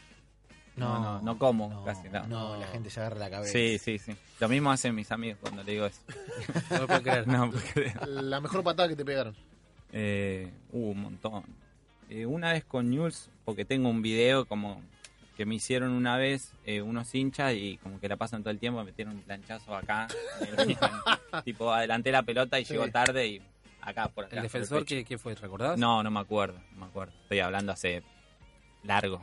No, 0.77 0.99
no, 1.01 1.21
no 1.21 1.39
como 1.39 1.85
casi, 1.85 2.09
no. 2.09 2.27
No, 2.27 2.57
la 2.57 2.67
gente 2.69 2.89
se 2.89 3.01
agarra 3.01 3.19
la 3.19 3.31
cabeza. 3.31 3.53
Sí, 3.53 3.79
sí, 3.79 3.99
sí. 3.99 4.15
Lo 4.41 4.49
mismo 4.49 4.71
hacen 4.71 4.95
mis 4.95 5.11
amigos 5.13 5.39
cuando 5.41 5.63
le 5.63 5.73
digo 5.73 5.87
eso. 5.87 6.01
No 6.71 6.81
me 6.81 6.87
puedo 6.87 7.03
creer. 7.03 7.27
No, 7.29 7.51
porque... 7.51 7.93
La 8.07 8.41
mejor 8.41 8.63
patada 8.65 8.89
que 8.89 8.97
te 8.97 9.05
pegaron. 9.05 9.37
Eh, 9.93 10.51
uh, 10.73 10.91
un 10.93 11.03
montón. 11.03 11.45
Eh, 12.09 12.25
una 12.27 12.53
vez 12.53 12.65
con 12.65 12.91
News, 12.91 13.29
porque 13.45 13.65
tengo 13.65 13.89
un 13.91 14.01
video 14.03 14.47
como 14.47 14.81
que 15.37 15.47
me 15.47 15.55
hicieron 15.55 15.93
una 15.93 16.17
vez 16.17 16.53
eh, 16.67 16.83
unos 16.83 17.15
hinchas 17.15 17.55
y 17.55 17.79
como 17.83 17.99
que 18.01 18.09
la 18.09 18.17
pasan 18.17 18.43
todo 18.43 18.51
el 18.51 18.59
tiempo, 18.59 18.79
me 18.81 18.87
metieron 18.87 19.15
un 19.17 19.23
planchazo 19.23 19.75
acá. 19.75 20.09
tipo, 21.45 21.73
adelanté 21.73 22.13
la 22.13 22.23
pelota 22.23 22.59
y 22.61 22.65
Sí. 22.65 22.75
llegó 22.75 22.89
tarde 22.89 23.27
y 23.27 23.43
acá 23.81 24.09
por 24.09 24.25
acá. 24.25 24.37
¿El 24.37 24.43
por 24.43 24.53
defensor 24.53 24.85
qué, 24.85 25.05
qué 25.05 25.19
fue? 25.19 25.35
¿Recordás? 25.35 25.79
No, 25.79 26.03
no 26.03 26.11
me 26.11 26.21
acuerdo, 26.21 26.59
no 26.73 26.81
me 26.81 26.87
acuerdo. 26.87 27.13
Estoy 27.23 27.41
hablando 27.41 27.73
hace 27.73 28.03
largo. 28.85 29.21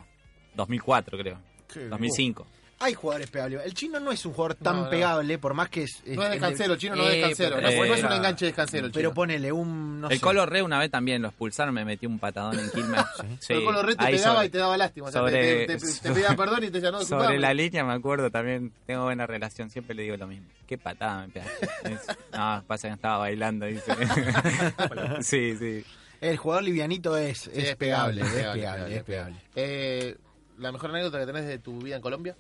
2004 0.59 1.17
creo. 1.17 1.37
Qué 1.73 1.87
2005. 1.87 2.47
hay 2.81 2.93
jugadores 2.93 3.29
pegables. 3.29 3.61
El 3.65 3.73
chino 3.73 3.99
no 3.99 4.09
es 4.11 4.25
un 4.25 4.31
jugador 4.33 4.55
tan 4.55 4.77
No, 4.77 4.83
no. 4.85 4.89
pegable, 4.89 5.37
por 5.37 5.53
más 5.53 5.67
que 5.69 5.83
es. 5.83 6.01
No 6.05 6.23
es 6.23 6.31
descansero, 6.31 6.73
el 6.73 6.79
chino 6.79 6.95
no 6.95 7.03
es 7.03 7.09
Eh, 7.13 7.17
descansero. 7.17 7.55
pero- 7.57 7.69
No, 7.69 7.85
no 7.85 7.93
es 7.93 8.03
un 8.05 8.11
eh, 8.11 8.15
enganche 8.15 8.45
descansero 8.45 8.85
el 8.87 8.91
Pero 8.93 9.09
chino. 9.09 9.13
ponele 9.15 9.51
un. 9.51 9.99
No 10.01 10.09
el 10.09 10.15
sé. 10.17 10.21
Colo 10.23 10.45
Re 10.45 10.61
una 10.63 10.79
vez 10.79 10.89
también 10.89 11.21
lo 11.21 11.27
expulsaron, 11.27 11.73
me 11.75 11.83
metió 11.83 12.07
un 12.07 12.19
patadón 12.19 12.57
en 12.57 12.69
Quilmes. 12.71 13.01
Sí, 13.39 13.47
Pero 13.49 13.59
el 13.59 13.65
Colo 13.65 13.83
Re 13.83 13.95
te 13.97 14.05
ahí 14.05 14.15
pegaba 14.15 14.33
sobre- 14.35 14.47
y 14.47 14.49
te 14.49 14.57
daba 14.59 14.77
lástima. 14.77 15.07
O 15.07 15.11
sea, 15.11 15.21
sobre- 15.21 15.65
te, 15.67 15.77
te- 15.77 15.85
te- 15.85 15.99
te 16.01 16.11
pedía 16.13 16.35
perdón 16.37 16.63
y 16.63 16.69
te 16.71 16.79
no, 16.91 17.01
Sobre 17.03 17.37
la 17.37 17.53
línea 17.53 17.83
me 17.83 17.93
acuerdo 17.93 18.31
también, 18.31 18.71
tengo 18.87 19.03
buena 19.03 19.27
relación, 19.27 19.69
siempre 19.69 19.93
le 19.93 20.03
digo 20.03 20.15
lo 20.17 20.27
mismo. 20.27 20.47
Qué 20.65 20.77
patada 20.77 21.21
me 21.27 21.33
pegaste. 21.33 21.97
No, 22.31 22.63
pasa 22.65 22.87
que 22.87 22.93
estaba 22.93 23.17
bailando, 23.17 23.65
dice. 23.65 23.91
sí, 25.21 25.55
sí. 25.57 25.83
El 26.21 26.37
jugador 26.37 26.63
livianito 26.63 27.15
es, 27.17 27.39
Sí, 27.39 27.51
es, 27.53 27.75
pegable, 27.75 28.21
es 28.21 28.27
pegable, 28.29 28.61
es 28.63 28.67
pegable. 28.69 29.03
pegable. 29.03 29.35
Eh, 29.55 30.17
¿La 30.59 30.73
mejor 30.73 30.89
anécdota 30.89 31.19
que 31.19 31.25
tenés 31.25 31.45
de 31.45 31.57
tu 31.57 31.79
vida 31.79 31.95
en 31.95 32.01
Colombia? 32.01 32.35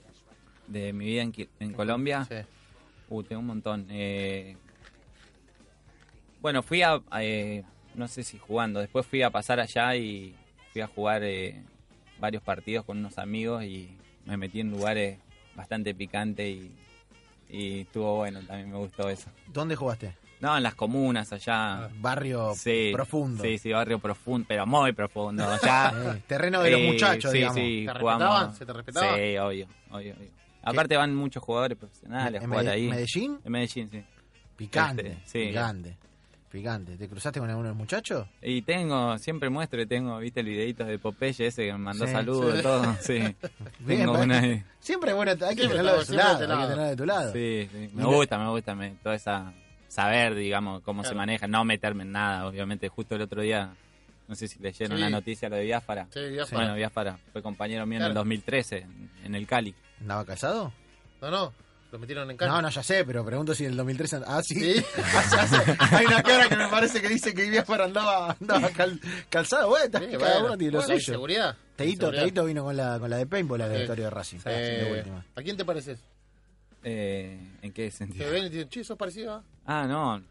De 0.67 0.91
mi 0.91 1.05
vida 1.05 1.21
en, 1.21 1.33
en 1.59 1.73
Colombia. 1.73 2.25
Sí. 2.25 2.35
Uh, 3.07 3.23
tengo 3.23 3.39
un 3.39 3.47
montón. 3.47 3.87
Eh, 3.89 4.57
bueno, 6.41 6.61
fui 6.61 6.81
a, 6.81 7.01
a, 7.09 7.23
eh, 7.23 7.63
no 7.95 8.07
sé 8.07 8.23
si 8.23 8.37
jugando, 8.37 8.81
después 8.81 9.05
fui 9.05 9.21
a 9.23 9.29
pasar 9.29 9.59
allá 9.59 9.95
y 9.95 10.35
fui 10.71 10.81
a 10.81 10.87
jugar 10.87 11.23
eh, 11.23 11.63
varios 12.19 12.43
partidos 12.43 12.85
con 12.85 12.97
unos 12.97 13.17
amigos 13.17 13.63
y 13.63 13.97
me 14.25 14.37
metí 14.37 14.59
en 14.59 14.69
lugares 14.69 15.17
bastante 15.55 15.95
picantes 15.95 16.45
y, 16.45 16.71
y 17.49 17.81
estuvo 17.81 18.17
bueno, 18.17 18.41
también 18.41 18.69
me 18.69 18.77
gustó 18.77 19.09
eso. 19.09 19.29
¿Dónde 19.47 19.75
jugaste? 19.75 20.13
No, 20.41 20.55
en 20.55 20.63
las 20.63 20.75
comunas 20.75 21.31
allá. 21.33 21.89
Barrio 21.99 22.53
Sí, 22.55 22.91
profundo. 22.93 23.43
Sí, 23.43 23.57
sí, 23.57 23.71
barrio 23.73 23.99
profundo, 23.99 24.45
pero 24.47 24.65
muy 24.65 24.93
profundo. 24.93 25.43
Allá, 25.63 25.93
Eh, 26.15 26.21
terreno 26.27 26.61
de 26.61 26.71
los 26.71 26.81
muchachos, 26.81 27.31
sí, 27.31 27.37
digamos. 27.39 27.57
Sí, 27.57 27.83
¿Te 27.85 27.99
jugamos- 27.99 28.21
respetaban? 28.21 28.55
¿Se 28.55 28.65
te 28.65 28.73
respetaba? 28.73 29.15
Sí, 29.15 29.37
obvio, 29.37 29.67
obvio, 29.91 30.13
obvio. 30.15 30.29
Aparte 30.63 30.95
van 30.97 31.15
muchos 31.15 31.41
jugadores 31.43 31.77
profesionales 31.77 32.41
a 32.41 32.43
¿En 32.43 32.49
jugar 32.49 32.67
ahí. 32.69 32.87
Medellín? 32.89 33.39
En 33.43 33.51
Medellín, 33.51 33.89
sí. 33.89 34.03
Picante, 34.55 35.07
Este, 35.07 35.21
sí. 35.25 35.47
picante, 35.47 35.97
picante. 36.51 36.97
¿Te 36.97 37.07
cruzaste 37.07 37.39
con 37.39 37.49
algunos 37.49 37.75
muchachos? 37.75 38.27
Y 38.41 38.61
tengo, 38.63 39.17
siempre 39.17 39.49
muestro 39.49 39.85
tengo, 39.87 40.17
viste 40.19 40.41
el 40.41 40.47
videito 40.47 40.83
de 40.83 40.99
Popeye 40.99 41.47
ese 41.47 41.65
que 41.67 41.71
me 41.73 41.77
mandó 41.79 42.05
Sí, 42.05 42.11
saludos 42.11 42.53
sí. 42.53 42.59
y 42.59 42.61
todo. 42.63 42.95
Sí. 43.01 43.13
Bien, 43.79 43.99
tengo 44.01 44.19
una 44.19 44.39
ahí. 44.39 44.63
Siempre 44.79 45.13
bueno, 45.13 45.31
hay 45.31 45.55
que 45.55 45.67
tenerlo 45.67 45.75
de 45.77 45.83
lado, 45.83 45.97
de 45.97 45.99
hay 46.01 46.05
tu 46.05 46.11
que 46.11 46.47
lado. 46.47 46.61
tenerlo 46.67 46.83
de 46.83 46.95
tu 46.97 47.05
lado. 47.05 47.31
Sí, 47.33 47.69
sí. 47.71 47.77
Me 47.77 47.87
Mira. 48.03 48.05
gusta, 48.07 48.37
me 48.37 48.49
gusta 48.49 48.75
me, 48.75 48.89
toda 49.03 49.15
esa 49.15 49.53
saber, 49.89 50.35
digamos, 50.35 50.81
cómo 50.83 51.03
se 51.03 51.13
maneja, 51.15 51.47
no 51.47 51.65
meterme 51.65 52.03
en 52.03 52.13
nada, 52.13 52.47
obviamente. 52.47 52.87
Justo 52.87 53.15
el 53.15 53.21
otro 53.23 53.41
día, 53.41 53.73
no 54.29 54.35
sé 54.35 54.47
si 54.47 54.59
leyeron 54.59 54.97
Sí. 54.97 55.01
la 55.03 55.09
noticia, 55.09 55.49
lo 55.49 55.57
de 55.57 55.63
Biafara. 55.63 56.07
Sí, 56.13 56.21
Biafara. 56.29 56.57
Bueno, 56.61 56.75
Biafara 56.75 57.19
fue 57.33 57.41
compañero 57.41 57.85
mío 57.85 57.97
en 57.97 58.03
el 58.03 58.07
Claro. 58.11 58.19
2013, 58.21 58.77
en- 58.77 59.09
en 59.25 59.35
el 59.35 59.45
Cali. 59.45 59.75
¿Andaba 59.99 60.23
casado? 60.25 60.71
No, 61.21 61.29
no, 61.31 61.53
lo 61.91 61.99
metieron 61.99 62.29
en 62.31 62.37
cancha. 62.37 62.53
No, 62.53 62.61
no, 62.61 62.69
ya 62.69 62.83
sé, 62.83 63.03
pero 63.03 63.25
pregunto 63.25 63.53
si 63.55 63.65
en 63.65 63.71
el 63.71 63.77
2013... 63.77 64.17
and- 64.17 64.25
Ah, 64.27 64.41
sí. 64.43 64.55
Sí. 64.55 64.85
Hace- 65.37 65.75
hay 65.95 66.05
una 66.05 66.21
cara 66.23 66.47
que 66.47 66.55
me 66.55 66.67
parece 66.67 67.01
que 67.01 67.09
dice 67.09 67.33
que 67.33 67.49
Biafara 67.49 67.85
andaba, 67.85 68.37
andaba 68.39 68.69
cal- 68.69 69.01
calzado. 69.29 69.69
Bueno, 69.69 69.85
Sí, 69.99 70.05
cada 70.17 70.17
bueno. 70.33 70.45
uno 70.45 70.57
tiene 70.57 70.71
lo 70.73 70.79
Bueno, 70.79 70.93
suyo. 70.93 71.13
seguridad. 71.13 71.57
Teito, 71.75 72.01
Seguridad. 72.07 72.23
Teito 72.23 72.45
vino 72.45 72.63
con 72.63 72.77
la, 72.77 72.99
con 72.99 73.09
la 73.09 73.17
de 73.17 73.25
Paintball, 73.25 73.59
la 73.59 73.67
de 73.69 73.87
de 73.87 74.09
Racing. 74.09 74.39
Eh, 74.45 74.85
de 74.85 74.97
última. 74.99 75.25
¿A 75.35 75.41
quién 75.41 75.57
te 75.57 75.65
pareces? 75.65 75.99
Eh, 76.83 77.37
¿En 77.61 77.71
qué 77.73 77.85
Te 77.85 77.91
sentido? 77.91 78.31
ven 78.31 78.45
y 78.45 78.49
te 78.49 78.55
dicen, 78.55 78.69
che, 78.69 78.83
sos 78.83 78.97
parecido 78.97 79.33
a... 79.33 79.43
Ah, 79.65 79.85
no, 79.87 80.21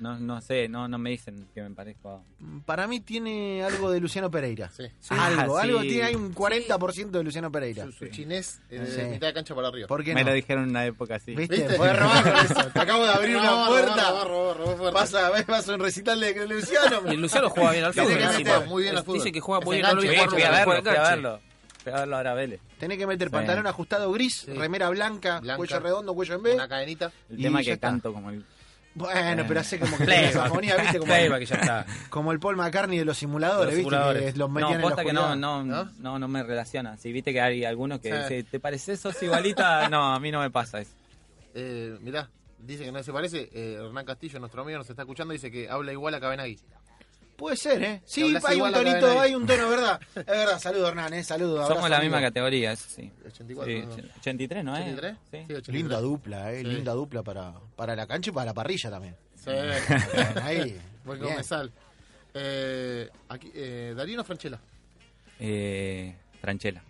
no, 0.00 0.18
no 0.18 0.40
sé, 0.40 0.66
no, 0.66 0.88
no 0.88 0.96
me 0.96 1.10
dicen 1.10 1.46
que 1.54 1.60
me 1.62 1.70
parezco 1.72 2.08
a... 2.08 2.22
Para 2.64 2.86
mí 2.86 3.00
tiene 3.00 3.62
algo 3.62 3.90
de 3.90 4.00
Luciano 4.00 4.30
Pereira. 4.30 4.70
Sí. 4.70 4.84
Algo, 5.10 5.58
Ah, 5.58 5.62
algo 5.62 5.82
sí. 5.82 5.88
tiene, 5.88 6.04
hay 6.04 6.14
un 6.14 6.34
40% 6.34 7.10
de 7.10 7.22
Luciano 7.22 7.52
Pereira. 7.52 7.84
Su, 7.84 7.92
su 7.92 8.06
chinés 8.08 8.62
eh, 8.70 8.82
Sí. 8.88 8.96
de 9.02 9.08
mitad 9.08 9.26
de 9.26 9.34
cancha 9.34 9.54
para 9.54 9.68
arriba. 9.68 9.86
¿Por 9.88 10.02
qué 10.02 10.14
Me 10.14 10.22
no? 10.24 10.30
lo 10.30 10.34
dijeron 10.36 10.64
en 10.64 10.70
una 10.70 10.86
época 10.86 11.16
así. 11.16 11.34
¿Viste? 11.36 11.56
¿Viste? 11.56 11.74
Podés 11.74 11.98
robar 11.98 12.44
eso. 12.46 12.70
Te 12.72 12.80
acabo 12.80 13.04
de 13.04 13.12
abrir 13.12 13.36
una 13.36 13.50
Robó, 13.50 13.66
puerta. 13.66 14.24
robó, 14.24 14.54
robó. 14.54 14.92
Pasa, 14.92 15.30
vas 15.46 15.68
a 15.68 15.74
un 15.74 15.80
recital 15.80 16.18
de 16.18 16.46
Luciano. 16.48 17.12
Y 17.12 17.16
Luciano 17.18 17.50
juega 17.50 17.72
bien 17.72 17.84
al 17.84 17.92
fútbol. 17.92 18.06
que 18.16 18.22
encima. 18.24 18.54
meter 18.54 18.68
muy 18.68 18.82
bien 18.84 18.96
al 18.96 19.02
fútbol. 19.04 19.18
Dice 19.18 19.32
que 19.32 19.40
juega 19.40 19.62
muy 19.66 19.76
bien, 19.76 19.86
no. 19.94 20.00
Fui, 20.00 20.08
jugar 20.08 20.30
fui 20.30 20.42
a 20.44 20.50
verlo, 20.50 21.40
juega 21.82 21.90
fui 21.90 21.92
a 21.92 21.92
enganche. 21.92 21.92
verlo. 21.92 21.92
Fui 21.92 21.92
a 21.92 21.96
verlo 22.00 22.16
ahora 22.16 22.30
a 22.30 22.34
Vélez. 22.34 22.60
Tenés 22.78 22.98
que 22.98 23.06
meter 23.06 23.28
Sí. 23.28 23.32
pantalón 23.32 23.66
ajustado 23.66 24.12
gris, 24.12 24.34
Sí. 24.46 24.52
remera 24.52 24.88
blanca, 24.90 25.40
Blanca. 25.40 25.56
cuello 25.56 25.80
redondo, 25.80 26.14
cuello 26.14 26.34
en 26.36 26.42
B. 26.42 26.54
Una 26.54 26.68
cadenita. 26.68 27.12
El 27.28 27.40
Y 27.40 27.42
tema 27.42 27.62
que 27.62 27.72
está. 27.72 27.88
canto 27.88 28.12
como 28.12 28.30
el... 28.30 28.44
Bueno, 28.92 29.42
Eh. 29.42 29.44
pero 29.46 29.60
hace 29.60 29.78
como 29.78 29.96
que 29.98 30.04
tiene 30.04 30.32
sinfonía, 30.32 30.76
¿viste? 30.76 30.98
Como, 30.98 31.12
Playback, 31.12 31.44
ya 31.44 31.54
está. 31.54 31.86
como 32.10 32.32
el 32.32 32.40
Paul 32.40 32.56
McCartney 32.56 32.98
de 32.98 33.04
los 33.04 33.16
simuladores, 33.18 33.66
Los 33.66 33.76
¿viste? 33.76 33.88
simuladores. 33.90 34.32
Que 34.32 34.38
los 34.38 34.50
metían 34.50 34.80
No, 34.80 34.90
en 34.90 34.96
la 34.96 35.04
que 35.04 35.12
no, 35.12 35.36
no, 35.36 35.62
¿No? 35.64 35.84
no, 35.98 36.18
no 36.18 36.28
me 36.28 36.42
relaciona. 36.42 36.96
Si 36.96 37.12
viste 37.12 37.32
que 37.32 37.40
hay 37.40 37.64
algunos 37.64 38.00
que 38.00 38.10
Sí. 38.10 38.16
dicen, 38.34 38.46
¿te 38.50 38.58
pareces 38.58 38.98
sos 38.98 39.22
igualita? 39.22 39.88
No, 39.90 40.12
a 40.12 40.18
mí 40.18 40.32
no 40.32 40.40
me 40.40 40.50
pasa 40.50 40.80
eso. 40.80 40.90
Eh, 41.54 41.96
mirá, 42.00 42.28
dice 42.58 42.84
que 42.84 42.90
no 42.90 43.00
se 43.04 43.12
parece. 43.12 43.48
Eh, 43.52 43.78
Hernán 43.80 44.04
Castillo, 44.04 44.40
nuestro 44.40 44.62
amigo, 44.62 44.78
nos 44.78 44.90
está 44.90 45.02
escuchando. 45.02 45.32
Dice 45.32 45.52
que 45.52 45.68
habla 45.70 45.92
igual 45.92 46.14
a 46.14 46.20
Cabenagui. 46.20 46.58
Puede 47.40 47.56
ser, 47.56 47.82
¿eh? 47.82 48.02
Sí, 48.04 48.36
hay 48.44 48.60
un 48.60 48.70
tonito, 48.72 49.18
hay 49.20 49.34
un 49.34 49.46
tono, 49.46 49.70
¿verdad? 49.70 50.00
Es 50.14 50.24
verdad, 50.26 50.58
saludo 50.60 50.88
Hernán, 50.88 51.14
¿eh? 51.14 51.24
Saludo. 51.24 51.56
Somos 51.62 51.70
abrazo, 51.70 51.88
la 51.88 51.96
amigo. 51.96 52.14
misma 52.16 52.28
categoría, 52.28 52.72
eso 52.72 52.84
sí. 52.88 53.10
84. 53.26 53.72
Sí, 53.72 53.80
¿no? 54.02 54.08
83, 54.20 54.64
¿no 54.64 54.76
es? 54.76 54.82
83? 54.82 55.12
Sí. 55.12 55.18
Sí, 55.30 55.36
83. 55.54 55.74
Linda 55.74 56.00
dupla, 56.00 56.52
¿eh? 56.52 56.58
Sí. 56.60 56.64
Linda 56.66 56.92
dupla 56.92 57.22
para, 57.22 57.54
para 57.76 57.96
la 57.96 58.06
cancha 58.06 58.30
y 58.30 58.32
para 58.34 58.46
la 58.46 58.54
parrilla 58.54 58.90
también. 58.90 59.16
Sí. 59.34 59.50
Ahí. 60.42 60.78
Buen 61.04 61.18
bien. 61.18 61.30
comensal. 61.32 61.72
Eh, 62.34 63.08
aquí, 63.30 63.50
eh, 63.54 63.94
Darino 63.96 64.22
Franchella. 64.22 64.60
Eh, 65.40 66.14
Franchella. 66.40 66.82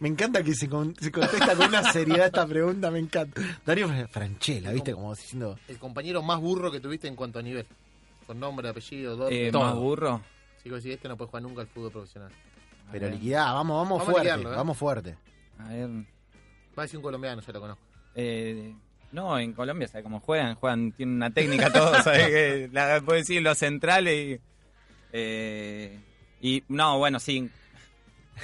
Me 0.00 0.08
encanta 0.08 0.42
que 0.42 0.54
se, 0.54 0.68
con- 0.68 0.96
se 0.98 1.12
contesta 1.12 1.54
con 1.54 1.68
una 1.68 1.92
seriedad 1.92 2.26
esta 2.26 2.46
pregunta, 2.46 2.90
me 2.90 2.98
encanta. 2.98 3.40
Darío 3.64 3.88
Franchella, 4.08 4.72
¿viste? 4.72 4.94
Como 4.94 5.14
diciendo... 5.14 5.58
El 5.68 5.78
compañero 5.78 6.22
más 6.22 6.40
burro 6.40 6.72
que 6.72 6.80
tuviste 6.80 7.06
en 7.08 7.14
cuanto 7.14 7.38
a 7.38 7.42
nivel. 7.42 7.66
Con 8.26 8.40
nombre, 8.40 8.68
apellido, 8.68 9.16
dos. 9.16 9.30
Eh, 9.32 9.50
todo. 9.52 9.64
más 9.64 9.74
burro. 9.74 10.22
Chico, 10.62 10.80
si 10.80 10.92
este 10.92 11.08
no 11.08 11.16
puede 11.16 11.28
jugar 11.28 11.42
nunca 11.42 11.60
al 11.62 11.66
fútbol 11.66 11.90
profesional. 11.90 12.30
Pero 12.90 13.08
liquidá, 13.08 13.52
vamos, 13.52 13.76
vamos, 13.76 13.98
Vamos 13.98 14.02
a 14.02 14.04
fuerte, 14.04 14.20
liquidarlo, 14.20 14.52
¿eh? 14.52 14.56
vamos 14.56 14.78
fuerte. 14.78 15.16
A 15.58 15.68
ver. 15.68 15.88
Va 16.78 16.82
a 16.82 16.82
decir 16.82 16.98
un 16.98 17.02
colombiano, 17.02 17.40
ya 17.40 17.52
lo 17.52 17.60
conozco. 17.60 17.82
Eh, 18.14 18.74
no, 19.12 19.38
en 19.38 19.52
Colombia, 19.52 19.88
¿sabes 19.88 20.04
cómo 20.04 20.20
juegan? 20.20 20.54
Juegan, 20.54 20.92
tienen 20.92 21.16
una 21.16 21.30
técnica 21.30 21.72
todo, 21.72 21.94
¿sabes? 22.02 22.28
Que 22.28 22.70
la, 22.72 23.00
puedo 23.04 23.18
decir 23.18 23.42
los 23.42 23.58
centrales 23.58 24.14
y. 24.14 24.40
eh, 25.12 26.00
y 26.40 26.64
no, 26.68 26.98
bueno, 26.98 27.20
sí. 27.20 27.48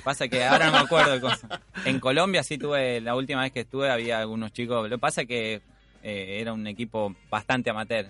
Pasa 0.05 0.29
que 0.29 0.45
ahora 0.45 0.67
no 0.67 0.73
me 0.73 0.79
acuerdo 0.79 1.13
de 1.13 1.21
cosas. 1.21 1.61
En 1.85 1.99
Colombia 1.99 2.43
sí 2.45 2.57
tuve, 2.59 3.01
la 3.01 3.17
última 3.17 3.43
vez 3.43 3.53
que 3.53 3.61
estuve 3.61 3.91
había 3.91 4.21
algunos 4.21 4.53
chicos. 4.53 4.85
Lo 4.85 4.89
que 4.89 5.01
pasa 5.01 5.25
que 5.25 5.61
eh, 6.03 6.39
era 6.41 6.53
un 6.53 6.67
equipo 6.67 7.15
bastante 7.29 7.71
amateur, 7.71 8.07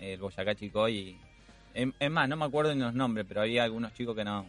el 0.00 0.18
Boyacá 0.20 0.54
Chico, 0.54 0.88
y. 0.88 1.16
Es 1.74 1.88
es 2.00 2.10
más, 2.10 2.28
no 2.28 2.36
me 2.36 2.44
acuerdo 2.46 2.74
ni 2.74 2.80
los 2.80 2.94
nombres, 2.94 3.24
pero 3.28 3.42
había 3.42 3.64
algunos 3.64 3.92
chicos 3.94 4.16
que 4.16 4.24
no. 4.24 4.46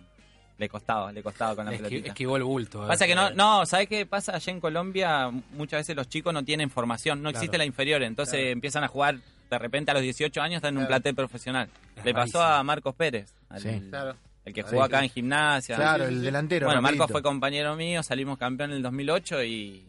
Le 0.57 0.67
costaba, 0.67 1.11
le 1.13 1.23
costaba 1.23 1.55
con 1.55 1.65
la 1.65 1.71
Esqui- 1.71 1.77
pelotita. 1.77 2.07
esquivó 2.09 2.35
el 2.35 2.43
bulto. 2.43 2.85
Pasa 2.85 3.05
eh. 3.05 3.07
que 3.07 3.15
no, 3.15 3.29
no, 3.31 3.65
¿sabes 3.65 3.87
qué 3.87 4.05
pasa? 4.05 4.35
Allá 4.35 4.51
en 4.51 4.59
Colombia 4.59 5.29
muchas 5.51 5.79
veces 5.81 5.95
los 5.95 6.09
chicos 6.09 6.33
no 6.33 6.43
tienen 6.43 6.69
formación, 6.69 7.21
no 7.21 7.29
existe 7.29 7.57
la 7.57 7.63
inferior, 7.63 8.03
entonces 8.03 8.35
Claro. 8.35 8.49
empiezan 8.51 8.83
a 8.83 8.87
jugar 8.89 9.19
de 9.49 9.57
repente 9.57 9.91
a 9.91 9.93
los 9.93 10.03
18 10.03 10.41
años 10.41 10.57
están 10.57 10.73
en 10.73 10.79
un 10.79 10.81
Claro. 10.87 11.01
plantel 11.01 11.15
profesional. 11.15 11.69
Es 11.95 12.03
Le 12.03 12.13
pasó 12.13 12.41
a 12.43 12.61
Marcos 12.63 12.93
Pérez, 12.93 13.33
al- 13.47 13.61
Sí. 13.61 13.81
Claro. 13.89 14.15
el 14.43 14.53
que 14.53 14.63
jugó 14.63 14.83
acá 14.83 15.01
en 15.01 15.09
gimnasia. 15.09 15.77
Claro, 15.77 16.05
el 16.05 16.21
delantero. 16.21 16.65
Bueno, 16.67 16.81
rapidito. 16.81 16.97
Marcos 17.03 17.11
fue 17.13 17.21
compañero 17.21 17.75
mío, 17.77 18.03
salimos 18.03 18.37
campeón 18.37 18.71
en 18.71 18.77
el 18.77 18.83
2008 18.83 19.41
y, 19.43 19.49
y 19.49 19.85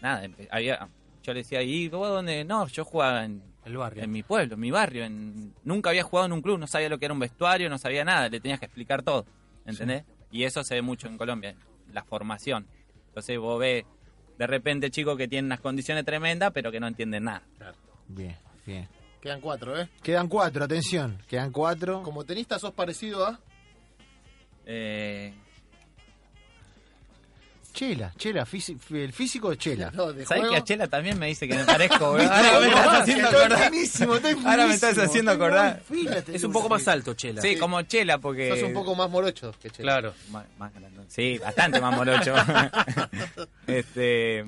nada, 0.00 0.26
había, 0.50 0.88
yo 1.22 1.32
le 1.34 1.40
decía, 1.40 1.60
¿y 1.62 1.88
vos 1.88 2.08
dónde? 2.08 2.42
No, 2.44 2.66
yo 2.68 2.86
jugaba 2.86 3.24
en, 3.26 3.42
El 3.64 3.76
barrio. 3.76 4.02
en 4.02 4.10
mi 4.10 4.22
pueblo, 4.22 4.54
en 4.54 4.60
mi 4.60 4.70
barrio. 4.70 5.04
En... 5.04 5.54
Nunca 5.64 5.90
había 5.90 6.02
jugado 6.02 6.26
en 6.26 6.32
un 6.32 6.42
club, 6.42 6.58
no 6.58 6.66
sabía 6.66 6.88
lo 6.88 6.98
que 6.98 7.06
era 7.06 7.14
un 7.14 7.20
vestuario, 7.20 7.68
no 7.68 7.78
sabía 7.78 8.04
nada, 8.04 8.28
le 8.28 8.40
tenías 8.40 8.58
que 8.58 8.66
explicar 8.66 9.02
todo, 9.02 9.26
¿entendés? 9.66 10.04
Y 10.30 10.44
eso 10.44 10.62
se 10.64 10.74
ve 10.74 10.82
mucho 10.82 11.08
en 11.08 11.16
Colombia, 11.16 11.54
la 11.92 12.04
formación. 12.04 12.66
Entonces 13.08 13.38
vos 13.38 13.58
ves 13.58 13.84
de 14.38 14.46
repente 14.46 14.90
chicos 14.90 15.16
que 15.16 15.28
tienen 15.28 15.46
unas 15.46 15.60
condiciones 15.60 16.04
tremendas, 16.04 16.50
pero 16.52 16.70
que 16.72 16.80
no 16.80 16.86
entienden 16.86 17.24
nada. 17.24 17.42
Bien, 18.08 18.36
bien. 18.66 18.88
Quedan 19.20 19.40
cuatro, 19.40 19.80
¿eh? 19.80 19.88
Quedan 20.02 20.28
cuatro, 20.28 20.64
atención. 20.64 21.18
Quedan 21.26 21.50
cuatro. 21.50 22.02
Como 22.02 22.24
tenista 22.24 22.58
sos 22.58 22.72
parecido 22.72 23.26
a... 23.26 23.40
Eh, 24.66 25.32
Chela, 27.74 28.12
Chela, 28.16 28.46
físi- 28.46 28.78
el 28.94 29.12
físico 29.12 29.50
de 29.50 29.58
Chela. 29.58 29.90
No, 29.90 30.12
de 30.12 30.24
¿Sabés 30.24 30.42
juego. 30.44 30.54
que 30.54 30.60
a 30.60 30.64
Chela 30.64 30.86
también 30.88 31.18
me 31.18 31.26
dice 31.26 31.46
que 31.46 31.54
me 31.56 31.64
parezco? 31.64 32.06
Ahora 32.06 32.22
me 32.60 32.68
estás 32.68 33.00
haciendo 33.02 33.24
Estoy 33.28 33.40
acordar. 33.44 33.70
finísimo, 33.70 34.14
estoy 34.14 34.32
Ahora 34.46 34.66
me 34.68 34.74
estás 34.74 34.98
haciendo 34.98 35.30
acordar. 35.32 35.82
Es 36.32 36.44
un 36.44 36.52
poco 36.52 36.68
más 36.70 36.88
alto, 36.88 37.14
Chela. 37.14 37.42
Sí, 37.42 37.56
como 37.58 37.82
Chela, 37.82 38.18
porque... 38.18 38.48
Sos 38.48 38.62
un 38.62 38.72
poco 38.72 38.94
más 38.94 39.10
morocho 39.10 39.52
que 39.60 39.68
Chela. 39.70 39.92
Claro. 39.92 40.14
Más, 40.30 40.46
más 40.58 40.72
grande. 40.72 41.00
Sí, 41.08 41.36
bastante 41.38 41.80
más 41.80 41.94
morocho. 41.96 42.34
este, 43.66 44.44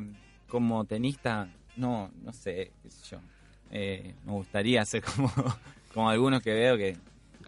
como 0.49 0.85
tenista, 0.85 1.49
no, 1.77 2.11
no 2.23 2.33
sé, 2.33 2.73
qué 2.83 2.91
sé 2.91 2.99
yo. 3.11 3.19
Eh, 3.71 4.15
me 4.25 4.33
gustaría 4.33 4.85
ser 4.85 5.03
como, 5.03 5.33
como 5.95 6.09
algunos 6.11 6.43
que 6.43 6.55
veo 6.55 6.77
que... 6.77 6.97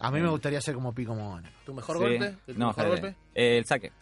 A 0.01 0.11
mí 0.11 0.21
me 0.21 0.29
gustaría 0.29 0.61
ser 0.61 0.75
como 0.75 0.93
Pico 0.95 1.15
Mónaco. 1.15 1.55
¿Tu 1.65 1.75
mejor 1.75 1.97
Sí. 1.97 2.03
golpe? 2.03 2.35
¿Tu 2.47 2.55
No, 2.59 2.69
mejor 2.69 2.89
golpe? 2.89 3.15
Eh, 3.35 3.59
el 3.59 3.65
saque. 3.65 3.93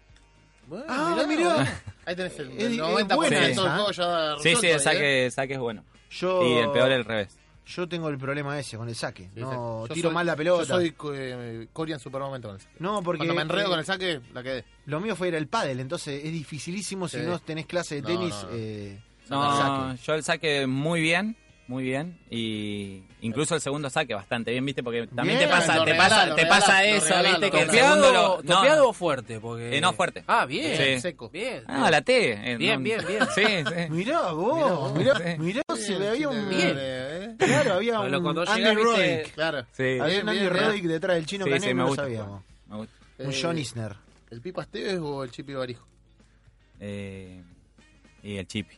Bueno, 0.66 0.84
Ah, 0.88 1.24
mirá, 1.26 1.26
mirá. 1.26 1.82
Ahí 2.04 2.16
tenés 2.16 2.38
el, 2.38 2.50
Es- 2.52 2.62
el 2.64 2.72
es 2.74 2.78
90% 2.80 3.16
buena 3.16 3.40
de 3.40 3.54
todo 3.54 3.66
el 3.66 3.72
esa, 3.72 3.74
juego 3.76 3.90
ya 3.92 4.36
Sí, 4.36 4.42
sí, 4.42 4.48
resuelto 4.54 4.74
el 4.76 4.80
saque, 4.80 5.26
¿eh? 5.26 5.30
saque 5.30 5.52
es 5.54 5.58
bueno. 5.60 5.84
Yo, 6.10 6.42
Y 6.46 6.52
el 6.58 6.70
peor 6.70 6.90
el 6.92 7.04
revés. 7.04 7.36
Yo 7.68 7.88
tengo 7.88 8.08
el 8.08 8.16
problema 8.16 8.56
ese 8.60 8.76
con 8.76 8.88
el 8.88 8.94
saque. 8.94 9.28
No. 9.34 9.86
Yo 9.88 9.94
tiro 9.94 10.08
soy- 10.10 10.14
mal 10.14 10.24
la 10.26 10.36
pelota. 10.36 10.62
Yo 10.64 10.74
soy 10.76 10.94
eh, 11.14 11.66
Corian 11.72 11.98
super 11.98 12.20
momento 12.20 12.46
con 12.48 12.54
el 12.56 12.60
saque. 12.62 12.76
No, 12.78 13.02
porque 13.02 13.18
Cuando 13.18 13.34
me 13.34 13.42
enredo 13.42 13.66
eh, 13.66 13.70
con 13.70 13.78
el 13.80 13.84
saque, 13.84 14.20
la 14.32 14.42
quedé. 14.44 14.64
Lo 14.86 15.00
mío 15.00 15.16
fue 15.16 15.28
ir 15.28 15.36
al 15.36 15.48
pádel, 15.48 15.80
entonces 15.80 16.24
es 16.24 16.32
dificilísimo 16.32 17.08
si 17.08 17.18
no 17.18 17.38
tenés 17.40 17.66
clase 17.66 17.96
de 17.96 18.02
tenis. 18.02 18.34
no, 18.34 18.42
no. 18.42 18.48
eh, 18.52 19.00
No, 19.28 19.56
saque. 19.56 20.02
yo 20.04 20.14
el 20.14 20.22
saque 20.22 20.66
muy 20.68 21.00
bien, 21.00 21.36
muy 21.68 21.82
bien. 21.84 22.18
Y 22.30 23.02
incluso 23.22 23.54
el 23.56 23.60
segundo 23.60 23.90
saque 23.90 24.14
bastante 24.14 24.50
bien, 24.52 24.64
¿viste? 24.64 24.82
Porque 24.82 25.06
también 25.08 25.38
Bien, 25.38 25.50
te 25.50 25.54
pasa, 25.56 25.84
te 25.84 25.94
pasa, 25.94 26.34
te 26.34 26.46
pasa 26.46 26.84
eso, 26.84 27.14
¿viste? 27.22 27.50
Que 27.50 27.62
el 27.62 27.70
segundo 27.70 28.06
¿Topeado, 28.42 28.42
lo. 28.42 28.78
No, 28.82 28.88
o 28.88 28.92
fuerte? 28.92 29.40
Porque... 29.40 29.76
Eh, 29.76 29.80
no, 29.80 29.92
fuerte. 29.92 30.22
Ah, 30.26 30.46
bien. 30.46 30.76
Sí. 30.76 31.00
Seco. 31.00 31.28
Bien. 31.30 31.64
Ah, 31.66 31.90
la 31.90 32.02
T. 32.02 32.32
eh, 32.52 32.56
Bien, 32.56 32.78
no- 32.80 32.84
bien, 32.84 33.00
bien. 33.06 33.20
Sí, 33.34 33.42
sí. 33.44 33.90
Mirá 33.90 34.32
vos, 34.32 34.94
Mirá 34.96 35.36
mirá, 35.38 35.62
se 35.76 35.98
le 35.98 36.08
había 36.08 36.28
un... 36.28 36.48
Bien. 36.48 37.36
Claro, 37.38 37.74
había 37.74 37.98
Bueno, 37.98 38.18
un 38.18 38.22
cuando 38.22 38.44
Andy 38.48 38.72
Roddick. 38.74 39.32
Claro. 39.34 39.66
Sí. 39.72 39.82
Había 40.00 40.04
Bien, 40.06 40.22
un 40.22 40.28
Andy. 40.28 40.48
Roddick 40.48 40.84
detrás 40.84 41.16
del 41.16 41.26
chino 41.26 41.44
Sí, 41.46 41.50
no 41.74 41.82
lo 41.82 41.86
gusta. 41.88 42.02
sabíamos. 42.04 42.42
Me 42.68 42.76
gusta. 42.76 42.94
Un 43.18 43.32
Eh, 43.32 43.38
John 43.42 43.58
Isner. 43.58 43.96
¿El 44.30 44.40
Pipa 44.40 44.62
Esteves 44.62 44.98
o 45.00 45.24
el 45.24 45.30
Chipi 45.30 45.52
Barijo? 45.54 45.86
Eh, 46.80 47.42
y 48.22 48.36
el 48.36 48.46
Chipi. 48.46 48.76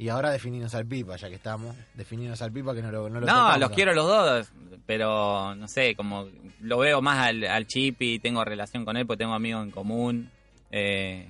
Y 0.00 0.08
ahora 0.10 0.30
definimos 0.30 0.72
al 0.76 0.86
Pipa, 0.86 1.16
ya 1.16 1.28
que 1.28 1.34
estamos. 1.34 1.74
Definimos 1.94 2.40
al 2.40 2.52
Pipa 2.52 2.72
que 2.74 2.82
no 2.82 2.92
lo 2.92 3.08
No, 3.08 3.20
lo 3.20 3.26
No, 3.26 3.32
tocamos. 3.34 3.58
los 3.60 3.70
quiero 3.70 3.94
los 3.94 4.06
dos, 4.06 4.48
pero 4.86 5.54
no 5.56 5.66
sé, 5.66 5.96
como 5.96 6.28
lo 6.60 6.78
veo 6.78 7.02
más 7.02 7.26
al, 7.26 7.44
al 7.44 7.66
Chipi, 7.66 8.20
tengo 8.20 8.44
relación 8.44 8.84
con 8.84 8.96
él 8.96 9.06
porque 9.06 9.18
tengo 9.24 9.34
amigos 9.34 9.64
en 9.64 9.70
común. 9.72 10.30
eh, 10.70 11.26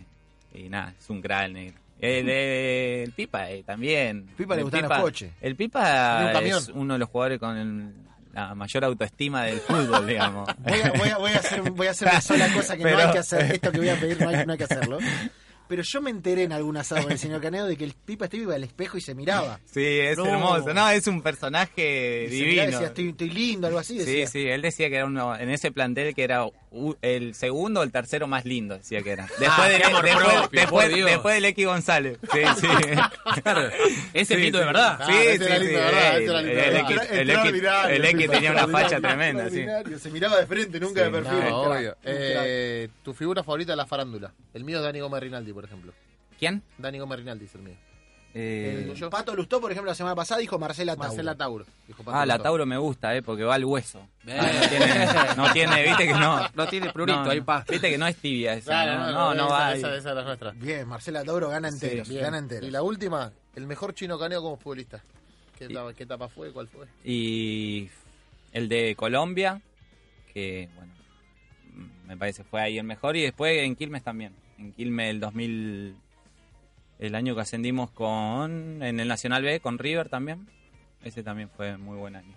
y 0.54 0.68
nada, 0.68 0.94
es 0.98 1.08
un 1.10 1.22
el 1.46 1.52
negro. 1.54 1.78
El, 2.00 2.28
el 2.28 3.12
Pipa 3.12 3.50
eh, 3.50 3.62
también. 3.64 4.26
Pipa 4.36 4.54
le 4.54 4.60
El 4.60 4.64
gustan 4.64 4.82
los 4.88 4.98
coches. 5.00 5.32
El 5.40 5.56
Pipa 5.56 6.20
un 6.32 6.58
es 6.58 6.68
uno 6.68 6.92
de 6.94 6.98
los 6.98 7.08
jugadores 7.08 7.38
con 7.38 7.56
el- 7.56 7.92
la 8.34 8.54
mayor 8.54 8.84
autoestima 8.84 9.44
del 9.44 9.58
fútbol, 9.58 10.06
digamos. 10.06 10.48
Voy 10.58 10.80
a, 10.80 10.90
voy, 10.92 11.08
a, 11.08 11.18
voy, 11.18 11.32
a 11.32 11.38
hacer, 11.38 11.62
voy 11.72 11.86
a 11.86 11.90
hacer 11.90 12.08
una 12.08 12.20
sola 12.20 12.52
cosa 12.52 12.76
que 12.76 12.84
no 12.84 12.90
Pero- 12.90 13.06
hay 13.06 13.12
que 13.12 13.18
hacer. 13.18 13.50
Esto 13.52 13.72
que 13.72 13.78
voy 13.78 13.88
a 13.88 13.96
pedir 13.98 14.20
no 14.20 14.28
hay, 14.28 14.46
no 14.46 14.52
hay 14.52 14.58
que 14.58 14.64
hacerlo. 14.64 14.98
Pero 15.68 15.82
yo 15.82 16.00
me 16.02 16.10
enteré 16.10 16.44
en 16.44 16.52
algún 16.52 16.76
asado 16.78 17.06
del 17.08 17.18
señor 17.18 17.40
Caneo 17.42 17.66
de 17.66 17.76
que 17.76 17.84
el 17.84 17.92
Pipa 17.92 18.26
Steve 18.26 18.44
iba 18.44 18.54
al 18.54 18.64
espejo 18.64 18.96
y 18.96 19.00
se 19.00 19.14
miraba. 19.14 19.60
Sí, 19.72 19.84
es 19.84 20.16
No. 20.16 20.26
hermoso. 20.26 20.72
No, 20.74 20.88
es 20.90 21.06
un 21.06 21.20
personaje 21.22 22.24
Y 22.24 22.28
se 22.28 22.34
divino. 22.34 22.50
miraba 22.52 22.68
y 22.68 22.72
decía, 22.72 22.86
estoy, 22.88 23.08
estoy 23.10 23.30
lindo, 23.30 23.66
algo 23.66 23.78
así. 23.78 23.94
Sí, 24.00 24.04
Decía. 24.04 24.26
sí, 24.26 24.46
él 24.48 24.62
decía 24.62 24.88
que 24.88 24.96
era 24.96 25.04
uno, 25.06 25.36
en 25.36 25.50
ese 25.50 25.70
plantel 25.70 26.14
que 26.14 26.24
era 26.24 26.44
el 27.02 27.34
segundo 27.34 27.80
o 27.80 27.82
el 27.82 27.90
tercero 27.92 28.26
más 28.26 28.44
lindo, 28.44 28.76
decía 28.76 29.02
que 29.02 29.10
era. 29.12 29.24
Después, 29.38 29.50
Ah, 29.50 29.68
después, 30.50 30.86
propio, 30.86 31.06
después, 31.06 31.34
del 31.36 31.44
X 31.46 31.66
González. 31.66 32.18
Sí, 32.32 32.40
sí. 32.60 32.66
Claro, 33.42 33.68
ese 34.14 34.34
Sí, 34.34 34.40
mito 34.40 34.58
sí. 34.58 34.60
de 34.60 34.66
verdad. 34.66 34.98
Sí, 35.06 35.12
Ah, 35.14 35.22
ese 35.22 35.38
sí, 35.38 35.44
era 35.52 35.58
sí. 36.18 36.24
el-. 37.90 38.04
X- 38.04 38.30
tenía 38.30 38.52
una 38.52 38.68
facha 38.68 39.00
tremenda, 39.00 39.48
sí. 39.50 39.64
Se 39.98 40.10
miraba 40.10 40.38
de 40.38 40.46
frente, 40.46 40.80
nunca 40.80 41.00
Sí, 41.00 41.04
de 41.06 41.10
perfil. 41.10 41.40
No, 41.50 41.60
obvio. 41.62 41.96
Eh, 42.04 42.88
tu 43.02 43.14
figura 43.14 43.42
favorita 43.42 43.72
de 43.72 43.76
la 43.76 43.86
farándula. 43.86 44.32
El 44.54 44.64
mío 44.64 44.78
es 44.78 44.82
Dani 44.84 45.00
Gómez 45.00 45.20
Rinaldi, 45.22 45.52
por 45.52 45.64
ejemplo. 45.64 45.92
¿Quién? 46.38 46.62
Dani 46.78 46.98
Gómez 46.98 47.18
Rinaldi 47.20 47.44
es 47.46 47.54
el 47.54 47.62
mío. 47.62 47.74
Eh? 48.34 48.94
Pato 49.10 49.34
Lustó, 49.34 49.60
por 49.60 49.72
ejemplo, 49.72 49.90
la 49.90 49.94
semana 49.94 50.14
pasada 50.14 50.40
dijo 50.40 50.58
Marcela 50.58 50.94
Tauro. 50.94 51.08
Marcela 51.08 51.34
Tauro. 51.34 51.64
dijo 51.86 52.02
Pato 52.02 52.16
ah, 52.16 52.26
la 52.26 52.34
Lutó. 52.34 52.42
Tauro 52.44 52.66
me 52.66 52.76
gusta, 52.76 53.16
eh, 53.16 53.22
porque 53.22 53.42
va 53.44 53.54
al 53.54 53.64
hueso. 53.64 54.06
Bien. 54.22 54.38
No 54.38 54.68
tiene, 54.68 55.36
no 55.36 55.52
tiene, 55.52 55.82
viste 55.82 56.06
que 56.06 56.12
no. 56.12 56.48
No 56.54 56.66
tiene 56.66 56.92
prurito, 56.92 57.24
no, 57.24 57.30
ahí 57.30 57.40
pa. 57.40 57.64
Viste 57.68 57.90
que 57.90 57.98
no 57.98 58.06
es 58.06 58.16
tibia 58.16 58.54
esa. 58.54 58.70
Claro, 58.70 58.98
no, 58.98 59.12
no, 59.12 59.34
no 59.34 59.46
esa, 59.46 59.54
va. 59.54 59.74
esa, 59.74 59.96
es 59.96 60.04
la 60.04 60.22
nuestra. 60.22 60.50
Bien, 60.52 60.86
Marcela 60.86 61.24
Tauro 61.24 61.48
gana 61.48 61.68
entero. 61.68 62.04
Gana 62.06 62.38
entero. 62.38 62.66
Y 62.66 62.70
la 62.70 62.82
última, 62.82 63.32
el 63.56 63.66
mejor 63.66 63.94
chino 63.94 64.18
caneo 64.18 64.42
como 64.42 64.56
futbolista. 64.56 65.02
¿Qué 65.58 65.64
etapa, 65.64 65.92
qué 65.92 66.04
etapa 66.04 66.28
fue? 66.28 66.52
¿Cuál 66.52 66.68
fue? 66.68 66.86
Y 67.04 67.90
el 68.52 68.68
de 68.68 68.94
Colombia, 68.94 69.60
que 70.32 70.68
bueno, 70.76 70.92
me 72.06 72.16
parece 72.16 72.44
fue 72.44 72.60
ahí 72.60 72.78
el 72.78 72.84
mejor. 72.84 73.16
Y 73.16 73.22
después 73.22 73.58
en 73.58 73.74
Quilmes 73.74 74.04
también. 74.04 74.34
En 74.58 74.72
Quilmes 74.72 75.10
el 75.10 75.20
2000, 75.20 75.96
el 76.98 77.14
año 77.14 77.34
que 77.34 77.40
ascendimos 77.42 77.90
con, 77.90 78.82
en 78.82 79.00
el 79.00 79.08
Nacional 79.08 79.42
B, 79.42 79.60
con 79.60 79.78
River 79.78 80.08
también. 80.08 80.48
Ese 81.02 81.22
también 81.22 81.48
fue 81.56 81.76
muy 81.76 81.96
buen 81.96 82.16
año. 82.16 82.34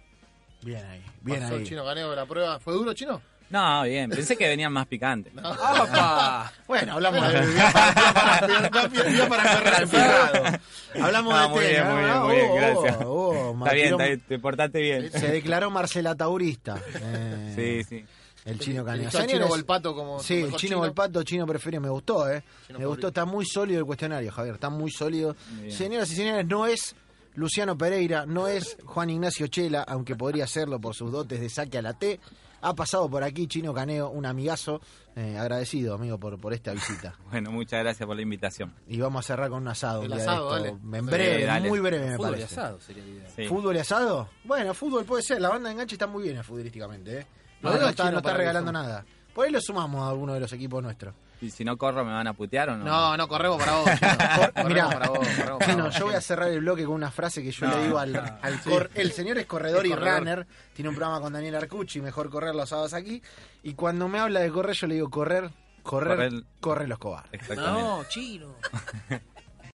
Bien 0.61 0.85
ahí, 0.85 1.01
bien 1.21 1.41
Pasó 1.41 1.55
ahí. 1.55 1.63
chino 1.63 1.83
caneo 1.83 2.13
la 2.15 2.25
prueba. 2.25 2.59
¿Fue 2.59 2.73
duro 2.73 2.93
chino? 2.93 3.21
No, 3.49 3.83
bien, 3.83 4.09
pensé 4.09 4.37
que 4.37 4.47
venían 4.47 4.71
más 4.71 4.87
picantes. 4.87 5.33
¡Apa! 5.43 6.53
Bueno, 6.67 6.93
hablamos 6.93 7.21
de 7.33 7.47
día 7.47 9.27
para. 9.27 10.59
Hablamos 11.01 11.33
Ah, 11.35 11.43
de 11.43 11.49
muy 11.49 11.65
bien, 11.65 11.85
muy 11.87 11.95
bien, 11.97 12.07
¿no? 12.09 12.25
muy 12.25 12.35
bien, 12.35 12.47
Oh, 12.49 12.55
gracias. 12.55 12.97
oh, 13.01 13.51
oh, 13.51 13.57
Está 13.63 13.73
bien, 13.73 13.85
tiró- 13.87 13.95
está 13.97 14.05
bien, 14.05 14.19
te 14.21 14.39
portaste 14.39 14.79
bien. 14.81 15.11
Se 15.11 15.27
declaró 15.27 15.69
Marcela 15.69 16.15
Taurista. 16.15 16.79
eh, 17.01 17.53
Sí, 17.55 17.83
sí. 17.83 18.05
El 18.45 18.59
chino 18.59 18.83
caneo. 18.83 19.03
Eligió 19.03 19.19
al 19.19 19.27
chino 19.27 19.47
Volpato 19.47 19.93
como 19.95 20.19
Sí, 20.19 20.35
el 20.39 20.43
mejor 20.45 20.59
chino 20.59 20.77
Volpato, 20.79 21.23
chino 21.23 21.45
preferido, 21.45 21.81
me 21.81 21.89
gustó, 21.89 22.29
¿eh? 22.29 22.43
Chino 22.67 22.79
me 22.79 22.85
gustó, 22.85 23.07
está 23.09 23.25
muy 23.25 23.45
sólido 23.45 23.79
el 23.79 23.85
cuestionario, 23.85 24.31
Javier, 24.31 24.55
está 24.55 24.69
muy 24.69 24.91
sólido. 24.91 25.35
Muy. 25.55 25.71
Señoras 25.71 26.11
y 26.11 26.15
señores, 26.15 26.45
no 26.47 26.65
es 26.65 26.95
Luciano 27.35 27.77
Pereira, 27.77 28.25
no 28.25 28.47
es 28.47 28.77
Juan 28.83 29.09
Ignacio 29.09 29.47
Chela, 29.47 29.83
aunque 29.87 30.15
podría 30.15 30.47
serlo 30.47 30.79
por 30.81 30.95
sus 30.95 31.11
dotes 31.11 31.39
de 31.39 31.49
saque 31.49 31.77
a 31.77 31.81
la 31.81 31.93
T. 31.93 32.19
Ha 32.63 32.75
pasado 32.75 33.09
por 33.09 33.23
aquí 33.23 33.47
Chino 33.47 33.73
Caneo, 33.73 34.09
un 34.09 34.23
amigazo, 34.23 34.81
eh, 35.15 35.35
agradecido, 35.35 35.95
amigo, 35.95 36.19
por, 36.19 36.39
por 36.39 36.53
esta 36.53 36.73
visita. 36.73 37.15
Bueno, 37.31 37.49
muchas 37.51 37.79
gracias 37.79 38.05
por 38.05 38.15
la 38.15 38.21
invitación. 38.21 38.71
Y 38.87 38.99
vamos 38.99 39.25
a 39.25 39.27
cerrar 39.27 39.49
con 39.49 39.63
un 39.63 39.67
asado. 39.67 40.03
El 40.03 40.11
un 40.11 40.17
día 40.17 40.23
asado, 40.23 40.53
de 40.55 40.67
esto. 40.69 40.79
dale. 40.83 40.97
En 40.97 41.05
Sí, 41.05 41.11
breve, 41.11 41.45
dale. 41.45 41.69
muy 41.69 41.79
breve 41.79 42.09
me 42.09 42.17
Fútbol 42.17 42.29
y 42.29 42.33
parece. 42.33 42.53
asado 42.59 42.79
sería 42.81 43.03
la 43.03 43.09
idea. 43.09 43.29
Sí. 43.35 43.45
¿Fútbol 43.47 43.75
y 43.75 43.79
asado? 43.79 44.29
Bueno, 44.43 44.73
fútbol 44.75 45.05
puede 45.05 45.23
ser, 45.23 45.41
la 45.41 45.49
banda 45.49 45.69
de 45.69 45.73
enganche 45.73 45.95
está 45.95 46.05
muy 46.05 46.23
bien 46.23 46.43
futbolísticamente, 46.43 47.19
¿eh? 47.21 47.27
No, 47.61 47.69
No, 47.69 47.75
no 47.75 47.81
no, 47.83 47.89
está, 47.89 48.11
no 48.11 48.21
regalando 48.21 48.71
nada. 48.71 49.05
Por 49.33 49.45
ahí 49.45 49.51
lo 49.51 49.61
sumamos 49.61 50.01
a 50.05 50.09
alguno 50.09 50.33
de 50.33 50.39
los 50.41 50.51
equipos 50.53 50.83
nuestros. 50.83 51.13
Y 51.41 51.49
si 51.49 51.63
no 51.65 51.75
corro, 51.77 52.05
¿me 52.05 52.11
van 52.11 52.27
a 52.27 52.33
putear 52.33 52.69
o 52.69 52.77
no? 52.77 52.83
No, 52.85 53.17
no, 53.17 53.27
corremos 53.27 53.57
para 53.57 53.77
vos, 53.77 53.89
chino. 53.99 54.11
Corremos 54.53 54.65
Mirá, 54.67 54.89
para 54.89 55.09
vos, 55.09 55.19
corremos 55.19 55.57
para 55.59 55.65
Chino, 55.71 55.83
vos, 55.85 55.95
yo 55.97 56.05
voy 56.05 56.13
a 56.15 56.21
cerrar 56.21 56.49
el 56.49 56.59
bloque 56.59 56.85
con 56.85 56.93
una 56.95 57.09
frase 57.09 57.41
que 57.41 57.51
yo 57.51 57.65
No. 57.67 57.77
le 57.77 57.83
digo 57.83 57.97
al, 57.97 58.15
al 58.41 58.61
cor- 58.61 58.91
el 58.93 59.11
señor 59.11 59.37
es 59.39 59.45
corredor 59.47 59.85
Es 59.85 59.91
y 59.91 59.95
corredor. 59.95 60.19
runner, 60.19 60.47
tiene 60.73 60.89
un 60.89 60.95
programa 60.95 61.19
con 61.21 61.33
Daniel 61.33 61.55
Arcucci, 61.55 61.99
mejor 62.01 62.29
correr 62.29 62.53
los 62.53 62.69
sábados 62.69 62.93
aquí, 62.93 63.23
y 63.63 63.73
cuando 63.73 64.07
me 64.07 64.19
habla 64.19 64.41
de 64.41 64.51
correr 64.51 64.75
yo 64.75 64.85
le 64.87 64.95
digo 64.95 65.09
correr, 65.09 65.49
correr, 65.81 66.17
Correr- 66.19 66.43
corre 66.59 66.87
los 66.87 66.99
cobardes. 66.99 67.41
No, 67.57 68.03
chino. 68.09 68.53